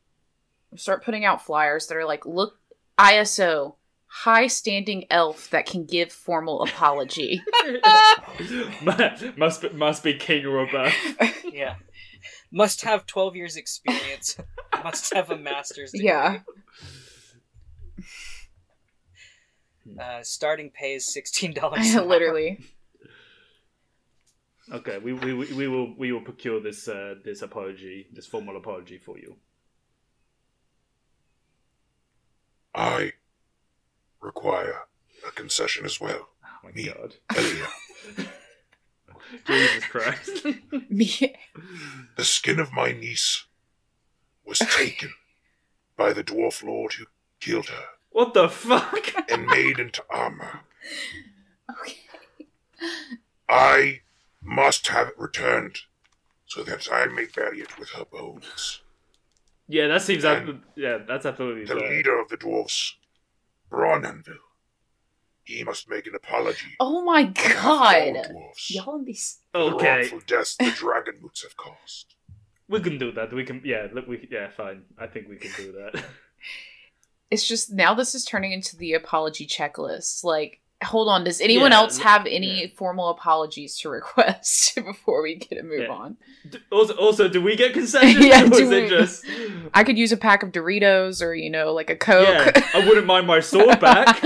Start 0.78 1.04
putting 1.04 1.26
out 1.26 1.46
flyers 1.46 1.88
that 1.88 1.98
are 1.98 2.06
like, 2.06 2.26
look, 2.26 2.58
ISO, 2.98 3.76
high 4.08 4.48
standing 4.48 5.06
elf 5.12 5.50
that 5.50 5.66
can 5.66 5.86
give 5.86 6.12
formal 6.12 6.64
apology. 6.64 7.42
must 9.38 9.62
be, 9.62 9.70
must 9.70 10.04
be 10.04 10.14
King 10.14 10.48
Robert. 10.48 10.94
Yeah. 11.52 11.76
Must 12.52 12.82
have 12.82 13.06
12 13.06 13.36
years 13.36 13.56
experience. 13.58 14.38
Must 14.84 15.14
have 15.14 15.30
a 15.30 15.38
master's 15.38 15.92
degree. 15.92 16.08
yeah. 16.08 16.40
Uh, 20.00 20.24
starting 20.24 20.70
pay 20.72 20.96
is 20.96 21.06
$16. 21.06 22.06
Literally. 22.08 22.60
Okay, 24.72 24.98
we, 24.98 25.14
we, 25.14 25.32
we 25.34 25.54
we 25.54 25.68
will 25.68 25.94
we 25.96 26.12
will 26.12 26.22
procure 26.22 26.60
this 26.60 26.88
uh, 26.88 27.16
this 27.24 27.44
apology, 27.44 28.08
this 28.12 28.26
formal 28.26 28.58
apology 28.58 28.98
for 28.98 29.16
you. 29.16 29.36
I 32.74 33.14
require 34.20 34.88
a 35.28 35.32
concession 35.32 35.86
as 35.86 36.02
well. 36.02 36.30
Oh 36.44 36.48
my 36.64 36.72
Me. 36.72 36.86
god, 36.86 37.14
Elia, 37.36 37.68
Jesus 39.46 39.86
Christ! 39.86 40.46
Me. 40.90 41.36
the 42.18 42.26
skin 42.26 42.60
of 42.60 42.74
my 42.74 42.92
niece 42.92 43.46
was 44.44 44.58
taken 44.58 45.12
by 45.96 46.12
the 46.12 46.24
dwarf 46.24 46.64
lord 46.64 46.94
who 46.94 47.06
killed 47.40 47.68
her 47.68 47.86
What 48.16 48.34
the 48.34 48.48
fuck? 48.48 49.14
and 49.30 49.46
made 49.46 49.78
into 49.78 50.02
armor. 50.10 50.62
Okay. 51.82 51.98
I 53.50 54.00
must 54.42 54.88
have 54.88 55.10
it 55.10 55.20
returned 55.20 55.80
so 56.46 56.64
that 56.64 56.88
I 56.90 57.08
may 57.08 57.26
bury 57.26 57.60
it 57.60 57.78
with 57.78 57.90
her 57.90 58.06
bones. 58.06 58.80
Yeah, 59.68 59.88
that 59.90 60.02
seems 60.02 60.24
And 60.24 60.48
ab- 60.50 60.64
yeah, 60.78 61.00
that's 61.06 61.26
absolutely 61.26 61.66
The 61.66 61.78
fair. 61.78 61.90
leader 61.90 62.18
of 62.18 62.30
the 62.30 62.38
dwarfs, 62.38 62.96
Bronanville, 63.70 64.48
he 65.44 65.66
must 65.66 65.90
make 65.90 66.08
an 66.08 66.16
apology 66.16 66.72
Oh 66.80 67.02
my 67.04 67.24
on 67.24 67.34
behalf 67.34 67.58
of 67.58 67.64
god. 67.64 68.16
all 68.16 68.24
dwarfs 68.32 68.72
Y'all 68.74 68.96
in 68.96 69.04
these. 69.04 69.40
the 69.52 69.60
Okay, 69.60 69.88
wrongful 69.98 70.22
deaths 70.26 70.56
the 70.56 70.72
dragon 70.72 71.16
moots 71.22 71.44
have 71.44 71.58
caused. 71.58 72.16
we 72.70 72.80
can 72.80 72.98
do 72.98 73.12
that. 73.12 73.34
We 73.34 73.44
can 73.44 73.62
yeah, 73.66 73.88
look, 73.92 74.08
we 74.08 74.26
yeah, 74.32 74.50
fine. 74.52 74.84
I 74.98 75.08
think 75.08 75.28
we 75.28 75.36
can 75.36 75.52
do 75.58 75.74
that. 75.74 76.02
It's 77.36 77.46
just 77.46 77.74
now 77.74 77.94
this 77.94 78.16
is 78.16 78.24
turning 78.24 78.54
into 78.54 78.78
the 78.78 78.94
apology 78.94 79.46
checklist. 79.46 80.24
Like, 80.24 80.62
hold 80.82 81.10
on, 81.10 81.26
does 81.26 81.42
anyone 81.42 81.72
Yeah, 81.72 81.78
else 81.80 81.98
have 81.98 82.26
any 82.26 82.62
yeah. 82.62 82.68
formal 82.78 83.10
apologies 83.10 83.78
to 83.80 83.90
request 84.00 84.74
before 84.86 85.22
we 85.22 85.36
get 85.36 85.60
a 85.60 85.64
move 85.64 85.82
Yeah. 85.82 85.90
on? 85.90 86.16
D- 86.50 86.60
also, 86.72 86.94
also, 86.96 87.28
do 87.28 87.42
we 87.42 87.58
get 87.58 87.74
concessions? 87.74 88.26
Yeah, 88.26 88.46
or 88.46 88.50
do 88.50 88.56
is 88.56 88.72
it 88.72 88.84
we- 88.84 88.90
just 88.90 89.26
I 89.74 89.84
could 89.84 89.98
use 89.98 90.14
a 90.14 90.18
pack 90.18 90.44
of 90.44 90.54
Doritos 90.54 91.22
or, 91.22 91.36
you 91.36 91.50
know, 91.50 91.74
like 91.74 91.90
a 91.90 91.98
Coke. 91.98 92.56
yeah? 92.56 92.70
I 92.74 92.88
wouldn't 92.88 93.06
mind 93.06 93.28
my 93.28 93.42
sword 93.42 93.80
back. 93.82 94.24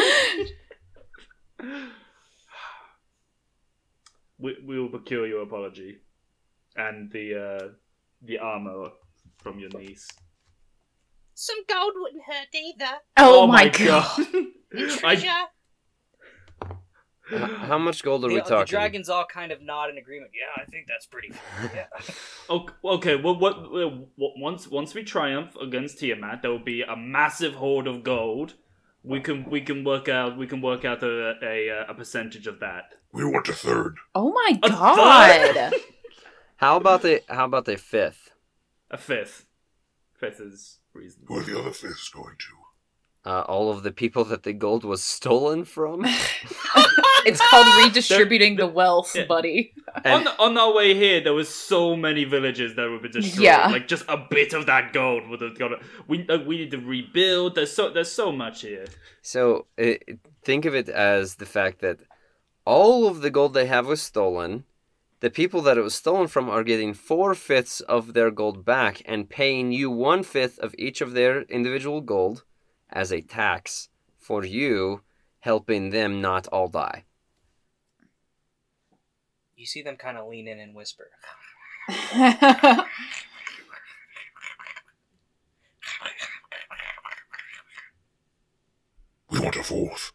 we 4.37 4.55
we 4.65 4.79
will 4.79 4.89
procure 4.89 5.25
your 5.27 5.41
apology, 5.41 5.97
and 6.75 7.11
the 7.11 7.25
uh 7.35 7.67
the 8.21 8.37
armor 8.37 8.89
from 9.41 9.59
your 9.59 9.69
niece. 9.79 10.07
Some 11.41 11.63
gold 11.69 11.93
wouldn't 11.95 12.23
hurt 12.23 12.47
either. 12.53 12.97
oh, 13.15 13.47
my 13.47 13.69
god. 13.69 14.09
I, 14.75 15.15
Treasure. 15.15 15.27
H- 17.31 17.39
how 17.69 17.77
much 17.77 18.03
gold 18.03 18.25
are 18.25 18.27
The, 18.27 18.33
we 18.33 18.39
the 18.41 18.45
talking? 18.49 18.65
dragons 18.71 19.07
all 19.07 19.23
kind 19.25 19.53
of 19.53 19.61
nod 19.61 19.89
in 19.89 19.97
agreement. 19.97 20.31
Yeah, 20.33 20.61
I 20.61 20.65
think 20.65 20.87
that's 20.87 21.05
pretty. 21.05 21.31
Yeah. 21.73 21.85
okay, 22.49 22.73
okay. 22.83 23.15
Well, 23.15 23.39
what, 23.39 23.53
uh, 23.57 23.89
what 24.17 24.33
once 24.37 24.67
once 24.67 24.93
we 24.93 25.03
triumph 25.03 25.55
against 25.61 25.99
Tiamat, 25.99 26.41
there 26.41 26.51
will 26.51 26.59
be 26.59 26.81
a 26.81 26.97
massive 26.97 27.53
hoard 27.53 27.87
of 27.87 28.03
gold. 28.03 28.55
We 29.03 29.21
can 29.21 29.49
we 29.49 29.61
can 29.61 29.85
work 29.85 30.09
out 30.09 30.37
we 30.37 30.45
can 30.45 30.59
work 30.61 30.83
out 30.83 31.03
a 31.03 31.35
a, 31.41 31.85
a 31.87 31.93
percentage 31.93 32.47
of 32.47 32.59
that. 32.59 32.95
We 33.13 33.23
want 33.23 33.47
a 33.47 33.53
third. 33.53 33.95
Oh 34.13 34.31
my 34.33 34.59
A 34.61 34.69
god. 34.69 35.73
How 36.57 36.75
about 36.75 37.01
the 37.03 37.21
how 37.29 37.45
about 37.45 37.63
the 37.63 37.77
fifth? 37.77 38.31
A 38.91 38.97
fifth. 38.97 39.45
Fifth 40.19 40.41
is 40.41 40.79
Who 41.27 41.37
are 41.37 41.43
the 41.43 41.59
other 41.59 41.71
fifths 41.71 42.09
going 42.09 42.35
to? 42.37 43.29
Uh, 43.29 43.41
all 43.41 43.69
of 43.69 43.83
the 43.83 43.91
people 43.91 44.23
that 44.25 44.43
the 44.43 44.53
gold 44.53 44.83
was 44.85 45.03
stolen 45.03 45.65
from. 45.65 46.05
it's 47.25 47.41
called 47.49 47.67
redistributing 47.83 48.55
the 48.55 48.65
wealth, 48.65 49.13
Yeah. 49.13 49.25
buddy. 49.25 49.73
on, 50.05 50.25
on 50.39 50.57
our 50.57 50.73
way 50.73 50.93
here, 50.93 51.19
there 51.21 51.33
was 51.33 51.49
so 51.49 51.97
many 51.97 52.23
villages 52.23 52.75
that 52.75 52.89
would 52.89 53.01
be 53.01 53.09
destroyed. 53.09 53.43
Yeah. 53.43 53.67
Like 53.67 53.87
just 53.89 54.05
a 54.07 54.17
bit 54.17 54.53
of 54.53 54.67
that 54.67 54.93
gold 54.93 55.27
would 55.27 55.41
have 55.41 55.59
got. 55.59 55.71
We 56.07 56.27
uh, 56.29 56.39
we 56.39 56.57
need 56.59 56.71
to 56.71 56.77
rebuild. 56.77 57.55
There's 57.55 57.71
so 57.73 57.89
there's 57.89 58.11
so 58.11 58.31
much 58.31 58.61
here. 58.61 58.85
So 59.21 59.65
uh, 59.77 59.95
think 60.43 60.63
of 60.65 60.73
it 60.73 60.87
as 60.87 61.35
the 61.35 61.45
fact 61.45 61.81
that 61.81 61.99
all 62.65 63.07
of 63.07 63.21
the 63.21 63.29
gold 63.29 63.53
they 63.53 63.65
have 63.65 63.85
was 63.85 64.01
stolen, 64.01 64.63
the 65.21 65.29
people 65.29 65.61
that 65.61 65.77
it 65.77 65.81
was 65.81 65.95
stolen 65.95 66.27
from 66.27 66.49
are 66.49 66.63
getting 66.63 66.93
four 66.93 67.35
fifths 67.35 67.81
of 67.81 68.13
their 68.13 68.31
gold 68.31 68.63
back 68.63 69.01
and 69.05 69.29
paying 69.29 69.71
you 69.71 69.91
one 69.91 70.23
fifth 70.23 70.57
of 70.59 70.73
each 70.77 71.01
of 71.01 71.13
their 71.13 71.41
individual 71.43 72.01
gold 72.01 72.43
as 72.89 73.11
a 73.11 73.21
tax 73.21 73.89
for 74.17 74.45
you 74.45 75.01
helping 75.39 75.89
them 75.89 76.21
not 76.21 76.47
all 76.47 76.67
die. 76.67 77.03
You 79.55 79.65
see 79.65 79.81
them 79.81 79.97
kind 79.97 80.17
of 80.17 80.27
lean 80.27 80.47
in 80.47 80.59
and 80.59 80.73
whisper. 80.73 81.09
We 89.31 89.39
want 89.39 89.55
a 89.57 89.63
fourth. 89.63 90.11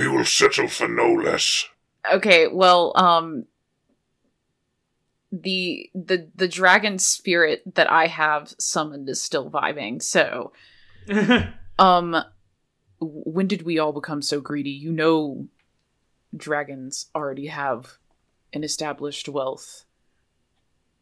We 0.00 0.08
will 0.08 0.24
settle 0.24 0.66
for 0.68 0.88
no 0.88 1.12
less. 1.12 1.66
okay, 2.10 2.46
well, 2.48 2.92
um 2.96 3.44
the 5.30 5.90
the 5.94 6.30
the 6.34 6.48
dragon 6.48 6.98
spirit 6.98 7.62
that 7.74 7.90
I 7.92 8.06
have 8.06 8.54
summoned 8.58 9.10
is 9.10 9.22
still 9.22 9.50
vibing. 9.50 10.02
So, 10.02 10.52
um 11.78 12.16
when 12.98 13.46
did 13.46 13.62
we 13.62 13.78
all 13.78 13.92
become 13.92 14.22
so 14.22 14.40
greedy? 14.40 14.70
You 14.70 14.90
know 14.90 15.48
dragons 16.34 17.10
already 17.14 17.48
have 17.48 17.98
an 18.54 18.64
established 18.64 19.28
wealth. 19.28 19.84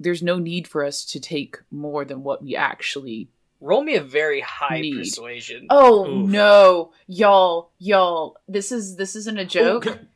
There's 0.00 0.24
no 0.24 0.40
need 0.40 0.66
for 0.66 0.84
us 0.84 1.04
to 1.04 1.20
take 1.20 1.58
more 1.70 2.04
than 2.04 2.24
what 2.24 2.42
we 2.42 2.56
actually 2.56 3.28
Roll 3.60 3.82
me 3.82 3.96
a 3.96 4.02
very 4.02 4.40
high 4.40 4.80
Need. 4.80 4.98
persuasion. 4.98 5.66
Oh 5.70 6.06
Oof. 6.06 6.28
no, 6.28 6.92
y'all, 7.08 7.72
y'all! 7.78 8.36
This 8.46 8.70
is 8.70 8.96
this 8.96 9.16
isn't 9.16 9.38
a 9.38 9.44
joke. 9.44 9.82
can, 9.82 10.08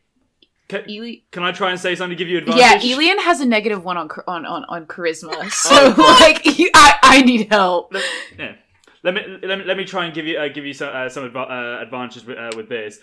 can, 0.69 0.89
Eli- 0.89 1.23
can 1.33 1.43
I 1.43 1.51
try 1.53 1.71
and 1.71 1.81
say 1.81 1.95
something 1.97 2.17
to 2.17 2.25
give 2.25 2.29
you 2.29 2.39
advantage? 2.39 2.85
yeah, 2.85 2.95
Elian 2.95 3.19
has 3.19 3.41
a 3.41 3.47
negative 3.47 3.85
one 3.85 3.97
on 3.97 4.09
on 4.29 4.47
on, 4.47 4.65
on 4.69 4.87
charisma, 4.87 5.51
so 5.51 5.95
like 6.21 6.43
he- 6.43 6.71
I 6.73 6.99
I 7.03 7.23
need 7.23 7.49
help. 7.51 7.95
Yeah. 8.39 8.55
Let 9.05 9.15
me 9.15 9.23
let 9.43 9.59
me 9.59 9.65
let 9.65 9.77
me 9.77 9.85
try 9.85 10.05
and 10.05 10.15
give 10.15 10.27
you 10.27 10.39
uh, 10.39 10.47
give 10.47 10.65
you 10.65 10.73
some 10.73 10.95
uh, 10.95 11.09
some 11.09 11.29
adva- 11.29 11.51
uh, 11.51 11.83
advantages 11.83 12.25
with, 12.25 12.39
uh, 12.39 12.53
with 12.57 12.69
this. 12.69 13.01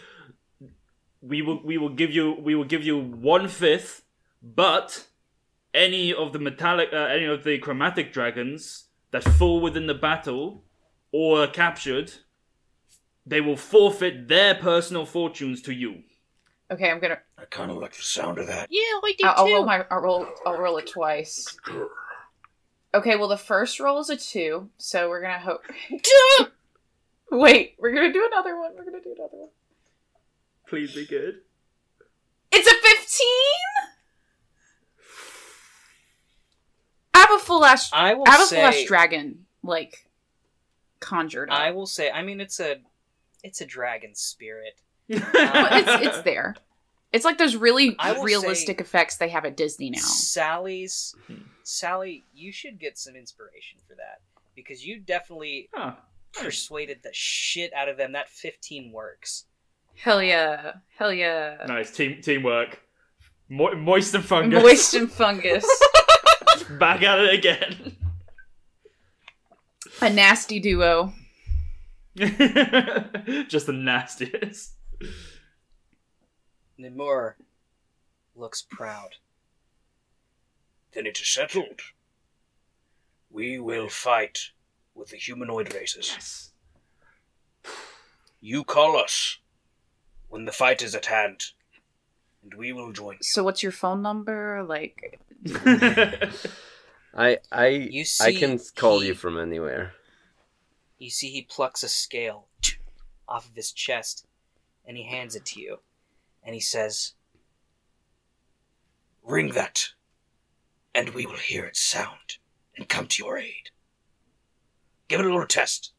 We 1.21 1.41
will 1.41 1.61
we 1.61 1.77
will 1.77 1.89
give 1.89 2.11
you 2.11 2.31
we 2.41 2.55
will 2.55 2.63
give 2.63 2.83
you 2.85 2.97
one 2.97 3.49
fifth, 3.49 4.03
but 4.41 5.05
any 5.73 6.13
of 6.13 6.31
the 6.31 6.39
metallic 6.39 6.89
uh, 6.93 6.95
any 6.95 7.25
of 7.25 7.43
the 7.43 7.57
chromatic 7.57 8.13
dragons 8.13 8.85
that 9.11 9.23
fall 9.23 9.61
within 9.61 9.87
the 9.87 9.93
battle 9.93 10.63
or 11.11 11.43
are 11.43 11.47
captured, 11.47 12.13
they 13.25 13.41
will 13.41 13.57
forfeit 13.57 14.27
their 14.27 14.55
personal 14.55 15.05
fortunes 15.05 15.61
to 15.63 15.73
you. 15.73 16.03
Okay, 16.71 16.89
I'm 16.91 16.99
gonna. 16.99 17.17
I 17.37 17.45
kind 17.45 17.71
of 17.71 17.77
like 17.77 17.95
the 17.95 18.03
sound 18.03 18.37
of 18.37 18.47
that. 18.47 18.67
Yeah, 18.69 18.79
I 18.81 19.13
do 19.17 19.25
I'll, 19.27 19.33
I'll 19.37 19.45
too. 19.47 19.53
roll 19.53 19.65
my. 19.65 19.85
I'll 19.89 20.01
roll. 20.01 20.27
I'll 20.45 20.57
roll 20.59 20.77
it 20.77 20.87
twice. 20.87 21.57
Okay, 22.93 23.15
well 23.15 23.27
the 23.27 23.37
first 23.37 23.79
roll 23.79 23.99
is 23.99 24.09
a 24.09 24.17
two, 24.17 24.69
so 24.77 25.09
we're 25.09 25.21
gonna 25.21 25.39
hope. 25.39 25.61
Wait, 27.31 27.75
we're 27.79 27.93
gonna 27.93 28.13
do 28.13 28.27
another 28.31 28.59
one. 28.59 28.71
We're 28.77 28.85
gonna 28.85 29.01
do 29.01 29.15
another 29.17 29.37
one. 29.37 29.49
Please 30.67 30.93
be 30.93 31.05
good. 31.07 31.41
It's 32.51 32.67
a 32.67 32.75
fifteen. 32.87 33.35
I 37.15 37.18
have 37.29 37.41
a 37.41 37.43
full 37.43 37.63
ass. 37.65 37.89
I 37.93 38.13
will 38.13 38.25
I 38.27 38.31
have 38.31 38.41
a 38.41 38.45
full 38.45 38.59
ass 38.59 38.83
dragon 38.85 39.45
like 39.63 40.07
conjured 40.99 41.49
up. 41.49 41.59
I 41.59 41.71
will 41.71 41.85
say. 41.87 42.09
I 42.11 42.21
mean, 42.23 42.41
it's 42.41 42.59
a, 42.59 42.77
it's 43.43 43.61
a 43.61 43.65
dragon 43.65 44.15
spirit. 44.15 44.79
Well, 45.09 45.19
it's 45.71 46.07
it's 46.07 46.21
there. 46.21 46.55
It's 47.11 47.25
like 47.25 47.37
those 47.39 47.55
really 47.55 47.95
realistic 48.21 48.77
say- 48.79 48.83
effects 48.83 49.17
they 49.17 49.29
have 49.29 49.45
at 49.45 49.57
Disney 49.57 49.89
now. 49.89 49.99
Sally's, 49.99 51.15
Hmm. 51.27 51.35
Sally, 51.63 52.25
you 52.33 52.51
should 52.51 52.79
get 52.79 52.97
some 52.99 53.15
inspiration 53.15 53.79
for 53.87 53.95
that 53.95 54.21
because 54.55 54.85
you 54.85 54.99
definitely 54.99 55.69
Ah, 55.75 55.97
persuaded 56.33 56.99
the 57.03 57.09
shit 57.13 57.73
out 57.73 57.89
of 57.89 57.97
them. 57.97 58.11
That 58.11 58.29
fifteen 58.29 58.91
works. 58.91 59.45
Hell 59.95 60.21
yeah, 60.21 60.73
hell 60.97 61.11
yeah. 61.11 61.57
nice 61.67 61.91
team 61.91 62.21
teamwork. 62.21 62.79
Mo- 63.49 63.73
moist 63.75 64.13
and 64.13 64.23
fungus. 64.23 64.61
Moist 64.61 64.93
and 64.93 65.11
fungus. 65.11 65.65
Back 66.79 67.01
at 67.01 67.19
it 67.19 67.33
again. 67.33 67.95
A 70.01 70.09
nasty 70.09 70.59
duo. 70.59 71.13
Just 72.15 73.65
the 73.65 73.73
nastiest. 73.73 74.73
Nimur 76.79 77.33
looks 78.35 78.61
proud. 78.61 79.15
Then 80.93 81.05
it 81.05 81.19
is 81.19 81.27
settled. 81.27 81.81
We 83.31 83.59
will 83.59 83.89
fight 83.89 84.51
with 84.95 85.09
the 85.09 85.17
humanoid 85.17 85.73
races. 85.73 86.11
Yes. 86.13 86.51
You 88.41 88.63
call 88.63 88.95
us 88.95 89.39
when 90.29 90.45
the 90.45 90.51
fight 90.51 90.81
is 90.81 90.95
at 90.95 91.07
hand, 91.07 91.45
and 92.43 92.53
we 92.55 92.71
will 92.73 92.91
join 92.91 93.13
you. 93.15 93.23
So 93.23 93.43
what's 93.43 93.61
your 93.63 93.71
phone 93.71 94.01
number? 94.01 94.63
Like 94.67 95.19
I 97.15 97.37
I 97.51 97.67
You 97.67 98.05
I 98.21 98.31
can 98.33 98.59
call 98.75 98.99
he- 99.01 99.07
you 99.07 99.13
from 99.15 99.37
anywhere. 99.39 99.93
You 100.97 101.09
see, 101.09 101.29
he 101.29 101.43
plucks 101.43 101.81
a 101.83 101.87
scale 101.89 102.47
off 103.27 103.47
of 103.49 103.55
his 103.55 103.71
chest, 103.71 104.25
and 104.85 104.97
he 104.97 105.03
hands 105.03 105.33
it 105.35 105.45
to 105.45 105.61
you, 105.61 105.79
and 106.43 106.53
he 106.53 106.59
says, 106.59 107.13
Ring 109.23 109.49
that, 109.53 109.89
and 110.93 111.09
we 111.09 111.25
will 111.25 111.37
hear 111.37 111.63
its 111.65 111.79
sound 111.79 112.37
and 112.75 112.89
come 112.89 113.07
to 113.07 113.23
your 113.23 113.37
aid. 113.37 113.69
Give 115.07 115.19
it 115.21 115.25
a 115.25 115.29
little 115.29 115.45
test. 115.47 115.93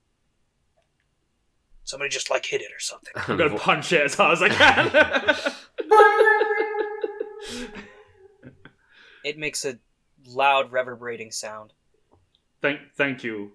Somebody 1.84 2.11
just 2.11 2.30
like 2.30 2.45
hit 2.47 2.61
it 2.61 2.70
or 2.72 2.78
something. 2.80 3.12
I'm 3.16 3.36
gonna 3.38 3.59
punch 3.59 3.93
it 3.93 4.03
as 4.03 4.14
hard 4.14 4.34
as 4.34 4.43
I 4.43 4.49
can. 4.51 5.36
"It 9.25 9.39
makes 9.39 9.64
a 9.64 9.79
loud, 10.25 10.73
reverberating 10.73 11.31
sound." 11.31 11.73
thank, 12.61 12.81
thank 12.97 13.25
you, 13.25 13.53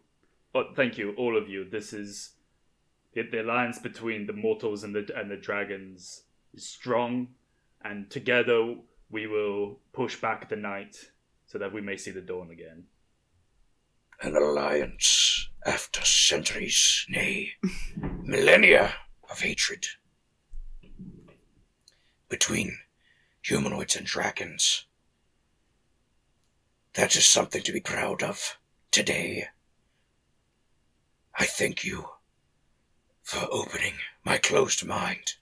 oh, 0.54 0.74
thank 0.76 0.98
you, 0.98 1.14
all 1.18 1.38
of 1.38 1.50
you. 1.50 1.70
This 1.70 1.94
is 1.94 2.32
the, 3.14 3.24
the 3.24 3.42
alliance 3.42 3.80
between 3.80 4.28
the 4.28 4.34
mortals 4.34 4.84
and 4.84 4.96
the 4.96 5.08
and 5.16 5.30
the 5.30 5.38
dragons 5.38 6.24
is 6.54 6.68
strong, 6.68 7.30
and 7.84 8.10
together 8.10 8.76
we 9.10 9.28
will 9.28 9.80
push 9.94 10.20
back 10.20 10.50
the 10.50 10.56
night 10.56 10.98
so 11.46 11.58
that 11.58 11.72
we 11.72 11.82
may 11.82 11.98
see 11.98 12.12
the 12.12 12.22
dawn 12.22 12.50
again. 12.52 12.86
An 14.22 14.36
alliance 14.36 15.50
after 15.66 16.02
centuries, 16.02 17.06
nay, 17.10 17.52
millennia 18.24 18.94
of 19.30 19.42
hatred 19.42 19.86
between 22.30 22.78
humanoids 23.42 23.96
and 23.96 24.06
dragons. 24.06 24.86
That 26.96 27.18
is 27.18 27.26
something 27.26 27.62
to 27.64 27.74
be 27.74 27.82
proud 27.82 28.24
of 28.24 28.58
today. 28.90 29.50
I 31.38 31.46
thank 31.46 31.84
you 31.84 32.06
for 33.22 33.46
opening 33.52 33.96
my 34.24 34.38
closed 34.38 34.86
mind. 34.86 35.34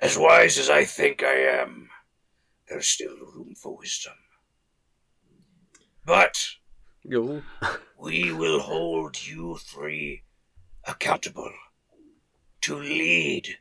As 0.00 0.16
wise 0.16 0.58
as 0.58 0.70
I 0.70 0.84
think 0.84 1.24
I 1.24 1.34
am, 1.34 1.88
there's 2.68 2.86
still 2.86 3.16
room 3.16 3.56
for 3.56 3.76
wisdom. 3.76 4.14
But 6.04 6.50
we 7.98 8.32
will 8.32 8.60
hold 8.60 9.26
you 9.26 9.56
three 9.56 10.22
accountable 10.84 11.52
to 12.60 12.76
lead 12.76 13.58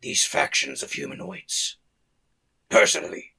these 0.00 0.24
factions 0.24 0.82
of 0.82 0.92
humanoids 0.92 1.76
personally. 2.68 3.35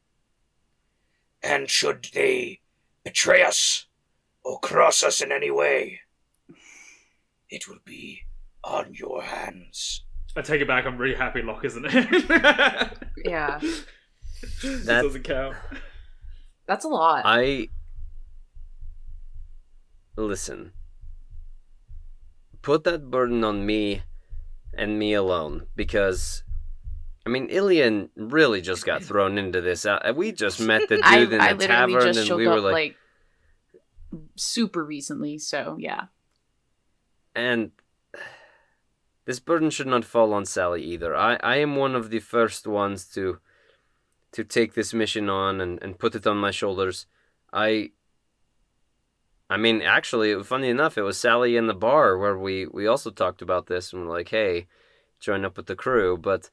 And 1.48 1.70
should 1.70 2.10
they 2.14 2.60
betray 3.06 3.42
us 3.44 3.86
or 4.44 4.60
cross 4.60 5.02
us 5.02 5.22
in 5.22 5.32
any 5.32 5.50
way, 5.50 6.02
it 7.50 7.68
will 7.70 7.80
be 7.86 8.22
on 8.64 8.94
your 8.94 9.24
hands. 9.24 10.04
I 10.36 10.42
take 10.42 10.62
it 10.62 10.68
back. 10.68 10.86
I'm 10.86 10.98
really 10.98 11.16
happy 11.16 11.42
Locke 11.42 11.64
isn't 11.66 11.86
it. 11.88 12.98
Yeah. 13.26 13.60
That- 14.62 15.02
doesn't 15.04 15.24
count. 15.24 15.56
That's 16.68 16.84
a 16.84 16.90
lot. 16.90 17.24
I 17.26 17.70
listen. 20.18 20.74
Put 22.62 22.84
that 22.84 23.10
burden 23.10 23.44
on 23.46 23.66
me 23.66 24.04
and 24.74 25.00
me 25.00 25.14
alone 25.14 25.68
because 25.76 26.44
I 27.28 27.30
mean 27.30 27.50
Ilian 27.50 28.10
really 28.16 28.62
just 28.62 28.86
got 28.86 29.04
thrown 29.10 29.38
into 29.38 29.60
this. 29.60 29.86
Uh, 29.86 30.14
we 30.16 30.32
just 30.32 30.62
met 30.62 30.88
the 30.88 30.96
dude 30.96 31.04
I, 31.04 31.18
in 31.20 31.30
the 31.30 31.42
I 31.42 31.54
tavern 31.54 32.14
just 32.14 32.30
and 32.30 32.38
we 32.38 32.48
were 32.48 32.54
up 32.54 32.64
like, 32.64 32.74
like, 32.74 32.96
super 34.38 34.82
recently, 34.82 35.38
so 35.38 35.76
yeah. 35.78 36.06
and 37.36 37.72
this 39.26 39.42
burden 39.42 39.70
should 39.70 39.88
not 39.88 40.06
fall 40.06 40.34
on 40.34 40.46
Sally 40.46 40.82
either. 40.84 41.14
I, 41.14 41.36
I 41.44 41.58
am 41.58 41.76
one 41.76 41.96
of 41.96 42.12
the 42.12 42.20
first 42.20 42.66
ones 42.66 43.04
to 43.10 43.40
to 44.32 44.46
take 44.46 44.74
this 44.74 44.94
mission 44.94 45.30
on 45.30 45.60
and, 45.60 45.84
and 45.84 46.00
put 46.00 46.16
it 46.16 46.26
on 46.26 46.38
my 46.38 46.52
shoulders. 46.52 47.08
I 47.52 47.92
I 49.50 49.58
mean, 49.58 49.82
actually, 49.82 50.42
funny 50.44 50.70
enough, 50.70 50.98
it 50.98 51.02
was 51.02 51.18
Sally 51.18 51.58
in 51.58 51.68
the 51.68 51.74
bar 51.74 52.18
where 52.18 52.38
we, 52.38 52.68
we 52.68 52.88
also 52.88 53.12
talked 53.12 53.42
about 53.42 53.68
this 53.68 53.92
and 53.92 54.06
we're 54.06 54.14
like, 54.14 54.30
hey, 54.30 54.68
join 55.20 55.44
up 55.44 55.58
with 55.58 55.68
the 55.68 55.76
crew. 55.76 56.18
But 56.18 56.50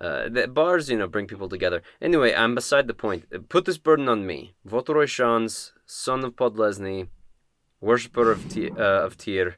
uh, 0.00 0.28
the 0.28 0.46
bars, 0.46 0.88
you 0.88 0.96
know, 0.98 1.08
bring 1.08 1.26
people 1.26 1.48
together. 1.48 1.82
Anyway, 2.00 2.32
I'm 2.34 2.54
beside 2.54 2.86
the 2.86 2.94
point. 2.94 3.48
Put 3.48 3.64
this 3.64 3.78
burden 3.78 4.08
on 4.08 4.26
me. 4.26 4.54
Votoroy 4.66 5.08
Shans, 5.08 5.72
son 5.86 6.24
of 6.24 6.36
Podlesny, 6.36 7.08
worshipper 7.80 8.30
of, 8.30 8.48
T- 8.48 8.70
uh, 8.70 9.04
of 9.04 9.16
Tyr, 9.16 9.56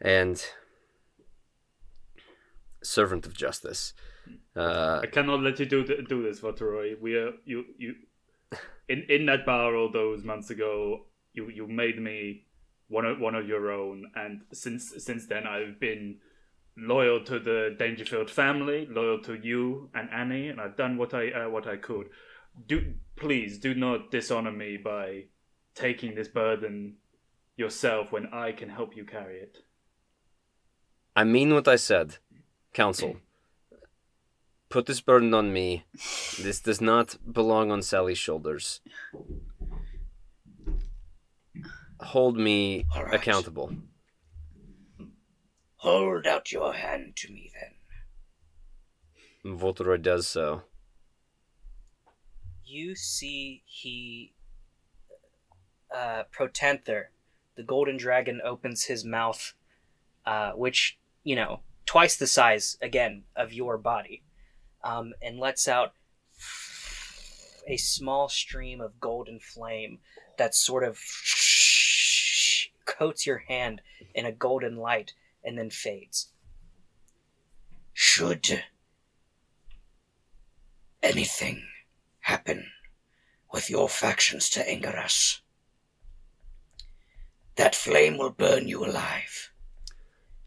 and 0.00 0.44
servant 2.82 3.26
of 3.26 3.34
justice. 3.36 3.92
Uh, 4.56 5.00
I 5.02 5.06
cannot 5.06 5.40
let 5.40 5.60
you 5.60 5.66
do 5.66 5.84
th- 5.84 6.08
do 6.08 6.22
this, 6.22 6.40
Votoroy. 6.40 7.00
We 7.00 7.14
are 7.16 7.32
you 7.44 7.64
you 7.78 7.94
in 8.88 9.04
in 9.08 9.26
that 9.26 9.46
bar 9.46 9.76
all 9.76 9.90
those 9.90 10.24
months 10.24 10.50
ago. 10.50 11.06
You 11.32 11.48
you 11.48 11.66
made 11.66 12.00
me 12.00 12.46
one 12.88 13.04
of 13.04 13.20
one 13.20 13.34
of 13.34 13.46
your 13.46 13.70
own, 13.70 14.10
and 14.14 14.42
since 14.52 14.92
since 14.98 15.26
then 15.26 15.46
I've 15.46 15.78
been 15.78 16.18
loyal 16.76 17.24
to 17.24 17.38
the 17.38 17.76
Dangerfield 17.78 18.30
family, 18.30 18.86
loyal 18.90 19.20
to 19.22 19.34
you 19.34 19.90
and 19.94 20.08
Annie, 20.10 20.48
and 20.48 20.60
I've 20.60 20.76
done 20.76 20.96
what 20.96 21.14
I 21.14 21.30
uh, 21.30 21.48
what 21.48 21.66
I 21.66 21.76
could. 21.76 22.08
Do 22.66 22.94
please 23.16 23.58
do 23.58 23.74
not 23.74 24.10
dishonor 24.10 24.52
me 24.52 24.76
by 24.76 25.24
taking 25.74 26.14
this 26.14 26.28
burden 26.28 26.96
yourself 27.56 28.12
when 28.12 28.26
I 28.32 28.52
can 28.52 28.68
help 28.68 28.96
you 28.96 29.04
carry 29.04 29.38
it. 29.38 29.58
I 31.14 31.24
mean 31.24 31.52
what 31.52 31.68
I 31.68 31.76
said, 31.76 32.16
Council. 32.72 33.16
Put 34.68 34.86
this 34.86 35.00
burden 35.00 35.34
on 35.34 35.52
me. 35.52 35.84
This 36.40 36.60
does 36.60 36.80
not 36.80 37.16
belong 37.30 37.72
on 37.72 37.82
Sally's 37.82 38.18
shoulders. 38.18 38.80
Hold 42.00 42.36
me 42.38 42.86
All 42.94 43.04
right. 43.04 43.14
accountable. 43.14 43.72
Hold 45.80 46.26
out 46.26 46.52
your 46.52 46.74
hand 46.74 47.16
to 47.16 47.32
me 47.32 47.50
then. 47.54 49.56
Voltoroy 49.56 50.02
does 50.02 50.28
so. 50.28 50.64
You 52.66 52.94
see 52.94 53.62
he 53.64 54.34
uh 55.90 56.24
Protanther, 56.30 57.04
the 57.56 57.62
golden 57.62 57.96
dragon 57.96 58.42
opens 58.44 58.84
his 58.84 59.06
mouth, 59.06 59.54
uh, 60.26 60.52
which, 60.52 60.98
you 61.24 61.34
know, 61.34 61.60
twice 61.86 62.14
the 62.14 62.26
size 62.26 62.76
again 62.82 63.24
of 63.34 63.54
your 63.54 63.78
body. 63.78 64.22
Um, 64.84 65.14
and 65.22 65.38
lets 65.38 65.66
out 65.66 65.94
a 67.66 67.78
small 67.78 68.28
stream 68.28 68.82
of 68.82 69.00
golden 69.00 69.40
flame 69.40 70.00
that 70.36 70.54
sort 70.54 70.84
of 70.84 71.00
coats 72.84 73.26
your 73.26 73.38
hand 73.48 73.80
in 74.14 74.26
a 74.26 74.32
golden 74.32 74.76
light 74.76 75.14
and 75.44 75.58
then 75.58 75.70
fades. 75.70 76.28
Should 77.92 78.62
anything 81.02 81.64
happen 82.20 82.66
with 83.52 83.70
your 83.70 83.88
factions 83.88 84.48
to 84.50 84.68
anger 84.68 84.96
us, 84.96 85.40
that 87.56 87.74
flame 87.74 88.16
will 88.16 88.30
burn 88.30 88.68
you 88.68 88.84
alive. 88.84 89.50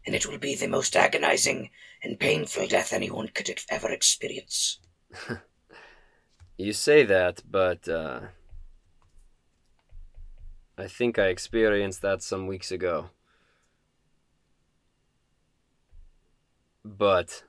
And 0.06 0.14
it 0.14 0.26
will 0.26 0.38
be 0.38 0.54
the 0.54 0.68
most 0.68 0.96
agonizing 0.96 1.70
and 2.02 2.18
painful 2.18 2.66
death 2.66 2.92
anyone 2.92 3.28
could 3.28 3.50
ever 3.70 3.90
experience. 3.90 4.78
You 6.56 6.72
say 6.72 7.02
that, 7.04 7.42
but 7.50 7.88
uh, 7.88 8.20
I 10.78 10.86
think 10.86 11.18
I 11.18 11.26
experienced 11.26 12.00
that 12.02 12.22
some 12.22 12.46
weeks 12.46 12.70
ago. 12.70 13.10
But 16.84 17.44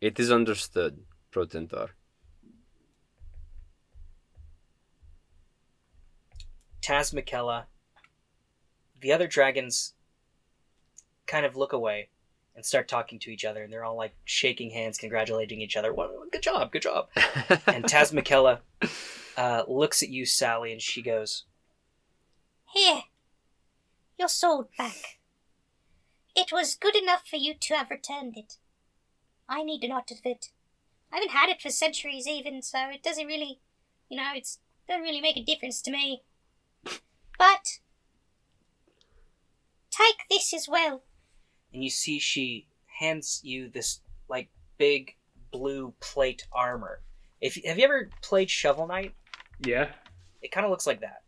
it 0.00 0.20
is 0.20 0.30
understood, 0.30 1.04
Protanther. 1.32 1.90
Taz 6.82 7.14
Mikella, 7.14 7.64
the 9.00 9.10
other 9.10 9.26
dragons 9.26 9.94
kind 11.26 11.46
of 11.46 11.56
look 11.56 11.72
away 11.72 12.10
and 12.54 12.64
start 12.64 12.88
talking 12.88 13.18
to 13.20 13.30
each 13.30 13.44
other, 13.44 13.62
and 13.62 13.72
they're 13.72 13.84
all 13.84 13.96
like 13.96 14.14
shaking 14.24 14.70
hands, 14.70 14.98
congratulating 14.98 15.62
each 15.62 15.76
other. 15.76 15.94
Well, 15.94 16.24
good 16.30 16.42
job, 16.42 16.72
good 16.72 16.82
job. 16.82 17.08
And 17.66 17.84
Tazmikella 17.84 18.60
uh, 19.36 19.62
looks 19.66 20.02
at 20.02 20.10
you, 20.10 20.26
Sally, 20.26 20.72
and 20.72 20.80
she 20.82 21.00
goes, 21.00 21.44
Here, 22.72 23.02
your 24.18 24.28
sword 24.28 24.66
back. 24.76 25.18
It 26.36 26.50
was 26.52 26.74
good 26.74 26.96
enough 26.96 27.26
for 27.26 27.36
you 27.36 27.54
to 27.54 27.74
have 27.74 27.90
returned 27.90 28.36
it. 28.36 28.58
I 29.48 29.62
need 29.62 29.84
a 29.84 29.88
lot 29.88 30.10
of 30.10 30.18
it. 30.24 30.48
I 31.12 31.16
haven't 31.16 31.30
had 31.30 31.48
it 31.48 31.62
for 31.62 31.70
centuries 31.70 32.26
even, 32.26 32.60
so 32.62 32.88
it 32.90 33.02
doesn't 33.02 33.26
really, 33.26 33.60
you 34.08 34.16
know, 34.16 34.30
it's 34.34 34.58
doesn't 34.88 35.02
really 35.02 35.20
make 35.20 35.36
a 35.36 35.42
difference 35.44 35.80
to 35.82 35.90
me. 35.90 36.22
But 37.38 37.78
take 39.90 40.16
this 40.30 40.52
as 40.52 40.68
well. 40.68 41.02
and 41.72 41.82
you 41.82 41.90
see 41.90 42.18
she 42.18 42.66
hands 42.98 43.40
you 43.44 43.68
this 43.68 44.00
like 44.28 44.48
big 44.78 45.14
blue 45.52 45.94
plate 46.00 46.46
armor. 46.52 47.00
If 47.40 47.56
have 47.64 47.78
you 47.78 47.84
ever 47.84 48.10
played 48.22 48.50
Shovel 48.50 48.86
Knight? 48.86 49.14
Yeah. 49.64 49.90
It 50.42 50.50
kind 50.52 50.64
of 50.64 50.70
looks 50.70 50.86
like 50.86 51.00
that. 51.00 51.22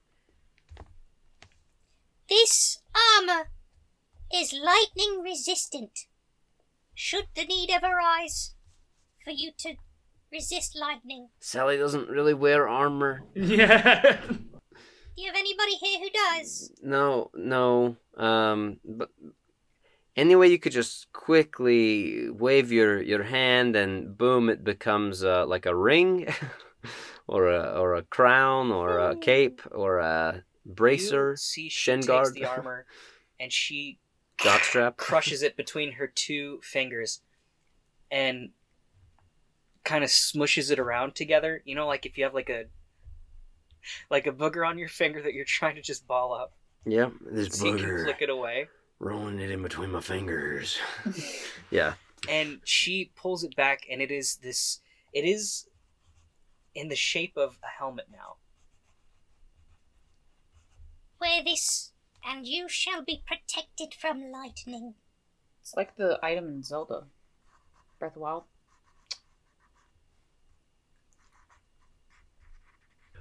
This 2.28 2.78
armor 3.18 3.50
is 4.34 4.52
lightning 4.52 5.22
resistant. 5.22 6.06
Should 6.94 7.26
the 7.34 7.44
need 7.44 7.70
ever 7.70 7.86
arise 7.86 8.54
for 9.24 9.30
you 9.30 9.50
to 9.58 9.74
resist 10.32 10.76
lightning, 10.78 11.28
Sally 11.40 11.76
doesn't 11.76 12.08
really 12.08 12.34
wear 12.34 12.68
armor. 12.68 13.24
Yeah. 13.34 14.20
do 14.28 15.22
you 15.22 15.26
have 15.26 15.36
anybody 15.36 15.74
here 15.76 16.00
who 16.00 16.10
does? 16.10 16.72
No, 16.82 17.30
no. 17.34 17.96
Um, 18.16 18.78
but 18.84 19.10
anyway, 20.16 20.48
you 20.48 20.58
could 20.58 20.72
just 20.72 21.12
quickly 21.12 22.30
wave 22.30 22.72
your, 22.72 23.00
your 23.02 23.22
hand, 23.22 23.76
and 23.76 24.16
boom, 24.16 24.48
it 24.48 24.64
becomes 24.64 25.24
uh, 25.24 25.46
like 25.46 25.66
a 25.66 25.74
ring, 25.74 26.26
or 27.26 27.48
a 27.48 27.78
or 27.78 27.94
a 27.94 28.02
crown, 28.02 28.70
or 28.70 28.98
a 28.98 29.16
cape, 29.16 29.60
or 29.70 29.98
a 29.98 30.42
bracer, 30.64 31.30
You 31.32 31.36
see, 31.36 31.62
she 31.64 31.70
shin 31.70 32.00
takes 32.00 32.06
guard, 32.06 32.34
the 32.34 32.44
armor, 32.46 32.86
and 33.38 33.52
she 33.52 33.98
jockstrap. 34.38 34.96
crushes 34.96 35.42
it 35.42 35.56
between 35.56 35.92
her 35.92 36.06
two 36.06 36.60
fingers, 36.62 37.20
and 38.10 38.50
kind 39.84 40.02
of 40.04 40.10
smushes 40.10 40.70
it 40.70 40.78
around 40.78 41.14
together. 41.14 41.62
You 41.64 41.74
know, 41.74 41.86
like 41.86 42.06
if 42.06 42.16
you 42.18 42.24
have 42.24 42.34
like 42.34 42.50
a 42.50 42.64
like 44.10 44.26
a 44.26 44.32
booger 44.32 44.66
on 44.68 44.78
your 44.78 44.88
finger 44.88 45.22
that 45.22 45.32
you're 45.34 45.44
trying 45.44 45.76
to 45.76 45.82
just 45.82 46.06
ball 46.08 46.32
up, 46.34 46.54
Yeah, 46.84 47.10
this 47.30 47.58
so 47.58 47.66
you 47.66 47.76
can 47.76 47.84
booger 47.84 48.04
flick 48.04 48.20
it 48.22 48.30
away. 48.30 48.68
rolling 48.98 49.38
it 49.40 49.50
in 49.50 49.62
between 49.62 49.92
my 49.92 50.00
fingers. 50.00 50.78
yeah, 51.70 51.94
and 52.28 52.60
she 52.64 53.12
pulls 53.14 53.44
it 53.44 53.54
back 53.54 53.82
and 53.90 54.02
it 54.02 54.10
is 54.10 54.36
this 54.42 54.80
it 55.12 55.24
is 55.24 55.68
in 56.74 56.88
the 56.88 56.96
shape 56.96 57.36
of 57.36 57.58
a 57.62 57.68
helmet 57.78 58.06
now 58.12 58.36
Wear 61.20 61.42
this, 61.42 61.92
and 62.26 62.46
you 62.46 62.68
shall 62.68 63.02
be 63.02 63.22
protected 63.26 63.94
from 63.94 64.30
lightning. 64.32 64.94
It's 65.60 65.74
like 65.76 65.96
the 65.96 66.18
item 66.22 66.48
in 66.48 66.62
Zelda. 66.62 67.04
Breath 67.98 68.10
of 68.10 68.14
the 68.14 68.20
Wild. 68.20 68.44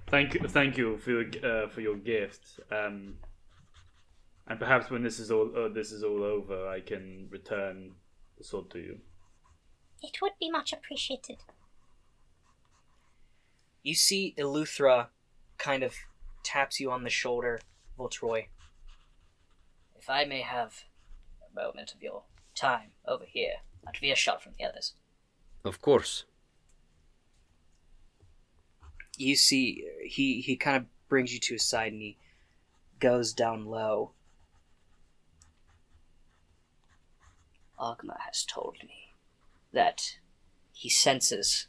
Thank 0.08 0.34
you, 0.34 0.48
thank 0.48 0.78
you 0.78 0.98
for 0.98 1.12
your 1.12 1.26
uh, 1.44 1.68
for 1.70 1.82
your 1.82 1.96
gift. 1.96 2.60
Um, 2.72 3.16
and 4.48 4.60
perhaps 4.60 4.90
when 4.92 5.02
this 5.02 5.20
is 5.20 5.32
all 5.32 5.52
uh, 5.56 5.70
this 5.70 5.92
is 5.92 6.04
all 6.04 6.24
over, 6.24 6.68
I 6.68 6.82
can 6.82 7.28
return 7.32 7.92
the 8.38 8.44
sword 8.44 8.70
to 8.72 8.80
you. 8.80 9.00
It 10.02 10.18
would 10.22 10.34
be 10.40 10.52
much 10.52 10.74
appreciated. 10.74 11.38
you 13.86 13.94
see 13.94 14.34
Eleuthera 14.38 15.08
kind 15.60 15.84
of 15.84 15.94
taps 16.44 16.80
you 16.80 16.92
on 16.92 17.04
the 17.04 17.10
shoulder 17.10 17.60
Voltroy. 17.98 18.48
If 20.06 20.10
I 20.12 20.24
may 20.24 20.42
have 20.42 20.84
a 21.42 21.60
moment 21.60 21.96
of 21.96 22.04
your 22.04 22.26
time 22.54 22.92
over 23.08 23.26
here, 23.26 23.56
at 23.88 24.18
shot 24.20 24.44
from 24.44 24.52
the 24.56 24.64
others. 24.64 24.94
of 25.64 25.82
course. 25.82 26.26
you 29.18 29.36
see 29.36 29.84
he 30.06 30.42
he 30.42 30.56
kind 30.58 30.78
of 30.78 30.86
brings 31.10 31.34
you 31.34 31.40
to 31.40 31.56
his 31.56 31.66
side 31.66 31.92
and 31.92 32.04
he 32.04 32.18
goes 33.00 33.34
down 33.34 33.66
low 33.66 34.12
Agma 37.80 38.20
has 38.28 38.46
told 38.46 38.78
me 38.84 39.16
that 39.74 40.20
he 40.72 40.88
senses 40.88 41.66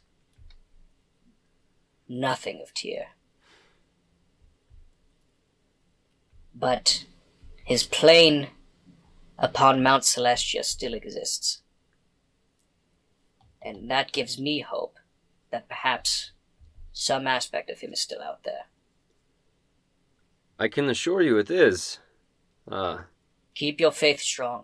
nothing 2.07 2.61
of 2.61 2.71
Tyr. 2.71 3.07
But 6.53 7.05
his 7.67 7.83
plane 7.83 8.47
upon 9.37 9.83
Mount 9.83 10.03
Celestia 10.03 10.63
still 10.63 10.93
exists. 10.93 11.63
And 13.61 13.91
that 13.91 14.13
gives 14.13 14.39
me 14.39 14.61
hope 14.61 14.95
that 15.51 15.67
perhaps 15.67 16.31
some 16.93 17.27
aspect 17.27 17.69
of 17.69 17.81
him 17.81 17.91
is 17.91 17.99
still 17.99 18.21
out 18.21 18.45
there. 18.45 18.67
I 20.57 20.69
can 20.69 20.87
assure 20.89 21.21
you 21.21 21.37
it 21.37 21.51
is. 21.51 21.99
Ah, 22.71 23.07
Keep 23.53 23.81
your 23.81 23.91
faith 23.91 24.21
strong, 24.21 24.63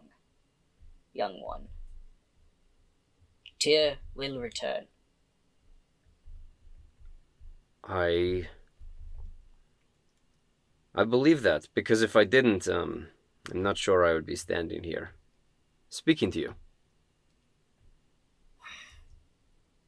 young 1.11 1.41
one. 1.41 1.67
Tyr 3.59 3.97
will 4.15 4.39
return. 4.39 4.85
I. 7.83 8.47
I 10.95 11.03
believe 11.03 11.41
that, 11.41 11.67
because 11.73 12.01
if 12.01 12.15
I 12.15 12.23
didn't, 12.23 12.67
um, 12.67 13.07
I'm 13.51 13.63
not 13.63 13.77
sure 13.77 14.05
I 14.05 14.13
would 14.13 14.25
be 14.25 14.35
standing 14.35 14.83
here. 14.83 15.11
Speaking 15.89 16.31
to 16.31 16.39
you. 16.39 16.55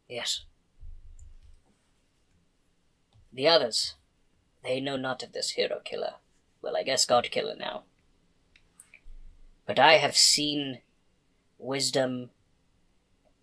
Yes. 0.09 0.45
The 3.31 3.47
others, 3.47 3.95
they 4.63 4.79
know 4.79 4.97
not 4.97 5.21
of 5.21 5.33
this 5.33 5.51
hero 5.51 5.79
killer. 5.83 6.15
Well, 6.61 6.75
I 6.75 6.83
guess 6.83 7.05
God 7.05 7.29
killer 7.29 7.55
now. 7.55 7.83
But 9.67 9.77
I 9.77 9.93
have 9.93 10.15
seen 10.15 10.79
wisdom, 11.59 12.29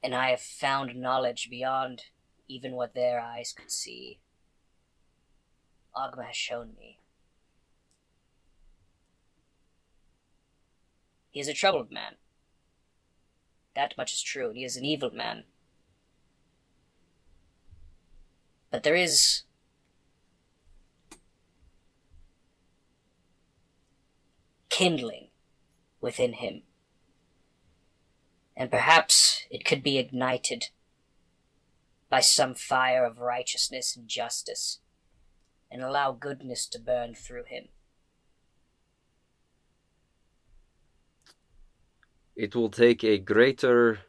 and 0.02 0.14
I 0.14 0.30
have 0.30 0.40
found 0.40 0.96
knowledge 0.96 1.48
beyond 1.50 2.04
even 2.48 2.72
what 2.72 2.94
their 2.94 3.20
eyes 3.20 3.52
could 3.56 3.70
see. 3.70 4.18
Agma 5.96 6.26
has 6.26 6.36
shown 6.36 6.70
me. 6.78 6.98
He 11.32 11.40
is 11.40 11.48
a 11.48 11.54
troubled 11.54 11.90
man. 11.90 12.16
That 13.74 13.96
much 13.96 14.12
is 14.12 14.22
true, 14.22 14.48
and 14.48 14.56
he 14.56 14.64
is 14.64 14.76
an 14.76 14.84
evil 14.84 15.10
man. 15.10 15.44
But 18.70 18.82
there 18.82 18.94
is 18.94 19.42
kindling 24.68 25.28
within 26.02 26.34
him. 26.34 26.62
And 28.54 28.70
perhaps 28.70 29.44
it 29.50 29.64
could 29.64 29.82
be 29.82 29.98
ignited 29.98 30.68
by 32.10 32.20
some 32.20 32.54
fire 32.54 33.06
of 33.06 33.18
righteousness 33.18 33.96
and 33.96 34.06
justice 34.06 34.80
and 35.70 35.82
allow 35.82 36.12
goodness 36.12 36.66
to 36.66 36.78
burn 36.78 37.14
through 37.14 37.44
him. 37.44 37.68
It 42.34 42.54
will 42.54 42.70
take 42.70 43.04
a 43.04 43.18
greater 43.18 44.00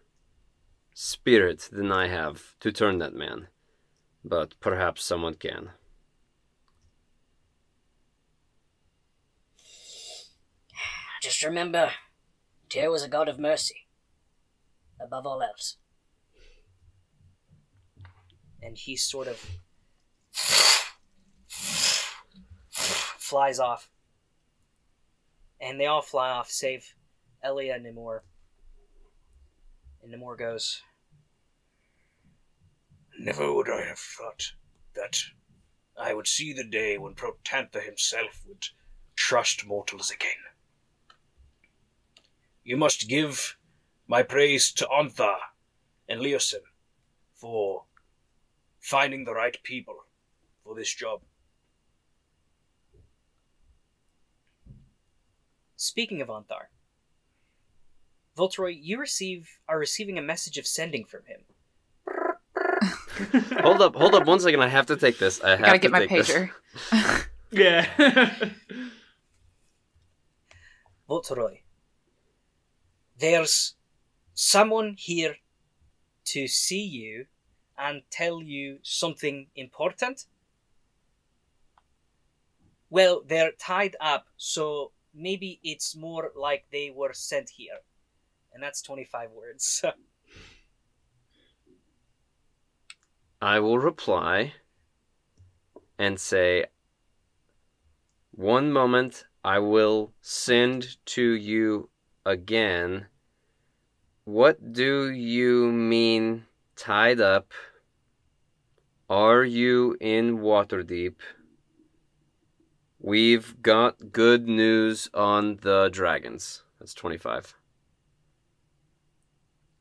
spirit 0.93 1.69
than 1.71 1.91
I 1.91 2.07
have 2.07 2.55
to 2.61 2.71
turn 2.71 2.99
that 2.99 3.13
man, 3.13 3.47
but 4.23 4.55
perhaps 4.59 5.03
someone 5.03 5.35
can. 5.35 5.71
Just 11.21 11.43
remember, 11.43 11.91
Tyr 12.69 12.91
was 12.91 13.03
a 13.03 13.07
god 13.07 13.29
of 13.29 13.39
mercy, 13.39 13.87
above 14.99 15.25
all 15.25 15.41
else. 15.41 15.77
and 18.63 18.77
he 18.77 18.95
sort 18.95 19.27
of 19.27 19.45
flies 22.71 23.59
off. 23.59 23.89
And 25.59 25.79
they 25.79 25.85
all 25.85 26.01
fly 26.01 26.29
off, 26.29 26.49
save 26.49 26.93
Elia 27.43 27.75
and 27.75 27.85
Nimor. 27.85 28.23
And 30.01 30.11
Nimor 30.11 30.35
goes, 30.37 30.81
Never 33.19 33.53
would 33.53 33.69
I 33.69 33.85
have 33.85 33.99
thought 33.99 34.53
that 34.95 35.23
I 35.97 36.13
would 36.13 36.27
see 36.27 36.53
the 36.53 36.63
day 36.63 36.97
when 36.97 37.15
Protanther 37.15 37.81
himself 37.81 38.41
would 38.47 38.65
trust 39.15 39.65
mortals 39.65 40.09
again. 40.09 40.31
You 42.63 42.77
must 42.77 43.07
give 43.07 43.57
my 44.07 44.23
praise 44.23 44.71
to 44.73 44.85
Ontharr 44.87 45.37
and 46.07 46.21
Leosin 46.21 46.63
for 47.33 47.83
finding 48.79 49.25
the 49.25 49.33
right 49.33 49.61
people 49.63 50.05
for 50.63 50.75
this 50.75 50.93
job. 50.93 51.21
Speaking 55.75 56.21
of 56.21 56.29
Ontharr, 56.29 56.67
Voltroy, 58.37 58.77
you 58.79 58.99
receive 58.99 59.59
are 59.67 59.77
receiving 59.77 60.17
a 60.17 60.21
message 60.21 60.57
of 60.57 60.65
sending 60.65 61.05
from 61.05 61.21
him. 61.25 61.41
hold 63.61 63.81
up, 63.81 63.95
hold 63.95 64.15
up 64.15 64.25
one 64.25 64.39
second. 64.39 64.61
I 64.61 64.67
have 64.67 64.87
to 64.87 64.97
take 64.97 65.19
this. 65.19 65.41
I 65.43 65.51
have 65.51 65.59
Gotta 65.59 65.79
to 65.79 65.81
get 65.81 65.91
my 65.91 66.07
pager. 66.07 66.49
Yeah. 67.53 67.85
Voltroy, 71.07 71.59
there's 73.19 73.75
someone 74.33 74.95
here 74.97 75.35
to 76.25 76.47
see 76.47 76.81
you 76.81 77.27
and 77.77 78.01
tell 78.09 78.41
you 78.41 78.79
something 78.81 79.47
important. 79.55 80.25
Well, 82.89 83.21
they're 83.23 83.51
tied 83.51 83.95
up, 84.01 84.25
so 84.35 84.91
maybe 85.13 85.59
it's 85.63 85.95
more 85.95 86.31
like 86.35 86.65
they 86.71 86.89
were 86.89 87.13
sent 87.13 87.51
here. 87.51 87.81
And 88.53 88.61
that's 88.61 88.81
25 88.81 89.31
words. 89.31 89.83
I 93.41 93.59
will 93.59 93.79
reply 93.79 94.53
and 95.97 96.19
say, 96.19 96.65
one 98.31 98.71
moment, 98.71 99.25
I 99.43 99.59
will 99.59 100.13
send 100.21 100.97
to 101.07 101.23
you 101.23 101.89
again. 102.25 103.07
What 104.23 104.73
do 104.73 105.11
you 105.11 105.71
mean 105.71 106.45
tied 106.75 107.19
up? 107.19 107.51
Are 109.09 109.43
you 109.43 109.97
in 109.99 110.39
Waterdeep? 110.39 111.15
We've 112.99 113.61
got 113.61 114.13
good 114.13 114.47
news 114.47 115.09
on 115.13 115.57
the 115.61 115.89
dragons. 115.91 116.63
That's 116.79 116.93
25. 116.93 117.55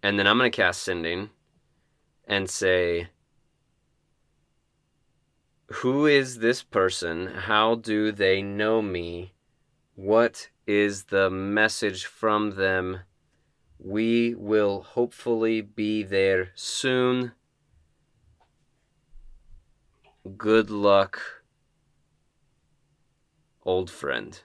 And 0.02 0.18
then 0.18 0.26
I'm 0.26 0.38
going 0.38 0.50
to 0.50 0.56
cast 0.56 0.82
Sending 0.82 1.30
and 2.26 2.50
say, 2.50 3.08
Who 5.66 6.06
is 6.06 6.38
this 6.38 6.62
person? 6.62 7.28
How 7.28 7.76
do 7.76 8.10
they 8.10 8.42
know 8.42 8.82
me? 8.82 9.34
What 9.94 10.50
is 10.66 11.04
the 11.04 11.30
message 11.30 12.04
from 12.06 12.56
them? 12.56 13.00
We 13.78 14.34
will 14.34 14.82
hopefully 14.82 15.60
be 15.60 16.02
there 16.02 16.50
soon. 16.54 17.32
Good 20.36 20.70
luck, 20.70 21.20
old 23.64 23.90
friend. 23.90 24.40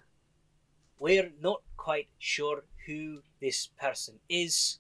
We're 1.00 1.32
not 1.40 1.62
quite 1.78 2.10
sure 2.18 2.64
who 2.88 3.20
this 3.40 3.68
person 3.80 4.20
is. 4.28 4.80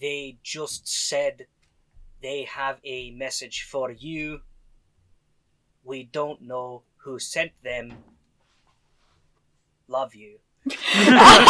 They 0.00 0.38
just 0.42 0.86
said 0.88 1.46
they 2.22 2.44
have 2.44 2.78
a 2.84 3.10
message 3.12 3.62
for 3.62 3.90
you. 3.90 4.40
We 5.84 6.04
don't 6.04 6.42
know 6.42 6.82
who 6.98 7.18
sent 7.18 7.52
them. 7.62 7.94
Love 9.88 10.14
you. 10.14 10.38
25. 10.68 11.48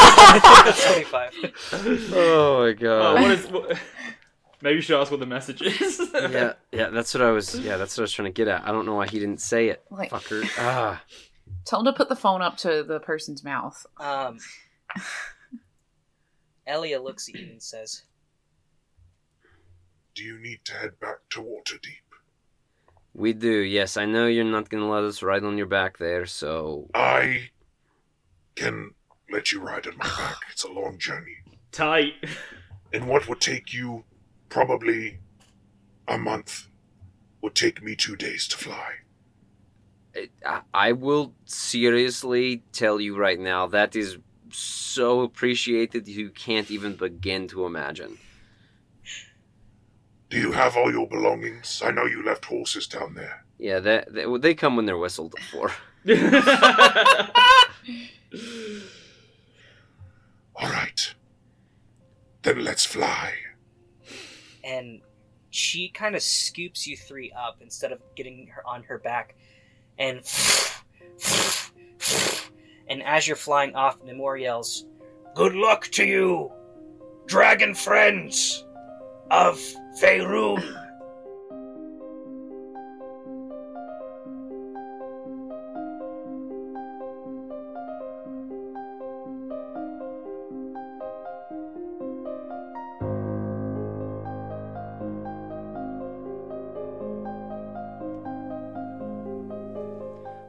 Oh 1.72 1.80
my 2.60 2.66
oh, 2.68 2.74
god. 2.74 3.20
what 3.20 3.30
is? 3.32 3.46
What, 3.46 3.78
maybe 4.62 4.76
you 4.76 4.80
should 4.82 5.00
ask 5.00 5.10
what 5.10 5.18
the 5.20 5.26
message 5.26 5.60
is. 5.62 6.00
yeah, 6.14 6.52
yeah, 6.70 6.90
that's 6.90 7.12
what 7.14 7.22
I 7.22 7.30
was. 7.32 7.58
Yeah, 7.58 7.76
that's 7.78 7.96
what 7.96 8.02
I 8.02 8.04
was 8.04 8.12
trying 8.12 8.26
to 8.26 8.32
get 8.32 8.46
at. 8.48 8.66
I 8.66 8.70
don't 8.70 8.86
know 8.86 8.94
why 8.94 9.06
he 9.08 9.18
didn't 9.18 9.40
say 9.40 9.68
it, 9.68 9.82
Like- 9.90 10.10
fucker. 10.10 10.44
Ah, 10.58 11.02
Tell 11.64 11.80
him 11.80 11.86
to 11.86 11.92
put 11.92 12.08
the 12.08 12.16
phone 12.16 12.42
up 12.42 12.56
to 12.58 12.82
the 12.82 13.00
person's 13.00 13.44
mouth. 13.44 13.84
Um, 13.98 14.38
Elia 16.66 17.00
looks 17.00 17.28
at 17.28 17.34
you 17.34 17.50
and 17.50 17.62
says, 17.62 18.02
Do 20.18 20.24
you 20.24 20.40
need 20.40 20.64
to 20.64 20.72
head 20.72 20.98
back 20.98 21.18
to 21.30 21.40
Waterdeep? 21.40 22.02
we 23.14 23.32
do. 23.32 23.60
Yes, 23.60 23.96
I 23.96 24.04
know 24.04 24.26
you're 24.26 24.42
not 24.44 24.68
gonna 24.68 24.90
let 24.90 25.04
us 25.04 25.22
ride 25.22 25.44
on 25.44 25.56
your 25.56 25.68
back 25.68 25.98
there. 25.98 26.26
So 26.26 26.90
I 26.92 27.50
can 28.56 28.94
let 29.30 29.52
you 29.52 29.60
ride 29.60 29.86
on 29.86 29.96
my 29.96 30.06
back. 30.06 30.38
It's 30.50 30.64
a 30.64 30.72
long 30.72 30.98
journey. 30.98 31.36
Tight. 31.70 32.14
And 32.92 33.06
what 33.06 33.28
would 33.28 33.40
take 33.40 33.72
you 33.72 34.02
probably 34.48 35.20
a 36.08 36.18
month 36.18 36.66
would 37.40 37.54
take 37.54 37.80
me 37.80 37.94
two 37.94 38.16
days 38.16 38.48
to 38.48 38.56
fly. 38.56 38.90
I- 40.44 40.62
I 40.74 40.92
will 40.92 41.36
seriously 41.44 42.64
tell 42.72 43.00
you 43.00 43.16
right 43.16 43.38
now 43.38 43.68
that 43.68 43.94
is 43.94 44.18
so 44.50 45.20
appreciated 45.20 46.08
you 46.08 46.30
can't 46.30 46.72
even 46.72 46.96
begin 46.96 47.46
to 47.48 47.66
imagine. 47.66 48.18
Do 50.30 50.38
you 50.38 50.52
have 50.52 50.76
all 50.76 50.90
your 50.92 51.08
belongings? 51.08 51.82
I 51.84 51.90
know 51.90 52.04
you 52.04 52.22
left 52.24 52.44
horses 52.44 52.86
down 52.86 53.14
there. 53.14 53.44
Yeah, 53.58 53.80
that 53.80 54.12
they, 54.12 54.24
they 54.38 54.54
come 54.54 54.76
when 54.76 54.86
they're 54.86 54.98
whistled 54.98 55.34
for. 55.50 55.72
All 60.56 60.68
right. 60.70 61.14
Then 62.42 62.64
let's 62.64 62.84
fly. 62.84 63.32
and 64.64 65.00
she 65.50 65.88
kind 65.88 66.14
of 66.14 66.22
scoops 66.22 66.86
you 66.86 66.96
three 66.96 67.32
up 67.32 67.56
instead 67.62 67.90
of 67.90 68.00
getting 68.14 68.46
her 68.48 68.62
on 68.66 68.82
her 68.82 68.98
back 68.98 69.34
and 69.98 70.20
and 72.88 73.02
as 73.02 73.26
you're 73.26 73.34
flying 73.36 73.74
off 73.74 73.98
Nemor 74.04 74.38
yells 74.40 74.84
Good 75.34 75.54
luck 75.54 75.86
to 75.92 76.04
you, 76.04 76.52
dragon 77.26 77.74
friends 77.74 78.64
of 79.30 79.58
Faerun. 80.00 80.62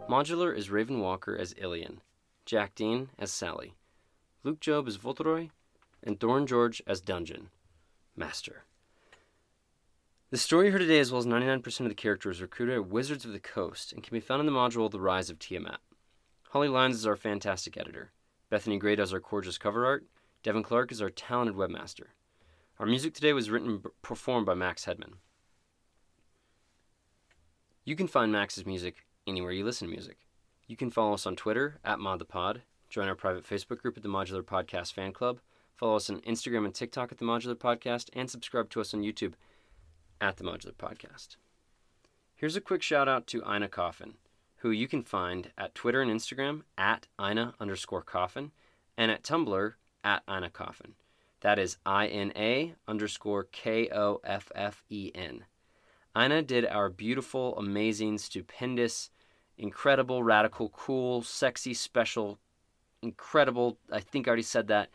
Modular 0.10 0.54
is 0.56 0.70
Raven 0.70 1.00
Walker 1.00 1.38
as 1.38 1.54
Ilian, 1.58 2.02
Jack 2.46 2.76
Dean 2.76 3.10
as 3.18 3.32
Sally, 3.32 3.76
Luke 4.44 4.60
Job 4.60 4.88
as 4.88 4.98
Voltoroy, 4.98 5.50
and 6.04 6.20
Thorn 6.20 6.48
George 6.48 6.82
as 6.88 7.00
Dungeon 7.00 7.50
Master. 8.16 8.66
The 10.32 10.38
story 10.38 10.70
heard 10.70 10.82
today, 10.82 11.00
as 11.00 11.12
well 11.12 11.18
as 11.18 11.26
99% 11.26 11.80
of 11.80 11.90
the 11.90 11.96
characters, 11.96 12.40
are 12.40 12.44
recruited 12.44 12.76
at 12.76 12.88
Wizards 12.88 13.26
of 13.26 13.32
the 13.32 13.40
Coast 13.40 13.92
and 13.92 14.04
can 14.04 14.14
be 14.14 14.20
found 14.20 14.42
in 14.42 14.46
the 14.46 14.52
module 14.52 14.92
The 14.92 15.00
Rise 15.00 15.32
of 15.32 15.40
Tiamat. 15.40 15.80
Holly 16.50 16.68
Lyons 16.68 16.98
is 16.98 17.08
our 17.08 17.16
fantastic 17.16 17.76
editor. 17.76 18.12
Bethany 18.52 18.78
Gray 18.78 18.96
does 18.96 19.12
our 19.12 19.20
gorgeous 19.20 19.58
cover 19.58 19.88
art. 19.88 20.06
Devin 20.44 20.62
Clark 20.62 20.92
is 20.92 21.02
our 21.02 21.10
talented 21.10 21.56
webmaster. 21.56 22.10
Our 22.78 22.86
music 22.86 23.16
today 23.16 23.34
was 23.34 23.50
written 23.50 23.70
and 23.70 23.86
performed 24.04 24.46
by 24.46 24.54
Max 24.54 24.86
Hedman. 24.86 25.14
You 27.84 27.96
can 27.96 28.08
find 28.08 28.32
Max's 28.32 28.68
music 28.68 29.08
anywhere 29.26 29.52
you 29.52 29.66
listen 29.66 29.88
to 29.88 29.92
music. 29.92 30.20
You 30.68 30.78
can 30.78 30.92
follow 30.92 31.16
us 31.16 31.26
on 31.26 31.38
Twitter 31.38 31.80
at 31.84 31.98
ModThePod, 31.98 32.62
join 32.88 33.08
our 33.08 33.16
private 33.16 33.50
Facebook 33.50 33.80
group 33.80 33.98
at 33.98 34.04
the 34.04 34.10
Modular 34.10 34.44
Podcast 34.44 34.94
Fan 34.94 35.12
Club, 35.12 35.40
follow 35.76 35.96
us 35.96 36.08
on 36.08 36.22
Instagram 36.22 36.66
and 36.66 36.76
TikTok 36.76 37.12
at 37.12 37.18
the 37.18 37.26
Modular 37.26 37.56
Podcast, 37.56 38.10
and 38.14 38.30
subscribe 38.30 38.70
to 38.70 38.82
us 38.82 38.94
on 38.94 39.02
YouTube 39.02 39.34
at 40.22 40.38
the 40.38 40.44
Modular 40.44 40.74
Podcast. 40.74 41.38
Here's 42.36 42.56
a 42.56 42.62
quick 42.62 42.82
shout 42.82 43.08
out 43.08 43.28
to 43.28 43.44
Ina 43.44 43.70
Coffin, 43.70 44.14
who 44.58 44.72
you 44.72 44.88
can 44.88 45.04
find 45.04 45.52
at 45.58 45.76
Twitter 45.76 46.02
and 46.02 46.12
Instagram 46.12 46.62
at 46.78 47.08
Ina 47.20 47.54
underscore 47.60 48.02
Coffin 48.02 48.52
and 48.98 49.12
at 49.12 49.24
Tumblr 49.24 49.74
at 50.04 50.24
Ina 50.30 50.50
Coffin. 50.50 50.94
That 51.42 51.60
is 51.60 51.78
I 51.86 52.08
N 52.08 52.32
A 52.36 52.76
underscore 52.88 53.46
K 53.52 53.90
O 53.92 54.20
F 54.24 54.52
F 54.56 54.84
E 54.90 55.12
N. 55.16 55.46
Ina 56.18 56.42
did 56.44 56.66
our 56.66 56.90
beautiful, 56.90 57.58
amazing, 57.58 58.18
stupendous, 58.18 59.10
incredible, 59.58 60.24
radical, 60.24 60.70
cool, 60.70 61.22
sexy, 61.22 61.74
special, 61.74 62.40
incredible, 63.02 63.78
I 63.92 64.00
think 64.00 64.28
I 64.28 64.30
already 64.30 64.44
said 64.44 64.68
that, 64.68 64.90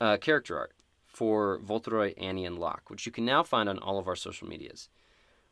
uh, 0.00 0.16
character 0.16 0.58
art 0.58 0.72
for 1.18 1.58
Voltoroy, 1.58 2.14
Annie, 2.16 2.46
and 2.46 2.60
Locke, 2.60 2.90
which 2.90 3.04
you 3.04 3.10
can 3.10 3.24
now 3.24 3.42
find 3.42 3.68
on 3.68 3.80
all 3.80 3.98
of 3.98 4.06
our 4.06 4.14
social 4.14 4.46
medias. 4.46 4.88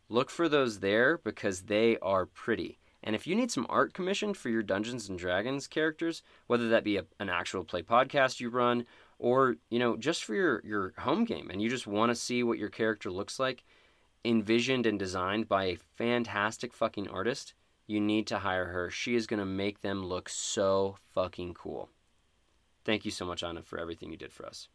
Look 0.08 0.30
for 0.30 0.48
those 0.48 0.78
there 0.78 1.18
because 1.18 1.62
they 1.62 1.98
are 1.98 2.24
pretty. 2.24 2.78
And 3.02 3.16
if 3.16 3.26
you 3.26 3.34
need 3.34 3.50
some 3.50 3.66
art 3.68 3.92
commissioned 3.92 4.36
for 4.36 4.48
your 4.48 4.62
Dungeons 4.62 5.08
and 5.08 5.18
Dragons 5.18 5.66
characters, 5.66 6.22
whether 6.46 6.68
that 6.68 6.84
be 6.84 6.98
a, 6.98 7.04
an 7.18 7.28
actual 7.28 7.64
play 7.64 7.82
podcast 7.82 8.38
you 8.38 8.48
run 8.48 8.86
or, 9.18 9.56
you 9.68 9.80
know, 9.80 9.96
just 9.96 10.22
for 10.22 10.36
your, 10.36 10.62
your 10.64 10.94
home 10.98 11.24
game 11.24 11.50
and 11.50 11.60
you 11.60 11.68
just 11.68 11.88
want 11.88 12.10
to 12.10 12.14
see 12.14 12.44
what 12.44 12.58
your 12.58 12.68
character 12.68 13.10
looks 13.10 13.40
like, 13.40 13.64
envisioned 14.24 14.86
and 14.86 15.00
designed 15.00 15.48
by 15.48 15.64
a 15.64 15.78
fantastic 15.96 16.72
fucking 16.72 17.08
artist, 17.08 17.54
you 17.88 18.00
need 18.00 18.28
to 18.28 18.38
hire 18.38 18.66
her. 18.66 18.88
She 18.88 19.16
is 19.16 19.26
going 19.26 19.40
to 19.40 19.46
make 19.46 19.80
them 19.80 20.06
look 20.06 20.28
so 20.28 20.94
fucking 21.12 21.54
cool. 21.54 21.88
Thank 22.84 23.04
you 23.04 23.10
so 23.10 23.24
much, 23.24 23.42
Anna, 23.42 23.62
for 23.64 23.80
everything 23.80 24.12
you 24.12 24.16
did 24.16 24.32
for 24.32 24.46
us. 24.46 24.68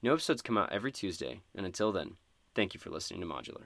New 0.00 0.12
episodes 0.12 0.42
come 0.42 0.56
out 0.56 0.70
every 0.72 0.92
Tuesday, 0.92 1.40
and 1.56 1.66
until 1.66 1.90
then, 1.90 2.18
thank 2.54 2.72
you 2.72 2.78
for 2.78 2.88
listening 2.88 3.20
to 3.20 3.26
Modular. 3.26 3.64